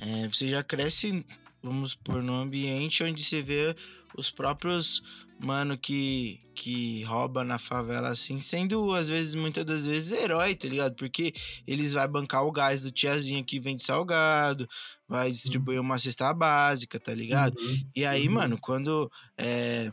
é, 0.00 0.28
você 0.28 0.48
já 0.48 0.62
cresce, 0.62 1.24
vamos 1.62 1.92
supor, 1.92 2.22
num 2.22 2.34
ambiente 2.34 3.02
onde 3.02 3.22
você 3.22 3.40
vê 3.40 3.74
os 4.16 4.30
próprios, 4.30 5.00
mano, 5.38 5.78
que, 5.78 6.38
que 6.54 7.02
rouba 7.04 7.42
na 7.44 7.58
favela, 7.58 8.08
assim, 8.10 8.38
sendo, 8.38 8.92
às 8.92 9.08
vezes, 9.08 9.34
muitas 9.34 9.64
das 9.64 9.86
vezes, 9.86 10.12
herói, 10.12 10.54
tá 10.54 10.68
ligado? 10.68 10.94
Porque 10.96 11.32
eles 11.66 11.92
vai 11.92 12.06
bancar 12.06 12.44
o 12.44 12.52
gás 12.52 12.82
do 12.82 12.90
tiazinha 12.90 13.42
que 13.42 13.58
vende 13.58 13.82
salgado, 13.82 14.68
vai 15.08 15.30
distribuir 15.30 15.80
uma 15.80 15.98
cesta 15.98 16.32
básica, 16.34 17.00
tá 17.00 17.14
ligado? 17.14 17.56
Uhum. 17.58 17.90
E 17.96 18.04
aí, 18.04 18.28
Uhum. 18.28 18.34
mano, 18.34 18.58
quando 18.60 19.10
é, 19.38 19.90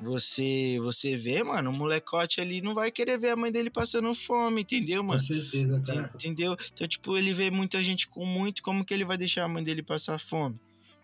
você 0.00 0.78
você 0.82 1.16
vê, 1.16 1.42
mano, 1.42 1.70
o 1.70 1.76
molecote 1.76 2.40
ali 2.40 2.60
não 2.60 2.74
vai 2.74 2.90
querer 2.90 3.18
ver 3.18 3.30
a 3.30 3.36
mãe 3.36 3.50
dele 3.50 3.70
passando 3.70 4.12
fome, 4.14 4.62
entendeu, 4.62 5.00
Com 5.02 5.08
mano? 5.08 5.20
certeza, 5.20 5.80
cara. 5.80 6.10
Entendeu? 6.14 6.56
Então, 6.72 6.86
tipo, 6.86 7.16
ele 7.16 7.32
vê 7.32 7.50
muita 7.50 7.82
gente 7.82 8.06
com 8.08 8.24
muito, 8.26 8.62
como 8.62 8.84
que 8.84 8.92
ele 8.92 9.04
vai 9.04 9.16
deixar 9.16 9.44
a 9.44 9.48
mãe 9.48 9.62
dele 9.62 9.82
passar 9.82 10.18
fome? 10.18 10.58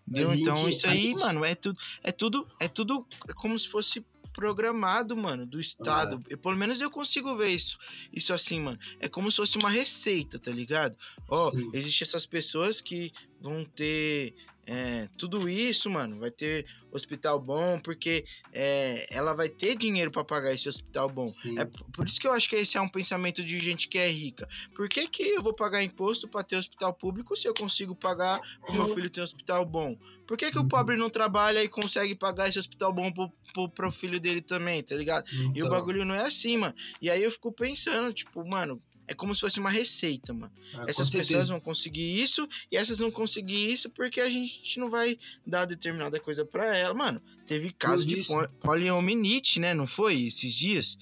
Entendeu? 0.07 0.33
Então, 0.33 0.55
gente- 0.55 0.69
isso 0.75 0.87
a 0.87 0.91
aí, 0.91 1.01
gente- 1.01 1.19
mano, 1.19 1.43
é 1.45 1.55
tudo, 1.55 1.79
é 2.03 2.11
tudo, 2.11 2.47
é 2.59 2.67
tudo 2.67 3.07
como 3.35 3.57
se 3.57 3.67
fosse 3.67 4.05
programado, 4.33 5.15
mano, 5.15 5.45
do 5.45 5.59
Estado. 5.59 6.19
É. 6.29 6.33
Eu, 6.33 6.37
pelo 6.39 6.57
menos 6.57 6.81
eu 6.81 6.89
consigo 6.89 7.35
ver 7.37 7.49
isso. 7.49 7.77
Isso 8.11 8.33
assim, 8.33 8.59
mano. 8.59 8.79
É 8.99 9.07
como 9.07 9.29
se 9.31 9.37
fosse 9.37 9.57
uma 9.59 9.69
receita, 9.69 10.39
tá 10.39 10.51
ligado? 10.51 10.95
Ó, 11.29 11.51
Sim. 11.51 11.69
existem 11.71 12.05
essas 12.05 12.25
pessoas 12.25 12.81
que 12.81 13.11
vão 13.39 13.63
ter 13.63 14.33
é, 14.65 15.09
tudo 15.17 15.49
isso, 15.49 15.89
mano. 15.89 16.19
Vai 16.19 16.31
ter 16.31 16.65
hospital 16.91 17.39
bom, 17.39 17.79
porque 17.79 18.23
é, 18.51 19.07
ela 19.09 19.33
vai 19.33 19.49
ter 19.49 19.75
dinheiro 19.75 20.11
pra 20.11 20.23
pagar 20.23 20.53
esse 20.53 20.69
hospital 20.69 21.09
bom. 21.09 21.27
Sim. 21.27 21.57
É 21.59 21.65
por 21.65 22.05
isso 22.05 22.19
que 22.19 22.27
eu 22.27 22.31
acho 22.31 22.49
que 22.49 22.55
esse 22.55 22.77
é 22.77 22.81
um 22.81 22.87
pensamento 22.87 23.43
de 23.43 23.59
gente 23.59 23.87
que 23.87 23.97
é 23.97 24.09
rica. 24.09 24.47
Por 24.75 24.87
que, 24.87 25.07
que 25.07 25.23
eu 25.23 25.41
vou 25.41 25.53
pagar 25.53 25.83
imposto 25.83 26.27
pra 26.27 26.43
ter 26.43 26.55
hospital 26.55 26.93
público 26.93 27.35
se 27.35 27.47
eu 27.47 27.53
consigo 27.53 27.95
pagar 27.95 28.39
pro 28.65 28.73
meu 28.73 28.87
filho 28.87 29.09
ter 29.09 29.21
hospital 29.21 29.65
bom? 29.65 29.97
Por 30.25 30.37
que, 30.37 30.51
que 30.51 30.59
o 30.59 30.67
pobre 30.67 30.95
não 30.95 31.09
trabalha 31.09 31.63
e 31.63 31.67
consegue 31.67 32.15
pagar 32.15 32.47
esse 32.47 32.57
hospital 32.59 32.93
bom 32.93 33.11
pro, 33.11 33.29
pro, 33.53 33.69
pro 33.69 33.91
filho 33.91 34.19
dele 34.19 34.41
também, 34.41 34.81
tá 34.81 34.95
ligado? 34.95 35.29
E 35.31 35.35
o 35.37 35.51
Então, 35.57 35.69
bagulho 35.69 36.05
não 36.05 36.15
é 36.15 36.25
assim, 36.25 36.57
mano. 36.57 36.73
E 37.01 37.09
aí 37.09 37.21
eu 37.21 37.31
fico 37.31 37.51
pensando, 37.51 38.13
tipo, 38.13 38.47
mano, 38.47 38.79
é 39.13 39.15
como 39.15 39.33
se 39.33 39.41
fosse 39.41 39.59
uma 39.59 39.69
receita, 39.69 40.33
mano. 40.33 40.51
ah, 40.75 40.85
Essas 40.87 41.09
pessoas 41.09 41.47
vão 41.49 41.59
conseguir 41.59 42.21
isso 42.21 42.47
e 42.71 42.75
essas 42.75 42.99
vão 42.99 43.11
conseguir 43.11 43.71
isso 43.71 43.89
porque 43.91 44.19
a 44.19 44.29
gente 44.29 44.79
não 44.79 44.89
vai 44.89 45.17
dar 45.45 45.65
determinada 45.65 46.19
coisa 46.19 46.43
pra 46.43 46.75
ela. 46.75 46.93
Mano, 46.93 47.21
teve 47.45 47.71
caso 47.71 48.05
de 48.05 48.21
poliomielite, 48.59 49.59
né? 49.59 49.73
Não 49.73 49.85
foi? 49.87 50.23
Esses 50.23 50.53
dias? 50.53 50.97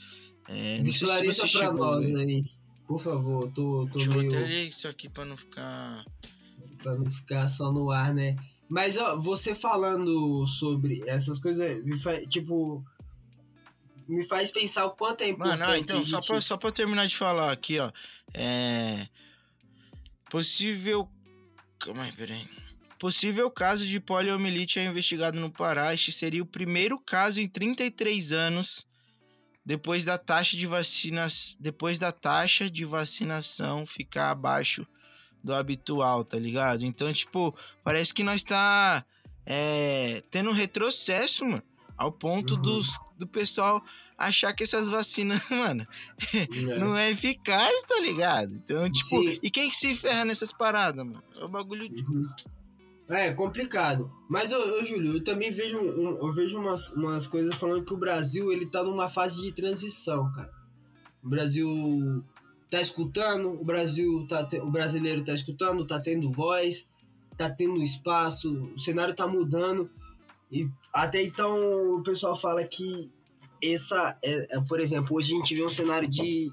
É, 0.48 0.80
não 0.84 0.92
sei 0.92 1.08
se 1.08 1.26
você 1.26 1.40
pra 1.40 1.48
chegou 1.48 1.70
a 1.70 1.74
nós 1.74 2.16
aí. 2.16 2.44
Por 2.88 3.00
favor, 3.00 3.50
tô, 3.54 3.88
tô 3.88 3.98
Deixa 3.98 4.12
eu 4.12 4.18
meio... 4.18 4.28
até 4.28 4.40
ler 4.40 4.68
isso 4.68 4.88
aqui 4.88 5.08
pra 5.08 5.24
não 5.24 5.38
ficar. 5.38 6.04
Pra 6.78 6.96
não 6.96 7.10
ficar 7.10 7.48
só 7.48 7.72
no 7.72 7.90
ar, 7.90 8.14
né? 8.14 8.36
Mas, 8.68 8.98
ó, 8.98 9.18
você 9.20 9.56
falando 9.56 10.46
sobre 10.46 11.02
essas 11.06 11.40
coisas, 11.40 11.82
tipo... 12.30 12.84
Me 14.12 14.24
faz 14.28 14.52
pensar 14.52 14.86
o 14.86 14.92
quanto 14.92 15.22
é 15.22 15.30
importante 15.30 15.60
Mano, 15.60 15.72
ah, 15.72 15.78
então, 15.78 16.06
só 16.06 16.18
gente- 16.18 16.28
pra, 16.28 16.42
só 16.42 16.58
pra 16.58 16.72
terminar 16.72 17.08
de 17.08 17.16
falar 17.16 17.52
aqui, 17.52 17.80
ó. 17.80 17.92
É. 18.34 19.08
Possível. 20.30 21.10
Calma 21.80 22.04
aí, 22.04 22.12
peraí. 22.12 22.48
Possível 23.00 23.50
caso 23.50 23.86
de 23.86 24.00
poliomielite 24.00 24.80
é 24.80 24.86
investigado 24.86 25.40
no 25.40 25.50
Pará. 25.50 25.94
Este 25.94 26.12
seria 26.12 26.44
o 26.44 26.46
primeiro 26.46 27.00
caso 27.00 27.40
em 27.40 27.48
33 27.48 28.32
anos 28.32 28.86
depois 29.66 30.04
da 30.04 30.18
taxa 30.18 30.58
de 30.58 30.68
vacinas, 30.68 31.56
depois 31.60 31.98
da 31.98 32.12
taxa 32.12 32.70
de 32.70 32.84
vacinação 32.84 33.86
ficar 33.86 34.32
abaixo 34.32 34.86
do 35.44 35.54
habitual, 35.54 36.24
tá 36.26 36.38
ligado? 36.38 36.86
Então, 36.86 37.12
tipo, 37.14 37.56
parece 37.84 38.14
que 38.14 38.24
nós 38.24 38.44
tá 38.44 39.06
é, 39.46 40.22
tendo 40.30 40.50
um 40.50 40.54
retrocesso, 40.54 41.46
mano, 41.46 41.64
ao 42.02 42.12
ponto 42.12 42.56
Uhum. 42.56 42.62
dos, 42.62 43.00
do 43.18 43.28
pessoal 43.28 43.84
achar 44.18 44.54
que 44.54 44.64
essas 44.64 44.90
vacinas, 44.90 45.42
mano, 45.50 45.86
É. 46.34 46.78
não 46.80 46.96
é 46.98 47.10
eficaz, 47.12 47.84
tá 47.84 48.00
ligado? 48.00 48.54
Então, 48.56 48.90
tipo, 48.92 49.10
Sim. 49.22 49.40
e 49.42 49.50
quem 49.50 49.70
que 49.70 49.76
se 49.78 49.96
ferra 49.96 50.26
nessas 50.26 50.52
paradas, 50.52 51.06
mano? 51.06 51.24
É 51.36 51.44
o 51.44 51.50
bagulho 51.50 51.88
de. 51.90 52.04
Uhum. 52.04 52.28
É 53.10 53.34
complicado. 53.34 54.10
Mas, 54.30 54.54
ô, 54.54 54.58
ô, 54.58 54.84
Júlio, 54.86 55.16
eu 55.16 55.24
também 55.24 55.52
vejo, 55.52 55.78
um- 55.80 56.18
eu 56.26 56.32
vejo 56.34 56.58
umas, 56.58 56.88
umas 56.90 57.28
coisas 57.28 57.54
falando 57.56 57.84
que 57.84 57.94
o 57.94 57.98
Brasil 57.98 58.52
ele 58.54 58.66
tá 58.66 58.84
numa 58.84 59.10
fase 59.10 59.42
de 59.42 59.52
transição, 59.52 60.32
cara. 60.32 60.52
O 61.22 61.28
Brasil 61.28 62.24
tá 62.70 62.80
escutando, 62.80 63.50
o 63.50 63.66
Brasil 63.66 64.26
tá 64.30 64.46
te- 64.46 64.60
o 64.62 64.72
brasileiro 64.72 65.24
tá 65.26 65.34
escutando, 65.34 65.86
tá 65.86 66.00
tendo 66.00 66.32
voz, 66.32 66.88
tá 67.38 67.50
tendo 67.50 67.82
espaço, 67.84 68.50
o 68.74 68.80
cenário 68.80 69.14
tá 69.14 69.28
mudando. 69.28 69.90
E 70.52 70.70
até 70.94 71.24
então 71.24 71.96
o 71.96 72.04
pessoal 72.04 72.36
fala 72.36 72.64
que 72.66 73.12
essa, 73.64 74.18
é, 74.24 74.58
é, 74.58 74.62
por 74.62 74.80
exemplo, 74.80 75.16
hoje 75.16 75.34
a 75.34 75.38
gente 75.38 75.56
vê 75.56 75.64
um 75.64 75.70
cenário 75.70 76.08
de 76.08 76.52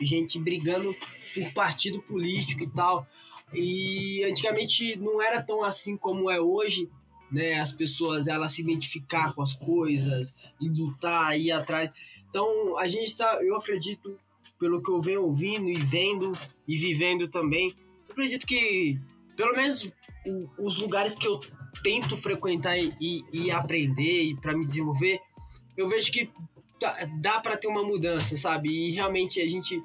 gente 0.00 0.38
brigando 0.38 0.94
por 1.34 1.52
partido 1.52 2.02
político 2.02 2.64
e 2.64 2.70
tal. 2.70 3.06
E 3.52 4.24
antigamente 4.24 4.96
não 4.96 5.22
era 5.22 5.42
tão 5.42 5.62
assim 5.62 5.96
como 5.96 6.30
é 6.30 6.40
hoje, 6.40 6.90
né? 7.30 7.60
As 7.60 7.72
pessoas 7.72 8.26
elas 8.26 8.52
se 8.52 8.62
identificar 8.62 9.32
com 9.34 9.42
as 9.42 9.54
coisas 9.54 10.32
e 10.60 10.68
lutar, 10.68 11.38
ir 11.38 11.52
atrás. 11.52 11.90
Então 12.28 12.78
a 12.78 12.88
gente 12.88 13.16
tá, 13.16 13.38
eu 13.42 13.54
acredito, 13.56 14.18
pelo 14.58 14.82
que 14.82 14.90
eu 14.90 15.00
venho 15.00 15.22
ouvindo 15.22 15.68
e 15.68 15.74
vendo 15.74 16.32
e 16.66 16.76
vivendo 16.76 17.28
também, 17.28 17.74
eu 18.08 18.12
acredito 18.12 18.46
que 18.46 18.98
pelo 19.36 19.54
menos 19.54 19.90
os 20.58 20.78
lugares 20.78 21.14
que 21.14 21.26
eu 21.26 21.40
tento 21.82 22.16
frequentar 22.16 22.76
e, 22.78 22.92
e- 23.00 23.24
e 23.32 23.50
aprender 23.50 24.22
e 24.24 24.36
para 24.36 24.56
me 24.56 24.66
desenvolver, 24.66 25.20
eu 25.76 25.88
vejo 25.88 26.10
que 26.12 26.30
tá- 26.78 26.96
dá 27.20 27.40
para 27.40 27.56
ter 27.56 27.68
uma 27.68 27.82
mudança, 27.82 28.36
sabe? 28.36 28.68
E 28.68 28.90
realmente 28.90 29.40
a 29.40 29.48
gente 29.48 29.80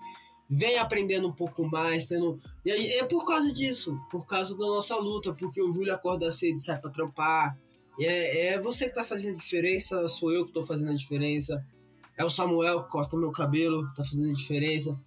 vem 0.50 0.78
aprendendo 0.78 1.28
um 1.28 1.34
pouco 1.34 1.64
mais, 1.70 2.08
tendo 2.08 2.40
e 2.66 2.72
aí 2.72 2.88
é 2.94 3.04
por 3.04 3.26
causa 3.26 3.52
disso, 3.54 3.98
por 4.10 4.26
causa 4.26 4.54
da 4.58 4.66
nossa 4.66 4.96
luta, 4.98 5.34
porque 5.34 5.62
o 5.62 5.72
Júlio 5.72 5.94
acorda 5.94 6.32
cedo 6.32 6.58
e 6.58 6.62
sai 6.62 6.80
pra 6.80 6.90
trampar. 6.90 7.58
É, 8.00 8.48
é 8.50 8.60
você 8.60 8.88
que 8.90 8.96
tá 8.96 9.04
fazendo 9.04 9.36
a 9.36 9.38
diferença, 9.38 10.08
sou 10.08 10.32
eu 10.32 10.46
que 10.46 10.52
tô 10.52 10.64
fazendo 10.64 10.92
a 10.92 10.96
diferença. 10.96 11.66
É 12.18 12.24
o 12.26 12.30
Samuel 12.30 12.84
que 12.84 12.92
corta 12.92 13.16
meu 13.18 13.32
cabelo, 13.32 13.88
tá 13.96 14.04
fazendo 14.04 14.30
a 14.30 14.34
diferença. 14.34 15.00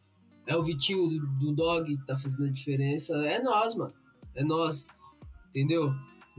É 0.46 0.56
o 0.56 0.62
Vitinho 0.62 1.06
do, 1.08 1.26
do 1.26 1.52
Dog 1.52 1.96
que 1.96 2.06
tá 2.06 2.16
fazendo 2.18 2.46
a 2.46 2.50
diferença. 2.50 3.14
É 3.26 3.40
nós, 3.40 3.74
mano. 3.74 3.92
É 4.34 4.42
nós. 4.44 4.86
Entendeu? 5.50 5.92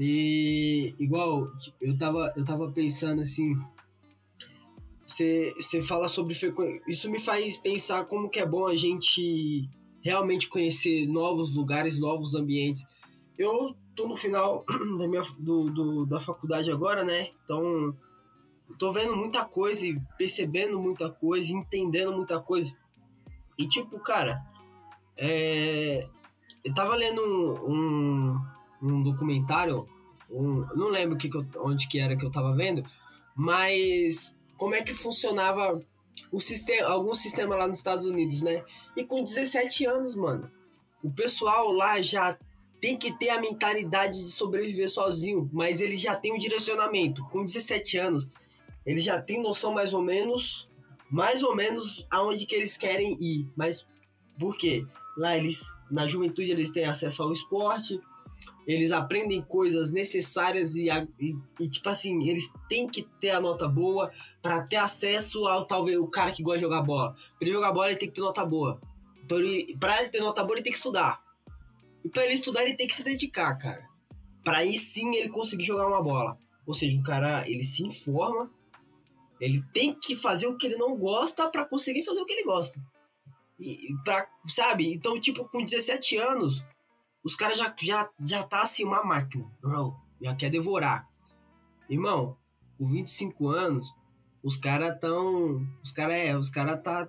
E 0.03 0.95
igual, 0.97 1.51
eu 1.79 1.95
tava, 1.95 2.33
eu 2.35 2.43
tava 2.43 2.71
pensando 2.71 3.21
assim. 3.21 3.55
Você 5.05 5.53
você 5.55 5.79
fala 5.79 6.07
sobre 6.07 6.33
frequen... 6.33 6.81
Isso 6.87 7.07
me 7.07 7.19
faz 7.19 7.55
pensar 7.55 8.05
como 8.05 8.27
que 8.27 8.39
é 8.39 8.45
bom 8.45 8.65
a 8.65 8.75
gente 8.75 9.69
realmente 10.03 10.49
conhecer 10.49 11.05
novos 11.05 11.55
lugares, 11.55 11.99
novos 11.99 12.33
ambientes. 12.33 12.83
Eu 13.37 13.75
tô 13.95 14.07
no 14.07 14.15
final 14.15 14.65
da, 14.97 15.07
minha, 15.07 15.21
do, 15.37 15.69
do- 15.69 16.05
da 16.07 16.19
faculdade 16.19 16.71
agora, 16.71 17.03
né? 17.03 17.29
Então, 17.45 17.95
tô 18.79 18.91
vendo 18.91 19.15
muita 19.15 19.45
coisa 19.45 19.85
e 19.85 20.01
percebendo 20.17 20.81
muita 20.81 21.11
coisa, 21.11 21.53
entendendo 21.53 22.11
muita 22.11 22.39
coisa. 22.39 22.75
E, 23.55 23.67
tipo, 23.67 23.99
cara, 23.99 24.41
é, 25.15 26.07
eu 26.65 26.73
tava 26.73 26.95
lendo 26.95 27.21
um 27.67 28.39
documentário, 29.03 29.87
um, 30.29 30.65
não 30.75 30.89
lembro 30.89 31.17
que 31.17 31.29
que 31.29 31.37
eu- 31.37 31.45
onde 31.57 31.87
que 31.87 31.99
era 31.99 32.15
que 32.15 32.25
eu 32.25 32.31
tava 32.31 32.53
vendo, 32.55 32.83
mas 33.35 34.35
como 34.57 34.75
é 34.75 34.81
que 34.81 34.93
funcionava 34.93 35.79
o 36.31 36.39
sistema, 36.39 36.87
algum 36.87 37.13
sistema 37.13 37.55
lá 37.55 37.67
nos 37.67 37.77
Estados 37.77 38.05
Unidos, 38.05 38.41
né? 38.41 38.63
E 38.95 39.03
com 39.03 39.23
17 39.23 39.85
anos, 39.85 40.15
mano, 40.15 40.49
o 41.03 41.11
pessoal 41.11 41.71
lá 41.71 42.01
já 42.01 42.37
tem 42.79 42.97
que 42.97 43.11
ter 43.17 43.29
a 43.29 43.39
mentalidade 43.39 44.19
de 44.19 44.29
sobreviver 44.29 44.89
sozinho, 44.89 45.49
mas 45.53 45.81
eles 45.81 45.99
já 45.99 46.15
têm 46.15 46.33
um 46.33 46.37
direcionamento. 46.37 47.23
Com 47.25 47.45
17 47.45 47.97
anos, 47.97 48.27
eles 48.85 49.03
já 49.03 49.21
têm 49.21 49.41
noção 49.41 49.73
mais 49.73 49.93
ou 49.93 50.01
menos, 50.01 50.69
mais 51.09 51.43
ou 51.43 51.55
menos 51.55 52.05
aonde 52.09 52.45
que 52.45 52.55
eles 52.55 52.77
querem 52.77 53.17
ir. 53.21 53.47
Mas 53.55 53.85
por 54.39 54.57
quê? 54.57 54.85
Lá 55.17 55.37
eles, 55.37 55.61
na 55.91 56.07
juventude, 56.07 56.49
eles 56.49 56.71
têm 56.71 56.85
acesso 56.85 57.21
ao 57.21 57.31
esporte, 57.31 57.99
eles 58.71 58.91
aprendem 58.91 59.41
coisas 59.41 59.91
necessárias 59.91 60.75
e, 60.75 60.87
e, 61.19 61.35
e, 61.59 61.67
tipo 61.67 61.89
assim, 61.89 62.27
eles 62.29 62.43
têm 62.69 62.87
que 62.87 63.03
ter 63.19 63.31
a 63.31 63.41
nota 63.41 63.67
boa 63.67 64.11
para 64.41 64.61
ter 64.63 64.77
acesso 64.77 65.47
ao 65.47 65.65
talvez 65.65 65.97
o 65.97 66.07
cara 66.07 66.31
que 66.31 66.43
gosta 66.43 66.59
de 66.59 66.65
jogar 66.65 66.81
bola. 66.81 67.13
Pra 67.13 67.23
ele 67.41 67.51
jogar 67.51 67.71
bola, 67.71 67.89
ele 67.89 67.97
tem 67.97 68.07
que 68.07 68.15
ter 68.15 68.21
nota 68.21 68.45
boa. 68.45 68.79
Então, 69.23 69.39
ele, 69.39 69.75
pra 69.77 69.99
ele 70.01 70.09
ter 70.09 70.19
nota 70.19 70.43
boa, 70.43 70.55
ele 70.55 70.63
tem 70.63 70.71
que 70.71 70.77
estudar. 70.77 71.21
E 72.03 72.09
pra 72.09 72.23
ele 72.23 72.33
estudar, 72.33 72.63
ele 72.63 72.75
tem 72.75 72.87
que 72.87 72.95
se 72.95 73.03
dedicar, 73.03 73.55
cara. 73.55 73.89
Pra 74.43 74.57
aí 74.57 74.77
sim 74.77 75.15
ele 75.15 75.29
conseguir 75.29 75.63
jogar 75.63 75.87
uma 75.87 76.01
bola. 76.01 76.37
Ou 76.65 76.73
seja, 76.73 76.99
o 76.99 77.03
cara, 77.03 77.47
ele 77.49 77.63
se 77.63 77.83
informa, 77.83 78.51
ele 79.39 79.63
tem 79.73 79.93
que 79.93 80.15
fazer 80.15 80.47
o 80.47 80.55
que 80.55 80.67
ele 80.67 80.77
não 80.77 80.95
gosta 80.97 81.49
pra 81.49 81.65
conseguir 81.65 82.03
fazer 82.03 82.21
o 82.21 82.25
que 82.25 82.33
ele 82.33 82.43
gosta. 82.43 82.79
E 83.59 83.93
pra, 84.03 84.27
sabe? 84.47 84.93
Então, 84.93 85.19
tipo, 85.19 85.45
com 85.45 85.63
17 85.63 86.17
anos, 86.17 86.63
os 87.23 87.35
caras 87.35 87.57
já, 87.57 87.73
já, 87.79 88.09
já 88.19 88.43
tá 88.43 88.63
assim, 88.63 88.83
uma 88.83 89.03
máquina. 89.03 89.45
Bro, 89.61 89.95
já 90.21 90.35
quer 90.35 90.49
devorar. 90.49 91.07
Irmão, 91.89 92.37
com 92.77 92.85
25 92.87 93.47
anos, 93.47 93.93
os 94.43 94.57
caras 94.57 94.97
tão. 94.99 95.67
Os 95.83 95.91
caras 95.91 96.15
é, 96.15 96.37
os 96.37 96.49
caras 96.49 96.81
tá, 96.81 97.07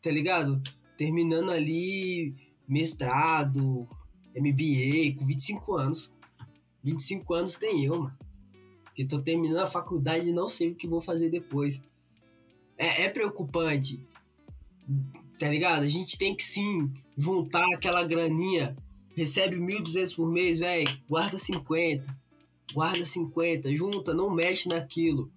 tá 0.00 0.10
ligado? 0.10 0.62
Terminando 0.96 1.50
ali 1.50 2.34
mestrado, 2.66 3.88
MBA, 4.34 5.18
com 5.18 5.26
25 5.26 5.76
anos. 5.76 6.12
25 6.82 7.34
anos 7.34 7.54
tem 7.56 7.84
eu, 7.84 8.02
mano. 8.02 8.18
Que 8.94 9.04
tô 9.04 9.20
terminando 9.20 9.62
a 9.62 9.66
faculdade 9.66 10.30
e 10.30 10.32
não 10.32 10.48
sei 10.48 10.70
o 10.70 10.74
que 10.74 10.86
vou 10.86 11.00
fazer 11.00 11.30
depois. 11.30 11.80
É, 12.78 13.02
é 13.02 13.08
preocupante. 13.08 14.00
Tá 15.38 15.48
ligado? 15.48 15.82
A 15.82 15.88
gente 15.88 16.16
tem 16.16 16.34
que 16.34 16.44
sim 16.44 16.92
juntar 17.16 17.66
aquela 17.74 18.02
graninha. 18.04 18.76
Recebe 19.16 19.56
1.200 19.56 20.14
por 20.14 20.30
mês, 20.30 20.58
velho. 20.58 20.88
Guarda 21.08 21.38
50. 21.38 22.06
Guarda 22.72 23.04
50. 23.04 23.74
Junta, 23.74 24.14
não 24.14 24.30
mexe 24.30 24.68
naquilo. 24.68 25.30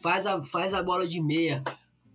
Faz 0.00 0.26
a, 0.26 0.42
faz 0.42 0.72
a 0.72 0.82
bola 0.82 1.06
de 1.06 1.20
meia. 1.20 1.62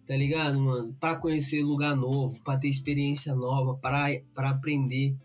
Tá 0.08 0.16
ligado, 0.16 0.60
mano? 0.60 0.96
Pra 1.00 1.16
conhecer 1.16 1.64
lugar 1.64 1.96
novo, 1.96 2.39
pra 2.41 2.58
ter 2.58 2.70
experiência 2.70 3.34
nova, 3.36 3.76
pra 3.76 4.22
aprender. 4.50 5.16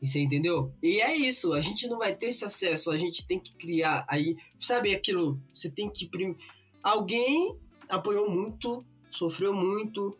E 0.00 0.06
Você 0.08 0.20
entendeu? 0.20 0.72
E 0.82 1.00
é 1.00 1.14
isso, 1.16 1.52
a 1.52 1.60
gente 1.60 1.86
não 1.88 1.98
vai 1.98 2.14
ter 2.14 2.26
esse 2.26 2.44
acesso, 2.44 2.90
a 2.90 2.96
gente 2.98 3.24
tem 3.26 3.38
que 3.38 3.52
criar. 3.54 4.04
Aí, 4.08 4.36
sabe 4.58 4.94
aquilo? 4.94 5.40
Você 5.54 5.70
tem 5.70 5.88
que. 5.88 6.06
prim- 6.06 6.36
Alguém 6.82 7.56
apoiou 7.88 8.28
muito, 8.30 8.84
sofreu 9.10 9.54
muito, 9.54 10.16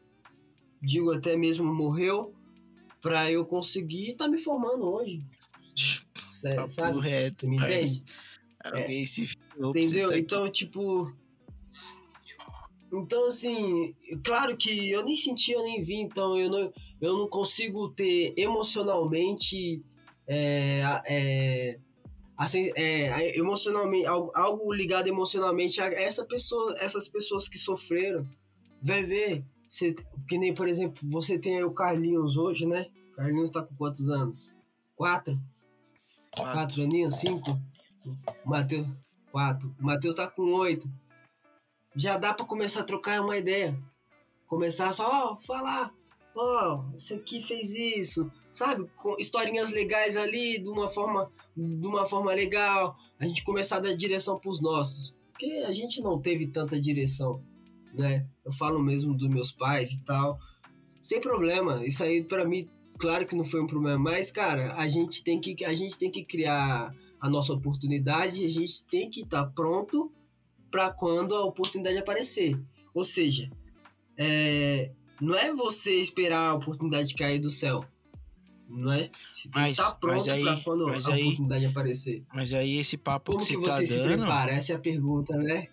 digo 0.80 1.11
até 1.12 1.37
mesmo 1.37 1.64
morreu, 1.74 2.33
pra 3.03 3.30
eu 3.30 3.44
conseguir 3.44 4.12
estar 4.12 4.28
me 4.28 4.38
formando 4.38 4.84
hoje. 4.84 5.26
Cê- 6.30 6.55
Papo 6.55 6.68
sabe? 6.68 7.00
reto, 7.00 7.46
me 7.48 7.57
entende? 7.57 8.05
Alguém 8.64 9.05
se 9.05 9.26
ferrou 9.26 9.72
pra 9.72 9.82
você 9.82 9.86
Entendeu? 9.88 10.09
tá 10.09 10.14
aqui. 10.14 10.22
Então, 10.24 10.48
tipo. 10.50 11.12
Então, 12.92 13.26
assim, 13.26 13.94
claro 14.22 14.57
que 14.57 14.90
eu 14.90 15.03
nem 15.05 15.16
senti, 15.16 15.50
eu 15.53 15.62
nem 15.62 15.82
vi, 15.82 15.94
então 15.94 16.38
eu 16.38 16.50
não, 16.50 16.72
eu 17.00 17.16
não 17.16 17.28
consigo 17.28 17.88
ter 17.88 18.34
emocionalmente. 18.36 19.82
É, 20.26 20.82
é, 21.07 21.78
assim, 22.36 22.70
é, 22.76 23.36
emocionalmente 23.38 24.07
algo, 24.07 24.30
algo 24.34 24.72
ligado 24.72 25.09
emocionalmente 25.09 25.80
a 25.80 25.86
essa 25.86 26.24
pessoa, 26.24 26.76
essas 26.78 27.09
pessoas 27.09 27.48
que 27.48 27.59
sofreram. 27.59 28.28
Vai 28.82 29.03
ver. 29.05 29.42
Você, 29.73 29.95
que 30.29 30.37
nem, 30.37 30.55
por 30.55 30.68
exemplo, 30.68 31.01
você 31.09 31.39
tem 31.39 31.57
aí 31.57 31.64
o 31.64 31.73
Carlinhos 31.73 32.37
hoje, 32.37 32.66
né? 32.66 32.91
O 33.11 33.16
Carlinhos 33.16 33.49
tá 33.49 33.62
com 33.62 33.75
quantos 33.75 34.11
anos? 34.11 34.55
Quatro? 34.95 35.41
Quatro. 36.37 36.53
Quatro 36.53 36.83
aninhos? 36.83 37.14
Cinco? 37.14 37.59
Matheus. 38.45 38.87
Quatro. 39.31 39.75
O 39.81 39.83
Matheus 39.83 40.14
tá 40.14 40.27
com 40.29 40.43
oito. 40.43 40.87
Já 41.97 42.18
dá 42.18 42.35
pra 42.35 42.45
começar 42.45 42.81
a 42.81 42.85
trocar 42.85 43.23
uma 43.23 43.39
ideia. 43.39 43.75
Começar 44.47 44.93
só, 44.93 45.09
ó, 45.09 45.37
falar. 45.37 45.91
Ó, 46.37 46.85
esse 46.95 47.14
aqui 47.14 47.41
fez 47.41 47.73
isso, 47.73 48.31
sabe? 48.53 48.87
Com 48.97 49.18
historinhas 49.18 49.70
legais 49.70 50.18
ali, 50.18 50.59
de 50.59 50.68
uma 50.68 50.87
forma, 50.87 51.33
de 51.57 51.87
uma 51.87 52.05
forma 52.05 52.35
legal. 52.35 52.95
A 53.18 53.25
gente 53.25 53.43
começar 53.43 53.77
a 53.77 53.81
dar 53.81 53.97
direção 53.97 54.39
pros 54.39 54.61
nossos. 54.61 55.14
Porque 55.31 55.64
a 55.66 55.73
gente 55.73 56.03
não 56.03 56.20
teve 56.20 56.47
tanta 56.47 56.79
direção, 56.79 57.43
né? 57.93 58.26
Eu 58.45 58.53
falo 58.53 58.82
mesmo 58.82 59.14
dos 59.14 59.28
meus 59.28 59.53
pais 59.53 59.90
e 59.93 60.03
tal. 60.05 60.38
Sem 61.05 61.20
problema. 61.20 61.84
Isso 61.86 62.03
aí, 62.03 62.22
pra 62.22 62.45
mim, 62.45 62.68
claro 62.99 63.26
que 63.26 63.36
não 63.36 63.45
foi 63.45 63.61
um 63.62 63.66
problema. 63.66 63.99
Mas, 63.99 64.30
cara, 64.30 64.74
a 64.76 64.86
gente 64.88 65.22
tem 65.22 65.40
que, 65.40 65.64
a 65.64 65.72
gente 65.74 65.99
tem 65.99 66.11
que 66.11 66.24
criar 66.24 66.95
a 67.20 67.28
nossa 67.28 67.53
oportunidade 67.53 68.40
e 68.40 68.45
a 68.45 68.49
gente 68.51 68.82
tem 68.84 69.09
que 69.11 69.22
estar 69.22 69.45
pronto 69.47 70.12
para 70.70 70.90
quando 70.90 71.34
a 71.34 71.45
oportunidade 71.45 71.99
aparecer. 71.99 72.59
Ou 72.95 73.05
seja, 73.05 73.51
é, 74.16 74.90
não 75.20 75.34
é 75.36 75.53
você 75.53 76.01
esperar 76.01 76.51
a 76.51 76.55
oportunidade 76.55 77.14
cair 77.14 77.38
do 77.38 77.51
céu. 77.51 77.84
Não 78.68 78.90
é? 78.93 79.11
Você 79.34 79.51
tem 79.51 79.62
Mas- 79.62 79.76
que 79.76 79.82
estar 79.82 79.93
pronto 79.97 80.14
mas 80.16 80.28
aí- 80.28 80.43
para 80.45 80.57
quando 80.62 80.88
a 80.88 80.93
aí- 81.14 81.22
oportunidade 81.24 81.66
aparecer. 81.66 82.24
Mas 82.34 82.53
aí 82.55 82.78
esse 82.78 82.97
papo 82.97 83.32
Como 83.32 83.45
que 83.45 83.53
que 83.55 83.59
você 83.61 83.68
tá 83.68 83.76
você 83.76 83.86
se 83.86 83.97
dando. 83.97 84.18
prepara? 84.18 84.53
Essa 84.53 84.72
é 84.72 84.76
a 84.76 84.78
pergunta, 84.78 85.36
né? 85.36 85.68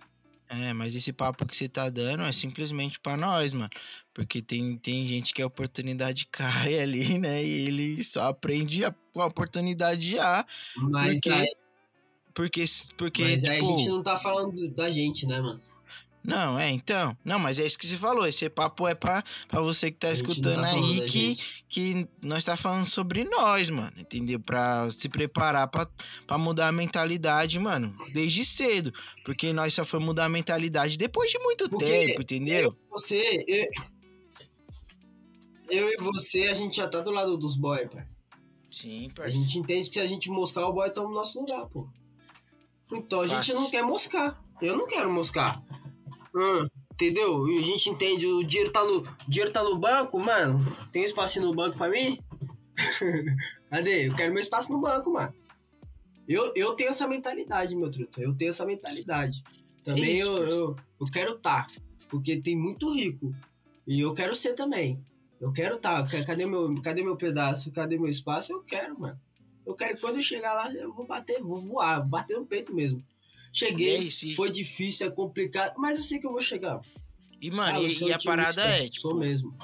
É, 0.50 0.74
mas 0.74 0.95
esse 0.95 1.14
papo 1.14 1.45
que 1.45 1.56
você 1.56 1.70
tá 1.70 1.89
dando 1.89 2.24
é 2.24 2.32
simplesmente 2.32 3.00
pra 3.00 3.16
nós, 3.16 3.54
mano. 3.54 3.70
Porque 4.14 4.41
tem, 4.41 4.76
tem 4.78 5.06
gente 5.08 5.32
que 5.32 5.41
a 5.43 5.47
oportunidade 5.47 6.26
cai 6.32 6.80
ali, 6.80 7.20
né? 7.20 7.43
E 7.43 7.68
ele 7.68 8.04
só 8.04 8.30
aprende 8.30 8.84
a, 8.84 8.93
a 9.16 9.26
oportunidade 9.26 10.10
já. 10.12 10.43
Mas, 10.76 11.22
Porque, 11.22 11.30
aí, 11.30 11.47
porque, 12.34 12.64
porque 12.97 13.24
mas 13.24 13.45
aí 13.45 13.58
a 13.58 13.62
tipo. 13.62 13.78
gente 13.78 13.89
não 13.89 14.02
tá 14.02 14.18
falando 14.18 14.68
da 14.74 14.89
gente, 14.89 15.28
né, 15.28 15.39
mano? 15.39 15.60
Não, 16.24 16.59
é, 16.59 16.70
então. 16.70 17.17
Não, 17.24 17.39
mas 17.39 17.57
é 17.57 17.65
isso 17.65 17.78
que 17.78 17.88
você 17.88 17.95
falou. 17.95 18.28
Esse 18.28 18.49
papo 18.49 18.88
é 18.88 18.93
pra, 18.93 19.24
pra 19.47 19.61
você 19.61 19.89
que 19.89 19.97
tá 19.97 20.09
A 20.09 20.11
escutando 20.11 20.61
tá 20.61 20.72
aí 20.72 21.01
que, 21.05 21.38
que 21.67 22.07
nós 22.22 22.43
tá 22.43 22.57
falando 22.57 22.86
sobre 22.86 23.24
nós, 23.24 23.70
mano. 23.70 23.93
Entendeu? 23.97 24.39
Pra 24.39 24.89
se 24.91 25.07
preparar 25.09 25.67
pra, 25.70 25.88
pra 26.28 26.38
mudar 26.38 26.67
a 26.67 26.72
mentalidade, 26.72 27.57
mano. 27.57 27.95
Desde 28.11 28.43
cedo. 28.45 28.93
Porque 29.24 29.53
nós 29.53 29.74
só 29.74 29.86
foi 29.86 29.99
mudar 29.99 30.26
a 30.26 30.30
mentalidade 30.30 30.97
depois 30.97 31.32
de 31.32 31.39
muito 31.39 31.70
Porque 31.70 31.86
tempo, 31.86 32.22
entendeu? 32.22 32.76
Você, 32.91 33.43
eu, 33.47 33.67
eu 35.70 35.89
e 35.89 35.97
você, 35.97 36.43
a 36.43 36.53
gente 36.53 36.78
já 36.78 36.88
tá 36.88 36.99
do 36.99 37.11
lado 37.11 37.38
dos 37.38 37.55
boys, 37.55 37.88
pai. 37.89 38.05
Sim, 38.72 39.09
A 39.11 39.13
parceiro. 39.15 39.39
gente 39.39 39.57
entende 39.57 39.88
que 39.89 39.95
se 39.95 39.99
a 39.99 40.05
gente 40.07 40.30
moscar, 40.30 40.67
o 40.67 40.74
boy 40.74 40.89
tá 40.91 41.01
no 41.01 41.09
nosso 41.11 41.39
lugar, 41.39 41.65
pô. 41.67 41.88
Então 42.91 43.22
a 43.22 43.28
gente 43.28 43.47
Fácil. 43.47 43.55
não 43.55 43.70
quer 43.70 43.84
moscar. 43.84 44.43
Eu 44.61 44.76
não 44.78 44.86
quero 44.88 45.11
moscar. 45.11 45.63
Hum, 46.36 46.67
entendeu? 46.93 47.47
E 47.49 47.59
a 47.59 47.61
gente 47.61 47.89
entende, 47.89 48.25
o 48.27 48.43
dinheiro 48.43 48.71
tá 48.71 48.84
no, 48.84 49.03
dinheiro 49.27 49.51
tá 49.51 49.63
no 49.63 49.77
banco, 49.77 50.19
mano. 50.19 50.59
Tem 50.91 51.03
espaço 51.03 51.39
no 51.41 51.53
banco 51.53 51.77
pra 51.77 51.89
mim? 51.89 52.19
Cadê? 53.69 54.07
Eu 54.07 54.15
quero 54.15 54.34
meu 54.34 54.41
espaço 54.41 54.71
no 54.71 54.80
banco, 54.80 55.11
mano. 55.11 55.34
Eu, 56.27 56.53
eu 56.55 56.73
tenho 56.75 56.89
essa 56.91 57.07
mentalidade, 57.07 57.75
meu 57.75 57.89
truta. 57.89 58.21
Eu 58.21 58.34
tenho 58.36 58.49
essa 58.49 58.65
mentalidade. 58.65 59.43
Também 59.84 60.15
isso, 60.15 60.27
eu, 60.27 60.47
eu, 60.47 60.75
eu 61.01 61.07
quero 61.11 61.38
tá. 61.39 61.67
Porque 62.09 62.39
tem 62.39 62.55
muito 62.55 62.93
rico. 62.93 63.34
E 63.88 63.99
eu 64.01 64.13
quero 64.13 64.36
ser 64.36 64.53
também. 64.53 65.03
Eu 65.41 65.51
quero 65.51 65.77
tá. 65.77 66.05
Ca- 66.05 66.23
Cadê 66.23 66.45
meu, 66.45 66.80
cadê 66.82 67.01
meu 67.01 67.15
pedaço? 67.15 67.71
Cadê 67.71 67.97
meu 67.97 68.09
espaço? 68.09 68.53
Eu 68.53 68.61
quero, 68.61 68.99
mano. 68.99 69.19
Eu 69.65 69.73
quero 69.73 69.95
que 69.95 70.01
quando 70.01 70.17
eu 70.17 70.21
chegar 70.21 70.53
lá, 70.53 70.71
eu 70.73 70.93
vou 70.93 71.05
bater, 71.05 71.41
vou 71.41 71.61
voar, 71.61 71.99
bater 72.05 72.38
no 72.38 72.45
peito 72.45 72.73
mesmo. 72.73 73.03
É 73.52 73.54
Cheguei, 73.54 74.08
e- 74.08 74.36
foi 74.36 74.50
difícil, 74.50 75.08
é 75.08 75.10
complicado, 75.12 75.74
mas 75.78 75.97
eu 75.97 76.04
sei 76.04 76.20
que 76.20 76.28
eu 76.28 76.32
vou 76.32 76.41
chegar. 76.41 76.80
E, 77.41 77.50
mano, 77.50 77.80
Ah, 77.80 77.82
e, 77.84 77.97
e 78.04 78.14
a 78.14 78.18
parada 78.20 78.62
é, 78.64 78.84
tipo, 78.89 79.02
Sou 79.10 79.16
mesmo, 79.16 79.58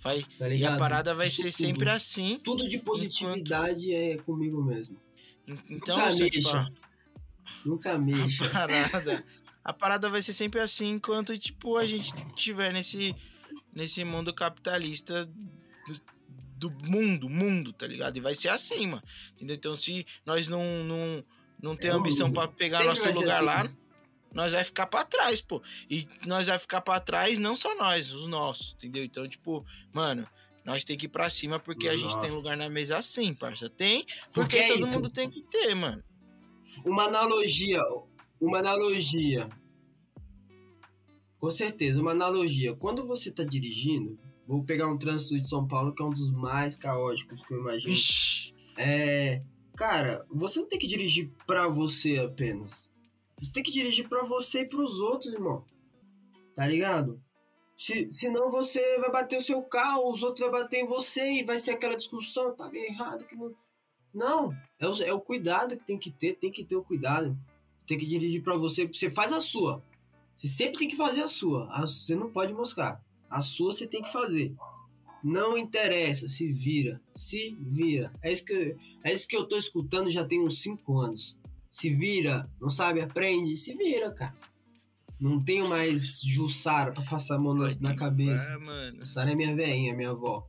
vai, 0.00 0.22
tá 0.38 0.48
e 0.48 0.64
a 0.64 0.76
parada 0.76 1.14
vai 1.14 1.26
Isso 1.28 1.36
ser 1.42 1.50
tudo. 1.50 1.52
sempre 1.52 1.90
assim. 1.90 2.38
Tudo 2.42 2.66
de 2.68 2.78
positividade 2.78 3.92
é 3.92 4.16
comigo 4.18 4.62
mesmo. 4.62 4.96
En- 5.46 5.58
Então, 5.70 5.96
Nunca 5.96 6.08
assim, 6.08 6.28
tipo, 6.30 6.44
mexa. 6.46 6.58
a 6.58 7.68
Nunca 7.68 7.98
mexa. 7.98 8.48
parada, 8.50 9.24
a 9.64 9.72
parada 9.72 10.08
vai 10.08 10.22
ser 10.22 10.32
sempre 10.32 10.60
assim 10.60 10.90
enquanto, 10.90 11.36
tipo, 11.36 11.76
a 11.76 11.86
gente 11.86 12.12
tiver 12.34 12.72
nesse, 12.72 13.14
nesse 13.74 14.04
mundo 14.04 14.32
capitalista 14.32 15.26
do, 16.56 16.70
do 16.70 16.88
mundo, 16.88 17.28
mundo, 17.28 17.72
tá 17.72 17.86
ligado? 17.86 18.16
E 18.16 18.20
vai 18.20 18.34
ser 18.36 18.48
assim, 18.48 18.86
mano. 18.86 19.02
Entendeu? 19.34 19.56
Então, 19.56 19.74
se 19.74 20.06
nós 20.24 20.46
não, 20.46 20.84
não, 20.84 21.24
não 21.62 21.76
ter 21.76 21.88
É 21.88 21.90
ambição 21.92 22.30
pra 22.30 22.48
pegar 22.48 22.78
Sempre 22.84 22.88
nosso 23.06 23.20
lugar 23.20 23.36
assim. 23.36 23.44
lá, 23.44 23.72
nós 24.34 24.52
vai 24.52 24.64
ficar 24.64 24.86
pra 24.86 25.04
trás, 25.04 25.40
pô. 25.40 25.62
E 25.88 26.06
nós 26.26 26.48
vai 26.48 26.58
ficar 26.58 26.80
pra 26.80 26.98
trás, 27.00 27.38
não 27.38 27.54
só 27.56 27.74
nós, 27.76 28.12
os 28.12 28.26
nossos, 28.26 28.74
entendeu? 28.74 29.04
Então, 29.04 29.26
tipo, 29.28 29.64
mano, 29.92 30.26
nós 30.64 30.84
tem 30.84 30.96
que 30.98 31.06
ir 31.06 31.08
pra 31.08 31.30
cima 31.30 31.58
porque 31.60 31.88
a 31.88 31.96
gente 31.96 32.12
tem 32.14 32.22
Nossa. 32.22 32.34
lugar 32.34 32.56
na 32.56 32.68
mesa 32.68 32.98
assim, 32.98 33.32
parça. 33.34 33.68
Tem, 33.70 34.04
Porque 34.32 34.32
porque 34.32 34.56
é 34.58 34.68
todo 34.68 34.88
mundo 34.90 35.08
tem 35.10 35.28
que 35.30 35.42
ter, 35.42 35.74
mano. 35.74 36.02
Uma 36.84 37.04
analogia, 37.04 37.82
uma 38.40 38.58
analogia. 38.58 39.48
Com 41.38 41.50
certeza, 41.50 42.00
uma 42.00 42.12
analogia. 42.12 42.74
Quando 42.74 43.04
você 43.04 43.30
tá 43.30 43.42
dirigindo, 43.42 44.18
vou 44.46 44.62
pegar 44.64 44.86
um 44.86 44.96
trânsito 44.96 45.38
de 45.40 45.48
São 45.48 45.66
Paulo 45.66 45.92
que 45.92 46.00
é 46.00 46.06
um 46.06 46.10
dos 46.10 46.30
mais 46.30 46.76
caóticos 46.76 47.42
que 47.42 47.52
eu 47.52 47.58
imagino. 47.60 47.92
Ixi, 47.92 48.54
É, 48.76 49.42
cara, 49.82 50.24
você 50.30 50.60
não 50.60 50.68
tem 50.68 50.78
que 50.78 50.86
dirigir 50.86 51.28
pra 51.44 51.66
você 51.66 52.16
apenas. 52.16 52.88
Você 53.40 53.50
tem 53.50 53.64
que 53.64 53.72
dirigir 53.72 54.08
pra 54.08 54.22
você 54.22 54.60
e 54.60 54.68
pros 54.68 55.00
outros, 55.00 55.32
irmão. 55.32 55.64
Tá 56.54 56.64
ligado? 56.64 57.20
Se, 57.76 58.08
senão 58.12 58.48
você 58.48 58.98
vai 59.00 59.10
bater 59.10 59.38
o 59.38 59.42
seu 59.42 59.60
carro, 59.60 60.08
os 60.08 60.22
outros 60.22 60.48
vão 60.48 60.60
bater 60.60 60.78
em 60.78 60.86
você 60.86 61.32
e 61.32 61.42
vai 61.42 61.58
ser 61.58 61.72
aquela 61.72 61.96
discussão, 61.96 62.54
tá 62.54 62.68
bem 62.68 62.84
errado 62.92 63.24
que 63.24 63.34
não. 63.34 63.52
Não, 64.14 64.56
é 64.78 64.86
o, 64.86 65.02
é 65.02 65.12
o 65.12 65.20
cuidado 65.20 65.76
que 65.76 65.84
tem 65.84 65.98
que 65.98 66.12
ter, 66.12 66.34
tem 66.34 66.52
que 66.52 66.62
ter 66.64 66.76
o 66.76 66.84
cuidado. 66.84 67.36
Tem 67.84 67.98
que 67.98 68.06
dirigir 68.06 68.40
pra 68.40 68.54
você, 68.56 68.86
você 68.86 69.10
faz 69.10 69.32
a 69.32 69.40
sua. 69.40 69.82
Você 70.36 70.46
sempre 70.46 70.78
tem 70.78 70.88
que 70.88 70.96
fazer 70.96 71.22
a 71.22 71.28
sua. 71.28 71.68
A- 71.72 71.80
você 71.80 72.14
não 72.14 72.30
pode 72.30 72.54
moscar. 72.54 73.02
A 73.28 73.40
sua 73.40 73.72
você 73.72 73.84
tem 73.86 74.00
que 74.02 74.12
fazer. 74.12 74.54
Não 75.22 75.56
interessa, 75.56 76.26
se 76.28 76.50
vira, 76.52 77.00
se 77.14 77.56
vira. 77.60 78.12
É 78.22 78.32
isso 78.32 78.44
que, 78.44 78.76
é 79.04 79.12
isso 79.12 79.28
que 79.28 79.36
eu 79.36 79.44
tô 79.44 79.56
escutando 79.56 80.10
já 80.10 80.24
tem 80.24 80.40
uns 80.42 80.60
5 80.62 80.98
anos. 80.98 81.36
Se 81.70 81.88
vira, 81.94 82.50
não 82.60 82.68
sabe, 82.68 83.00
aprende, 83.00 83.56
se 83.56 83.72
vira, 83.74 84.10
cara. 84.10 84.34
Não 85.20 85.40
tenho 85.42 85.68
mais 85.68 86.20
Jussara 86.20 86.90
pra 86.90 87.04
passar 87.04 87.36
a 87.36 87.38
mão 87.38 87.54
na, 87.54 87.68
na 87.80 87.94
cabeça. 87.94 88.58
Jussara 88.98 89.30
é 89.30 89.34
minha 89.34 89.54
veinha, 89.54 89.94
minha 89.94 90.10
avó. 90.10 90.46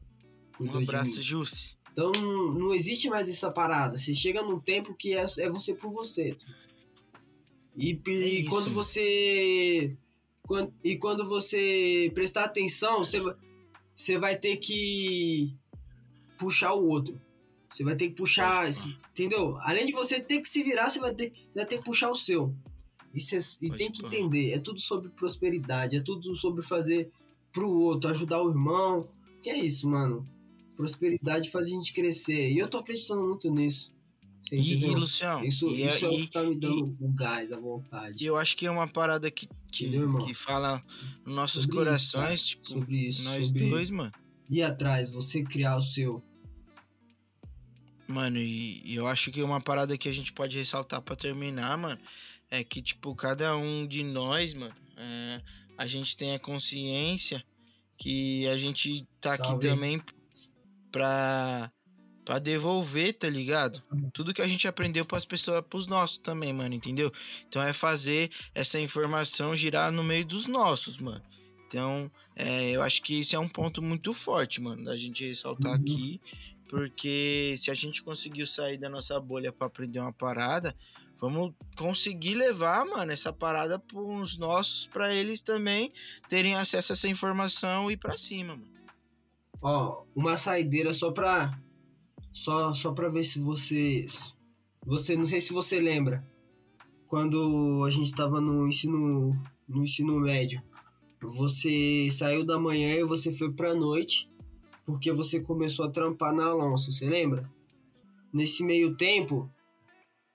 Um 0.60 0.78
abraço. 0.78 1.22
Jussi. 1.22 1.78
Então 1.92 2.12
não, 2.12 2.74
existe 2.74 3.08
mais 3.08 3.30
essa 3.30 3.52
parada. 3.52 3.96
Você 3.96 4.16
chega 4.16 4.42
num 4.42 4.60
tempo 4.60 4.96
que 4.96 5.14
é, 5.14 5.24
é 5.40 5.50
você 5.50 5.76
por 5.76 5.92
você. 5.92 6.36
E, 7.78 7.92
e 7.92 8.02
É 8.10 8.12
isso, 8.12 8.50
quando 8.50 8.64
mano. 8.66 8.76
você. 8.76 9.96
Quando, 10.42 10.74
e 10.84 10.98
quando 10.98 11.28
você 11.28 12.12
prestar 12.14 12.46
atenção, 12.46 13.00
você, 13.06 13.20
vai- 13.20 13.36
você 13.96 14.18
vai 14.18 14.38
ter 14.38 14.58
que 14.58 15.56
puxar 16.38 16.74
o 16.74 16.88
outro. 16.88 17.20
Você 17.72 17.84
vai 17.84 17.96
ter 17.96 18.10
que 18.10 18.16
puxar. 18.16 18.70
entendeu? 19.12 19.58
Além 19.62 19.86
de 19.86 19.92
você 19.92 20.20
ter 20.20 20.40
que 20.42 20.48
se 20.48 20.62
virar, 20.62 20.90
você 20.90 21.00
vai 21.00 21.14
ter, 21.14 21.34
vai 21.56 21.66
ter 21.66 21.78
que 21.78 21.84
puxar 21.86 22.10
o 22.12 22.16
seu. 22.16 22.54
E, 23.14 23.20
você, 23.20 23.38
e 23.62 23.70
tem 23.72 23.92
que 23.92 24.06
entender. 24.06 24.52
É 24.52 24.60
tudo 24.60 24.80
sobre 24.80 25.10
prosperidade. 25.10 25.98
É 25.98 26.02
tudo 26.02 26.36
sobre 26.36 26.64
fazer 26.64 27.12
pro 27.52 27.70
outro, 27.70 28.10
ajudar 28.10 28.42
o 28.42 28.50
irmão. 28.50 29.08
Que 29.42 29.50
é 29.50 29.58
isso, 29.58 29.88
mano. 29.88 30.26
Prosperidade 30.76 31.50
faz 31.52 31.68
a 31.68 31.70
gente 31.70 31.94
crescer. 31.94 32.52
E 32.52 32.58
eu 32.58 32.68
tô 32.68 32.80
acreditando 32.80 33.22
muito 33.22 33.50
nisso. 33.52 33.93
E, 34.52 34.74
e? 34.76 34.86
Lucião, 34.90 35.44
Isso, 35.44 35.68
e, 35.70 35.88
isso 35.88 36.06
é 36.06 36.10
o 36.10 36.14
e- 36.14 36.28
que 36.28 36.32
tá 36.32 36.44
me 36.44 36.56
dando 36.56 36.96
o 37.00 37.08
gás, 37.14 37.52
a 37.52 37.58
vontade. 37.60 38.22
e 38.24 38.26
eu 38.28 38.36
acho 38.38 38.56
que 38.58 38.66
é 38.66 38.72
uma 38.72 38.88
parada 38.88 39.32
que, 39.32 39.48
que, 39.72 39.86
Entendeu, 39.88 40.18
que 40.20 40.34
fala 40.34 40.84
nos 41.26 41.36
nossos 41.36 41.64
Sobre 41.64 41.76
isso, 41.78 41.86
corações, 41.86 42.42
cara. 42.42 42.48
tipo, 42.50 42.68
sobre 42.70 42.98
isso, 43.08 43.24
nós 43.24 43.48
sobre 43.48 43.70
dois, 43.70 43.90
mano. 43.90 44.12
ir 44.50 44.62
atrás, 44.62 45.10
você 45.10 45.42
criar 45.44 45.78
o 45.78 45.82
seu. 45.82 46.22
Mano, 48.08 48.38
e, 48.38 48.82
e 48.86 48.96
eu 48.96 49.08
acho 49.08 49.32
que 49.32 49.42
uma 49.42 49.62
parada 49.62 49.98
que 49.98 50.10
a 50.10 50.14
gente 50.14 50.34
pode 50.34 50.58
ressaltar 50.58 51.02
pra 51.02 51.16
terminar, 51.16 51.78
mano, 51.78 52.00
é 52.52 52.64
que, 52.64 52.82
tipo, 52.82 53.16
cada 53.16 53.56
um 53.56 53.88
de 53.88 54.04
nós, 54.04 54.54
mano, 54.54 54.76
é, 54.98 55.42
a 55.78 55.88
gente 55.88 56.16
tem 56.18 56.36
a 56.36 56.40
consciência 56.40 57.44
que 57.98 58.46
a 58.48 58.58
gente 58.58 59.08
tá 59.22 59.34
aqui 59.36 59.48
Salve. 59.48 59.68
também 59.68 60.02
pra, 60.92 61.72
pra 62.26 62.40
devolver, 62.40 63.14
tá 63.14 63.30
ligado? 63.30 63.82
Tudo 64.14 64.34
que 64.34 64.42
a 64.42 64.48
gente 64.48 64.68
aprendeu 64.68 65.06
pras 65.06 65.26
pessoas, 65.26 65.64
pros 65.70 65.88
nossos 65.88 66.18
também, 66.18 66.54
mano, 66.54 66.74
entendeu? 66.74 67.12
Então 67.48 67.62
é 67.62 67.74
fazer 67.74 68.30
essa 68.56 68.80
informação 68.80 69.56
girar 69.56 69.92
no 69.92 70.04
meio 70.04 70.26
dos 70.26 70.48
nossos, 70.48 70.98
mano. 70.98 71.22
Então, 71.68 72.10
é, 72.36 72.70
eu 72.72 72.82
acho 72.84 73.02
que 73.02 73.20
isso 73.20 73.36
é 73.36 73.40
um 73.40 73.50
ponto 73.50 73.82
muito 73.82 74.14
forte, 74.14 74.62
mano, 74.62 74.84
da 74.86 74.96
gente 74.96 75.26
ressaltar 75.28 75.72
Uhum. 75.74 75.82
aqui. 75.82 76.22
Porque 76.70 77.56
se 77.58 77.70
a 77.70 77.74
gente 77.74 78.02
conseguiu 78.02 78.46
sair 78.48 78.78
da 78.78 78.90
nossa 78.90 79.20
bolha 79.20 79.52
pra 79.52 79.68
aprender 79.68 80.00
uma 80.00 80.14
parada, 80.14 80.76
vamos 81.20 81.54
conseguir 81.76 82.34
levar, 82.36 82.84
mano, 82.86 83.12
essa 83.12 83.32
parada 83.32 83.78
pros 83.78 84.38
nossos, 84.38 84.88
pra 84.88 85.14
eles 85.14 85.42
também 85.42 85.92
terem 86.28 86.56
acesso 86.56 86.92
a 86.92 86.96
essa 86.96 87.08
informação 87.08 87.90
e 87.90 87.94
ir 87.94 87.98
pra 87.98 88.18
cima, 88.18 88.56
mano. 88.56 88.74
Ó, 89.62 90.04
uma 90.16 90.36
saideira 90.38 90.94
só 90.94 91.12
pra. 91.12 91.58
Só, 92.34 92.74
só 92.74 92.92
pra 92.92 93.10
ver 93.10 93.24
se 93.24 93.40
você. 93.40 94.06
Você, 94.86 95.16
não 95.16 95.26
sei 95.26 95.40
se 95.40 95.54
você 95.54 95.80
lembra. 95.80 96.28
Quando 97.08 97.84
a 97.86 97.90
gente 97.92 98.14
tava 98.14 98.42
no 98.42 98.68
ensino. 98.68 99.40
No 99.70 99.84
ensino 99.84 100.20
médio. 100.20 100.62
Você 101.22 102.10
saiu 102.12 102.44
da 102.44 102.60
manhã 102.60 102.96
e 102.96 103.04
você 103.04 103.32
foi 103.32 103.54
pra 103.54 103.76
noite. 103.76 104.30
Porque 104.86 105.12
você 105.12 105.40
começou 105.40 105.86
a 105.86 105.92
trampar 105.92 106.34
na 106.34 106.48
Alonso, 106.48 106.92
você 106.92 107.06
lembra? 107.06 107.50
Nesse 108.34 108.64
meio 108.64 108.96
tempo, 108.98 109.50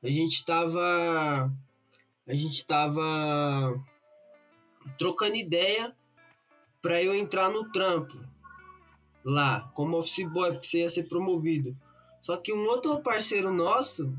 a 0.02 0.08
gente 0.08 0.44
tava. 0.44 1.52
A 2.26 2.34
gente 2.34 2.64
tava 2.64 3.82
trocando 4.98 5.34
ideia 5.34 5.94
pra 6.80 7.02
eu 7.02 7.14
entrar 7.14 7.50
no 7.50 7.70
trampo 7.70 8.16
lá, 9.24 9.70
como 9.74 9.98
office 9.98 10.26
boy, 10.30 10.52
porque 10.52 10.66
você 10.66 10.78
ia 10.78 10.90
ser 10.90 11.04
promovido. 11.04 11.76
Só 12.28 12.36
que 12.36 12.52
um 12.52 12.66
outro 12.66 13.00
parceiro 13.00 13.50
nosso 13.50 14.14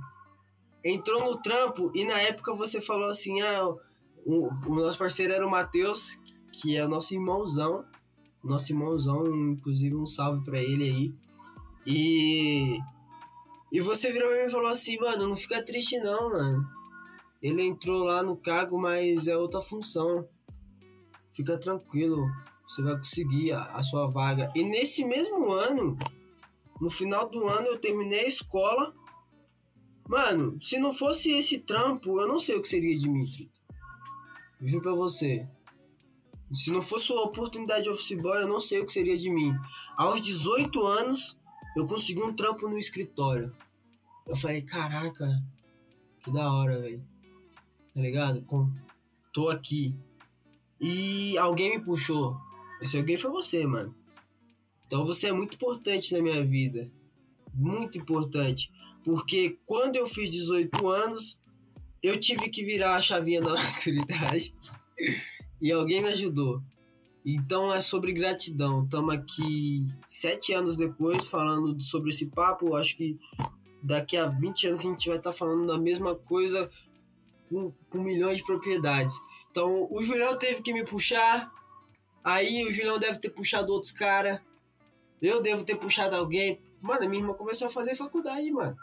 entrou 0.84 1.26
no 1.26 1.40
trampo 1.40 1.92
e 1.94 2.04
na 2.04 2.20
época 2.20 2.56
você 2.56 2.82
falou 2.82 3.08
assim: 3.08 3.40
ah, 3.40 3.68
o, 4.26 4.50
o 4.66 4.76
nosso 4.78 4.98
parceiro 4.98 5.32
era 5.32 5.46
o 5.46 5.52
Matheus, 5.52 6.20
que 6.52 6.76
é 6.76 6.88
nosso 6.88 7.14
irmãozão. 7.14 7.86
Nosso 8.44 8.72
irmãozão, 8.72 9.28
inclusive 9.52 9.96
um 9.96 10.08
salve 10.08 10.44
pra 10.44 10.60
ele 10.60 10.86
aí. 10.86 11.14
E. 11.86 12.80
E 13.72 13.80
você 13.80 14.12
virou 14.12 14.30
pra 14.30 14.40
mim 14.40 14.46
e 14.48 14.52
falou 14.52 14.72
assim, 14.72 14.98
mano, 14.98 15.28
não 15.28 15.36
fica 15.36 15.64
triste 15.64 16.00
não, 16.00 16.32
mano. 16.32 16.68
Ele 17.40 17.62
entrou 17.62 18.06
lá 18.06 18.24
no 18.24 18.36
cargo, 18.36 18.82
mas 18.82 19.28
é 19.28 19.38
outra 19.38 19.62
função. 19.62 20.28
Fica 21.32 21.60
tranquilo, 21.60 22.26
você 22.68 22.82
vai 22.82 22.98
conseguir 22.98 23.52
a, 23.52 23.62
a 23.66 23.84
sua 23.84 24.08
vaga. 24.08 24.52
E 24.56 24.64
nesse 24.64 25.06
mesmo 25.06 25.52
ano, 25.52 25.96
no 26.80 26.90
final 26.90 27.30
do 27.30 27.48
ano, 27.48 27.68
eu 27.68 27.80
terminei 27.80 28.22
a 28.22 28.28
escola. 28.28 28.94
Mano, 30.08 30.62
se 30.62 30.80
não 30.80 30.94
fosse 30.94 31.32
esse 31.32 31.60
trampo, 31.60 32.20
eu 32.20 32.28
não 32.28 32.40
sei 32.40 32.56
o 32.56 32.62
que 32.62 32.68
seria 32.68 32.98
de 32.98 33.08
mim. 33.08 33.26
Juro 34.62 34.82
pra 34.82 34.94
você. 34.94 35.48
Se 36.54 36.72
não 36.72 36.82
fosse 36.82 37.12
a 37.12 37.16
oportunidade 37.16 37.84
de 37.84 37.90
office 37.90 38.20
boy, 38.20 38.42
eu 38.42 38.48
não 38.48 38.60
sei 38.60 38.80
o 38.80 38.86
que 38.86 38.92
seria 38.92 39.18
de 39.18 39.30
mim. 39.30 39.54
Aos 39.96 40.20
18 40.20 40.82
anos, 40.82 41.38
eu 41.76 41.86
consegui 41.86 42.24
um 42.24 42.34
trampo 42.34 42.68
no 42.68 42.78
escritório. 42.78 43.56
Eu 44.26 44.36
falei, 44.36 44.62
caraca, 44.62 45.44
que 46.24 46.32
da 46.32 46.52
hora, 46.52 46.80
velho. 46.80 47.04
Tá 47.94 48.02
ligado? 48.02 48.42
Com... 48.44 48.72
Tô 49.32 49.50
aqui. 49.50 49.96
E 50.82 51.38
alguém 51.38 51.78
me 51.78 51.84
puxou. 51.84 52.38
Esse 52.82 52.98
alguém 52.98 53.18
foi 53.18 53.30
você, 53.30 53.66
mano. 53.68 53.94
Então 54.90 55.06
você 55.06 55.28
é 55.28 55.32
muito 55.32 55.54
importante 55.54 56.12
na 56.14 56.20
minha 56.20 56.44
vida. 56.44 56.92
Muito 57.54 57.96
importante. 58.00 58.72
Porque 59.04 59.60
quando 59.64 59.98
eu 59.98 60.08
fiz 60.08 60.32
18 60.32 60.88
anos, 60.88 61.38
eu 62.02 62.20
tive 62.20 62.50
que 62.50 62.66
virar 62.66 62.96
a 62.96 63.02
chavinha 63.02 63.40
da 63.40 63.54
maturidade. 63.54 64.52
e 65.62 65.72
alguém 65.72 66.02
me 66.02 66.10
ajudou. 66.10 66.64
Então 67.24 67.72
é 67.72 67.82
sobre 67.82 68.12
gratidão. 68.12 68.84
Estamos 68.84 69.14
aqui 69.14 69.86
sete 70.08 70.54
anos 70.54 70.76
depois 70.76 71.28
falando 71.28 71.80
sobre 71.80 72.10
esse 72.10 72.26
papo. 72.26 72.76
Acho 72.76 72.98
que 72.98 73.16
daqui 73.84 74.18
a 74.18 74.26
20 74.26 74.68
anos 74.70 74.80
a 74.80 74.84
gente 74.84 75.08
vai 75.08 75.18
estar 75.18 75.34
falando 75.34 75.68
da 75.68 75.78
mesma 75.78 76.16
coisa 76.16 76.68
com, 77.48 77.72
com 77.92 78.02
milhões 78.02 78.38
de 78.38 78.44
propriedades. 78.44 79.14
Então 79.52 79.88
o 79.92 80.04
Julião 80.04 80.36
teve 80.36 80.64
que 80.64 80.74
me 80.74 80.84
puxar. 80.84 81.48
Aí 82.24 82.66
o 82.66 82.72
Julião 82.72 82.98
deve 82.98 83.20
ter 83.20 83.30
puxado 83.30 83.72
outros 83.72 83.92
caras. 83.92 84.42
Eu 85.22 85.42
devo 85.42 85.64
ter 85.64 85.76
puxado 85.76 86.16
alguém. 86.16 86.60
Mano, 86.82 87.10
minha 87.10 87.22
irmã 87.22 87.34
começou 87.34 87.68
a 87.68 87.72
fazer 87.72 87.96
faculdade, 87.96 88.50
mano. 88.52 88.76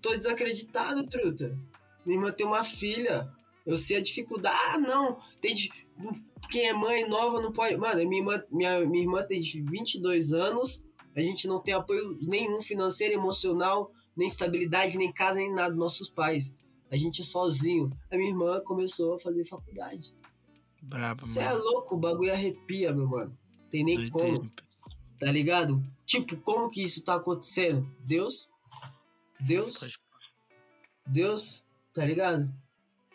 Tô 0.00 0.16
desacreditado, 0.16 1.06
truta. 1.06 1.58
Minha 2.04 2.18
irmã 2.18 2.32
tem 2.32 2.46
uma 2.46 2.64
filha. 2.64 3.30
Eu 3.66 3.76
sei 3.76 3.98
a 3.98 4.00
dificuldade. 4.00 4.56
Ah, 4.74 4.78
não. 4.78 5.18
Tem. 5.40 5.54
Quem 6.50 6.66
é 6.68 6.72
mãe 6.72 7.06
nova 7.08 7.40
não 7.40 7.52
pode. 7.52 7.76
Mano, 7.76 8.00
minha 8.08 8.20
irmã, 8.22 8.42
minha, 8.50 8.80
minha 8.86 9.02
irmã 9.02 9.22
tem 9.22 9.40
22 9.40 10.32
anos. 10.32 10.80
A 11.14 11.20
gente 11.20 11.46
não 11.46 11.60
tem 11.60 11.74
apoio 11.74 12.16
nenhum 12.22 12.62
financeiro, 12.62 13.12
emocional, 13.14 13.92
nem 14.16 14.28
estabilidade, 14.28 14.96
nem 14.96 15.12
casa, 15.12 15.38
nem 15.38 15.52
nada 15.52 15.70
dos 15.70 15.78
nossos 15.78 16.08
pais. 16.08 16.52
A 16.90 16.96
gente 16.96 17.20
é 17.20 17.24
sozinho. 17.24 17.90
A 18.10 18.16
minha 18.16 18.30
irmã 18.30 18.60
começou 18.64 19.14
a 19.14 19.18
fazer 19.18 19.44
faculdade. 19.44 20.14
Brabo, 20.82 21.26
Você 21.26 21.40
é 21.40 21.44
mano. 21.50 21.62
louco, 21.62 21.94
o 21.94 21.98
bagulho 21.98 22.32
arrepia, 22.32 22.92
meu 22.92 23.06
mano. 23.06 23.36
Tem 23.70 23.84
nem 23.84 23.96
Doideira. 23.96 24.36
como, 24.38 24.52
tá 25.20 25.30
ligado? 25.30 25.80
Tipo, 26.04 26.36
como 26.38 26.68
que 26.70 26.82
isso 26.82 27.04
tá 27.04 27.14
acontecendo? 27.14 27.88
Deus? 28.00 28.50
Deus? 29.38 29.76
Pode- 29.78 29.98
Deus? 31.06 31.62
Tá 31.94 32.04
ligado? 32.04 32.52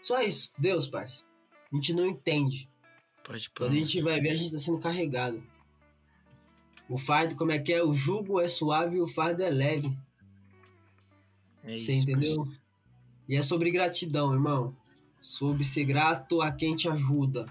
Só 0.03 0.21
isso. 0.21 0.51
Deus, 0.57 0.87
parça. 0.87 1.25
A 1.71 1.75
gente 1.75 1.93
não 1.93 2.05
entende. 2.05 2.69
Pode 3.23 3.49
pôr. 3.49 3.65
Quando 3.65 3.73
a 3.73 3.79
gente 3.79 4.01
vai 4.01 4.21
ver, 4.21 4.29
a 4.29 4.35
gente 4.35 4.51
tá 4.51 4.59
sendo 4.59 4.77
carregado. 4.79 5.43
O 6.87 6.97
fardo, 6.97 7.35
como 7.35 7.51
é 7.51 7.57
que 7.59 7.73
é? 7.73 7.83
O 7.83 7.91
jugo 7.91 8.39
é 8.39 8.47
suave 8.47 8.97
e 8.97 9.01
o 9.01 9.07
fardo 9.07 9.41
é 9.41 9.49
leve. 9.49 9.97
É 11.63 11.77
Você 11.79 11.91
isso, 11.91 12.03
entendeu? 12.03 12.35
parceiro. 12.35 12.61
E 13.27 13.35
é 13.35 13.41
sobre 13.41 13.71
gratidão, 13.71 14.31
irmão. 14.33 14.75
Sobre 15.19 15.63
ser 15.63 15.83
grato 15.85 16.41
a 16.41 16.51
quem 16.51 16.75
te 16.75 16.87
ajuda. 16.87 17.47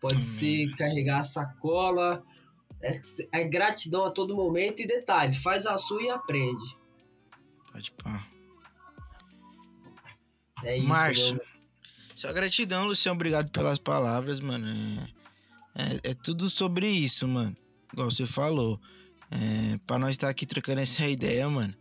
Pode 0.00 0.24
ser 0.24 0.72
carregar 0.76 1.18
a 1.18 1.24
sacola. 1.24 2.22
É, 2.82 3.00
é 3.40 3.44
gratidão 3.44 4.04
a 4.04 4.10
todo 4.10 4.36
momento. 4.36 4.80
E 4.80 4.86
detalhe, 4.86 5.34
faz 5.38 5.66
a 5.66 5.76
sua 5.76 6.02
e 6.02 6.10
aprende. 6.10 6.76
Pode 7.72 7.92
pôr. 7.92 8.26
É 10.64 10.76
isso, 10.76 10.88
Márcio, 10.88 11.34
meu. 11.36 11.44
só 12.14 12.32
gratidão, 12.32 12.86
Luciano. 12.86 13.14
Obrigado 13.16 13.50
pelas 13.50 13.78
palavras, 13.78 14.40
mano. 14.40 14.66
É, 15.74 15.82
é, 15.82 16.10
é 16.10 16.14
tudo 16.14 16.50
sobre 16.50 16.88
isso, 16.88 17.26
mano. 17.28 17.56
Igual 17.92 18.10
você 18.10 18.26
falou. 18.26 18.80
É, 19.30 19.78
pra 19.86 19.98
nós 19.98 20.10
estar 20.10 20.28
aqui 20.28 20.46
trocando 20.46 20.80
essa 20.80 21.06
ideia, 21.06 21.48
mano. 21.48 21.74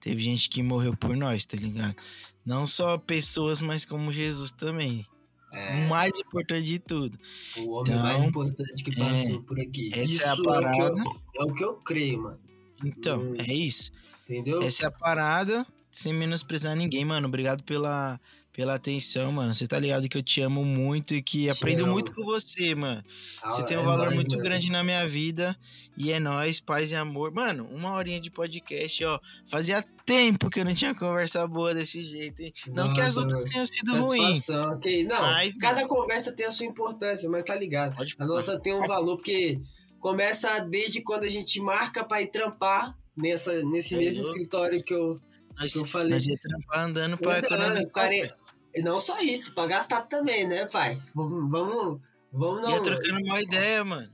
Teve 0.00 0.20
gente 0.20 0.48
que 0.48 0.62
morreu 0.62 0.96
por 0.96 1.16
nós, 1.16 1.44
tá 1.44 1.56
ligado? 1.56 1.96
Não 2.44 2.66
só 2.66 2.98
pessoas, 2.98 3.60
mas 3.60 3.84
como 3.84 4.10
Jesus 4.10 4.52
também. 4.52 5.06
É, 5.52 5.84
O 5.84 5.88
mais 5.88 6.18
importante 6.18 6.64
de 6.64 6.78
tudo. 6.78 7.18
o 7.58 7.70
homem 7.72 7.92
então, 7.92 8.02
mais 8.02 8.24
importante 8.24 8.82
que 8.84 8.96
passou 8.96 9.42
por 9.42 9.60
aqui. 9.60 9.88
essa 9.92 10.02
isso 10.02 10.22
é 10.24 10.28
a 10.28 10.32
o 10.34 10.36
que 10.36 10.42
parada. 10.42 10.78
eu- 11.00 11.20
É 11.40 11.44
o 11.44 11.54
que 11.54 11.64
eu 11.64 11.74
creio, 11.74 12.22
mano. 12.22 12.40
Então, 12.84 13.20
Hum. 13.22 13.34
é 13.38 13.52
isso. 13.52 13.92
Entendeu? 14.24 14.62
Essa 14.62 14.84
é 14.84 14.86
a 14.86 14.90
parada, 14.90 15.66
sem 15.90 16.12
menosprezar 16.14 16.74
ninguém, 16.74 17.04
mano. 17.04 17.28
Obrigado 17.28 17.62
pela, 17.64 18.18
pela 18.52 18.74
atenção, 18.74 19.32
mano. 19.32 19.54
Você 19.54 19.66
tá 19.66 19.78
ligado 19.78 20.08
que 20.08 20.16
eu 20.18 20.22
te 20.22 20.40
amo 20.42 20.64
muito 20.64 21.14
e 21.14 21.22
que 21.22 21.44
Te 21.44 21.50
aprendo 21.50 21.84
amo. 21.84 21.92
muito 21.92 22.14
com 22.14 22.22
você, 22.22 22.74
mano. 22.74 23.02
Você 23.44 23.62
Ah, 23.62 23.64
tem 23.64 23.76
um 23.78 23.80
é 23.80 23.84
valor 23.84 24.04
nóis, 24.06 24.14
muito 24.16 24.32
mano. 24.32 24.42
grande 24.42 24.70
na 24.70 24.84
minha 24.84 25.06
vida. 25.06 25.56
E 25.96 26.12
é 26.12 26.20
nóis, 26.20 26.60
paz 26.60 26.90
e 26.90 26.94
amor. 26.94 27.32
Mano, 27.32 27.66
uma 27.72 27.94
horinha 27.94 28.20
de 28.20 28.30
podcast, 28.30 29.04
ó. 29.04 29.18
Fazia 29.46 29.82
tempo 30.04 30.50
que 30.50 30.60
eu 30.60 30.64
não 30.64 30.74
tinha 30.74 30.94
conversa 30.94 31.46
boa 31.46 31.74
desse 31.74 32.02
jeito, 32.02 32.40
hein? 32.42 32.52
Não 32.68 32.92
que 32.92 33.00
as 33.00 33.16
Nossa, 33.16 33.20
outras 33.20 33.42
mano. 33.42 33.52
tenham 33.52 33.66
sido 33.66 34.06
ruins. 34.06 34.44
Satisfação, 34.44 34.72
ok. 34.74 35.04
Não, 35.04 35.20
Mas, 35.22 35.56
cada 35.56 35.86
conversa 35.86 36.32
tem 36.32 36.46
a 36.46 36.50
sua 36.50 36.66
importância, 36.66 37.28
mas 37.30 37.44
tá 37.44 37.54
ligado. 37.54 37.94
Pode 37.96 38.14
A 38.18 38.26
nossa 38.26 38.58
tem 38.60 38.74
um 38.74 38.86
valor, 38.86 39.16
porque 39.16 39.58
começa 39.98 40.58
desde 40.60 41.00
quando 41.00 41.24
a 41.24 41.28
gente 41.28 41.60
marca 41.60 42.04
pra 42.04 42.20
ir 42.20 42.26
trampar 42.30 42.96
nessa, 43.16 43.62
nesse 43.64 43.94
É 43.94 43.98
mesmo 43.98 44.24
escritório 44.24 44.82
que 44.82 44.92
eu, 44.92 45.20
Nós, 45.58 45.74
eu 45.74 45.84
falei. 45.84 46.10
nós 46.10 46.26
ia 46.26 46.36
trampar 46.38 46.80
andando 46.86 47.18
pra 47.18 47.38
economizar. 47.38 47.90
cara. 47.92 48.36
E 48.74 48.80
não 48.82 48.98
só 48.98 49.20
isso, 49.20 49.54
pra 49.54 49.66
gastar 49.66 50.02
também, 50.02 50.46
né, 50.46 50.66
pai? 50.66 50.98
Vamos, 51.14 51.50
vamos, 51.50 52.00
vamos 52.32 52.68
Ia 52.68 52.76
não. 52.76 52.82
trocando 52.82 53.20
uma 53.24 53.40
ideia, 53.42 53.84
mano. 53.84 54.10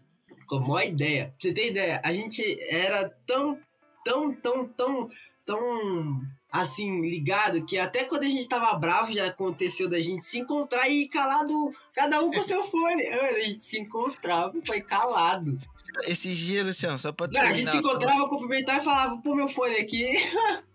Com 0.47 0.57
uma 0.57 0.85
ideia. 0.85 1.27
Pra 1.27 1.35
você 1.39 1.53
ter 1.53 1.71
ideia, 1.71 2.01
a 2.05 2.13
gente 2.13 2.43
era 2.69 3.09
tão, 3.27 3.59
tão, 4.05 4.35
tão, 4.35 4.67
tão, 4.69 5.09
tão 5.45 6.21
assim, 6.51 7.03
ligado, 7.03 7.65
que 7.67 7.79
até 7.79 8.05
quando 8.05 8.23
a 8.23 8.29
gente 8.29 8.49
tava 8.49 8.75
bravo 8.79 9.13
já 9.13 9.27
aconteceu 9.27 9.89
da 9.89 10.01
gente 10.01 10.25
se 10.25 10.39
encontrar 10.39 10.89
e 10.89 11.03
ir 11.03 11.09
calado, 11.09 11.71
cada 11.95 12.21
um 12.23 12.33
com 12.33 12.43
seu 12.43 12.65
fone. 12.65 13.03
A 13.07 13.41
gente 13.41 13.63
se 13.63 13.79
encontrava 13.79 14.57
e 14.57 14.67
foi 14.67 14.81
calado. 14.81 15.59
Esses 16.07 16.37
dias, 16.39 16.65
Luciano, 16.67 16.99
só 16.99 17.13
pra 17.13 17.27
Não, 17.27 17.33
a 17.41 17.45
terminar. 17.45 17.55
gente 17.55 17.71
se 17.71 17.77
encontrava, 17.77 18.29
cumprimentava 18.29 18.81
e 18.81 18.85
falava, 18.85 19.19
pô, 19.19 19.35
meu 19.35 19.47
fone 19.49 19.77
aqui. 19.77 20.07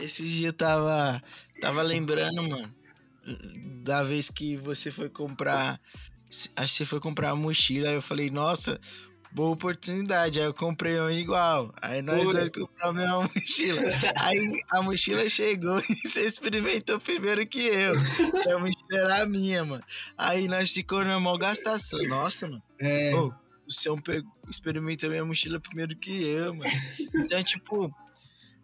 Esses 0.00 0.28
dias 0.28 0.46
eu 0.46 0.52
tava, 0.52 1.22
tava 1.60 1.82
lembrando, 1.82 2.42
mano, 2.42 2.74
da 3.82 4.02
vez 4.02 4.30
que 4.30 4.56
você 4.56 4.90
foi 4.90 5.08
comprar. 5.08 5.80
Acho 6.56 6.72
que 6.72 6.78
você 6.78 6.84
foi 6.84 7.00
comprar 7.00 7.32
uma 7.34 7.42
mochila. 7.42 7.88
Aí 7.88 7.94
eu 7.94 8.02
falei, 8.02 8.30
nossa, 8.30 8.78
boa 9.32 9.50
oportunidade. 9.50 10.38
Aí 10.38 10.46
eu 10.46 10.54
comprei 10.54 11.00
um 11.00 11.10
igual. 11.10 11.72
Aí 11.80 12.02
nós 12.02 12.24
Foi. 12.24 12.34
dois 12.34 12.48
compramos 12.50 13.02
a 13.02 13.06
mesma 13.06 13.30
mochila. 13.34 13.82
Aí 14.16 14.62
a 14.70 14.82
mochila 14.82 15.28
chegou 15.28 15.80
e 15.88 15.94
você 16.08 16.26
experimentou 16.26 17.00
primeiro 17.00 17.46
que 17.46 17.66
eu. 17.66 17.94
A 17.94 18.58
mochila 18.58 18.98
era 19.04 19.22
a 19.22 19.26
minha, 19.26 19.64
mano. 19.64 19.84
Aí 20.16 20.48
nós 20.48 20.72
ficamos 20.72 21.06
na 21.06 21.18
maior 21.18 21.38
gastação. 21.38 22.00
Nossa, 22.08 22.46
mano. 22.46 22.62
É, 22.78 23.14
Ô, 23.14 23.32
O 23.88 24.02
pegou, 24.02 24.30
experimentou 24.48 25.10
minha 25.10 25.24
mochila 25.24 25.60
primeiro 25.60 25.96
que 25.96 26.24
eu, 26.24 26.54
mano. 26.54 26.70
Então, 27.14 27.42
tipo, 27.42 27.94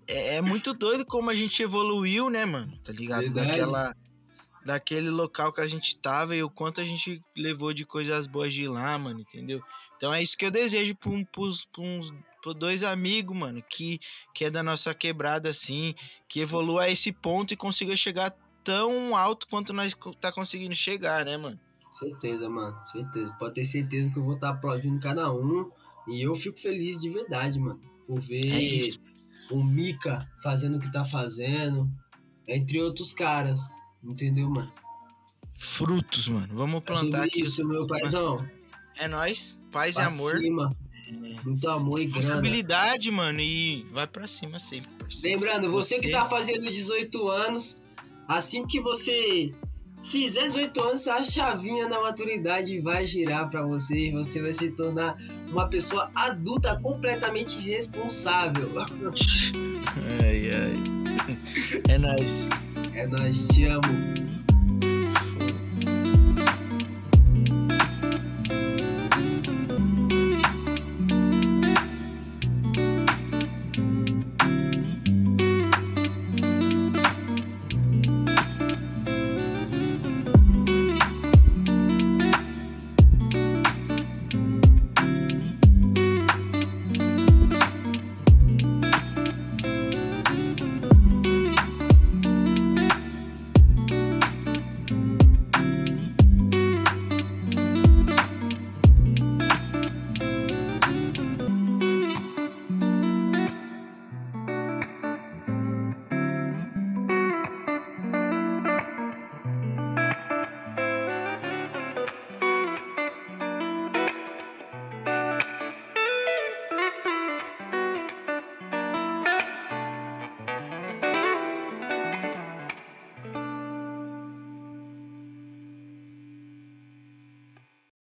é, 0.08 0.36
é 0.36 0.40
muito 0.40 0.74
doido 0.74 1.04
como 1.04 1.30
a 1.30 1.34
gente 1.34 1.62
evoluiu, 1.62 2.30
né, 2.30 2.44
mano? 2.44 2.76
Tá 2.82 2.92
ligado? 2.92 3.20
Verdade. 3.20 3.48
Daquela, 3.48 3.96
daquele 4.64 5.10
local 5.10 5.52
que 5.52 5.60
a 5.60 5.66
gente 5.66 5.96
tava 5.98 6.34
e 6.34 6.42
o 6.42 6.50
quanto 6.50 6.80
a 6.80 6.84
gente 6.84 7.22
levou 7.36 7.72
de 7.72 7.84
coisas 7.84 8.26
boas 8.26 8.52
de 8.52 8.66
lá, 8.66 8.98
mano, 8.98 9.20
entendeu? 9.20 9.62
Então 9.96 10.12
é 10.12 10.22
isso 10.22 10.36
que 10.36 10.46
eu 10.46 10.50
desejo 10.50 10.94
pra, 10.96 11.10
um, 11.10 11.24
pros, 11.24 11.64
pra 11.66 11.82
uns 11.82 12.12
pra 12.42 12.52
dois 12.52 12.82
amigos, 12.82 13.34
mano, 13.36 13.64
que, 13.68 13.98
que 14.34 14.44
é 14.44 14.50
da 14.50 14.62
nossa 14.62 14.92
quebrada, 14.94 15.48
assim, 15.48 15.94
que 16.28 16.40
evolua 16.40 16.82
a 16.82 16.90
esse 16.90 17.10
ponto 17.10 17.54
e 17.54 17.56
consiga 17.56 17.96
chegar 17.96 18.36
tão 18.62 19.16
alto 19.16 19.46
quanto 19.48 19.72
nós 19.72 19.96
tá 20.20 20.30
conseguindo 20.30 20.74
chegar, 20.74 21.24
né, 21.24 21.36
mano? 21.36 21.58
Certeza, 21.92 22.48
mano. 22.48 22.76
Certeza. 22.90 23.32
Pode 23.38 23.54
ter 23.54 23.64
certeza 23.64 24.10
que 24.10 24.18
eu 24.18 24.24
vou 24.24 24.34
estar 24.34 24.50
aplaudindo 24.50 25.00
cada 25.00 25.32
um. 25.32 25.70
E 26.08 26.22
eu 26.22 26.34
fico 26.34 26.58
feliz 26.58 27.00
de 27.00 27.08
verdade, 27.08 27.58
mano. 27.58 27.80
Por 28.06 28.20
ver 28.20 28.44
É 28.44 28.60
isso. 28.60 29.00
O 29.50 29.62
Mika 29.62 30.28
fazendo 30.42 30.76
o 30.76 30.80
que 30.80 30.90
tá 30.92 31.04
fazendo. 31.04 31.88
Entre 32.46 32.80
outros 32.80 33.12
caras. 33.12 33.60
Entendeu, 34.02 34.48
mano? 34.50 34.72
Frutos, 35.56 36.28
mano. 36.28 36.48
Vamos 36.54 36.78
É 36.78 36.80
plantar 36.80 37.18
sobre 37.18 37.28
aqui. 37.28 37.42
isso, 37.42 37.66
meu 37.66 37.86
paizão. 37.86 38.46
É 38.96 39.08
nóis, 39.08 39.58
paz 39.72 39.94
e 39.94 39.96
Pra 39.96 40.06
amor. 40.06 40.38
cima. 40.38 40.76
É. 41.08 41.40
Muito 41.44 41.68
amor 41.68 42.00
e 42.00 42.04
grana. 42.06 42.18
Responsabilidade, 42.18 43.10
mano, 43.10 43.40
e 43.40 43.84
vai 43.92 44.06
pra 44.06 44.26
cima 44.26 44.58
sempre, 44.58 44.90
parceiro. 44.98 45.38
Lembrando, 45.40 45.70
você 45.70 45.98
que 45.98 46.10
tá 46.10 46.24
fazendo 46.24 46.62
18 46.62 47.28
anos, 47.28 47.76
assim 48.28 48.66
que 48.66 48.80
você 48.80 49.54
fizer 50.10 50.46
18 50.48 50.80
anos, 50.80 51.08
a 51.08 51.24
chavinha 51.24 51.88
da 51.88 52.00
maturidade 52.00 52.80
vai 52.80 53.06
girar 53.06 53.48
pra 53.50 53.62
você 53.62 54.08
e 54.08 54.12
você 54.12 54.40
vai 54.40 54.52
se 54.52 54.70
tornar 54.70 55.16
uma 55.50 55.68
pessoa 55.68 56.10
adulta 56.14 56.78
completamente 56.80 57.58
responsável. 57.60 58.70
Ai, 60.22 60.50
ai. 60.50 60.82
É 61.88 61.98
nóis. 61.98 62.50
É 62.94 63.06
nóis, 63.06 63.46
te 63.48 63.64
amo. 63.64 64.33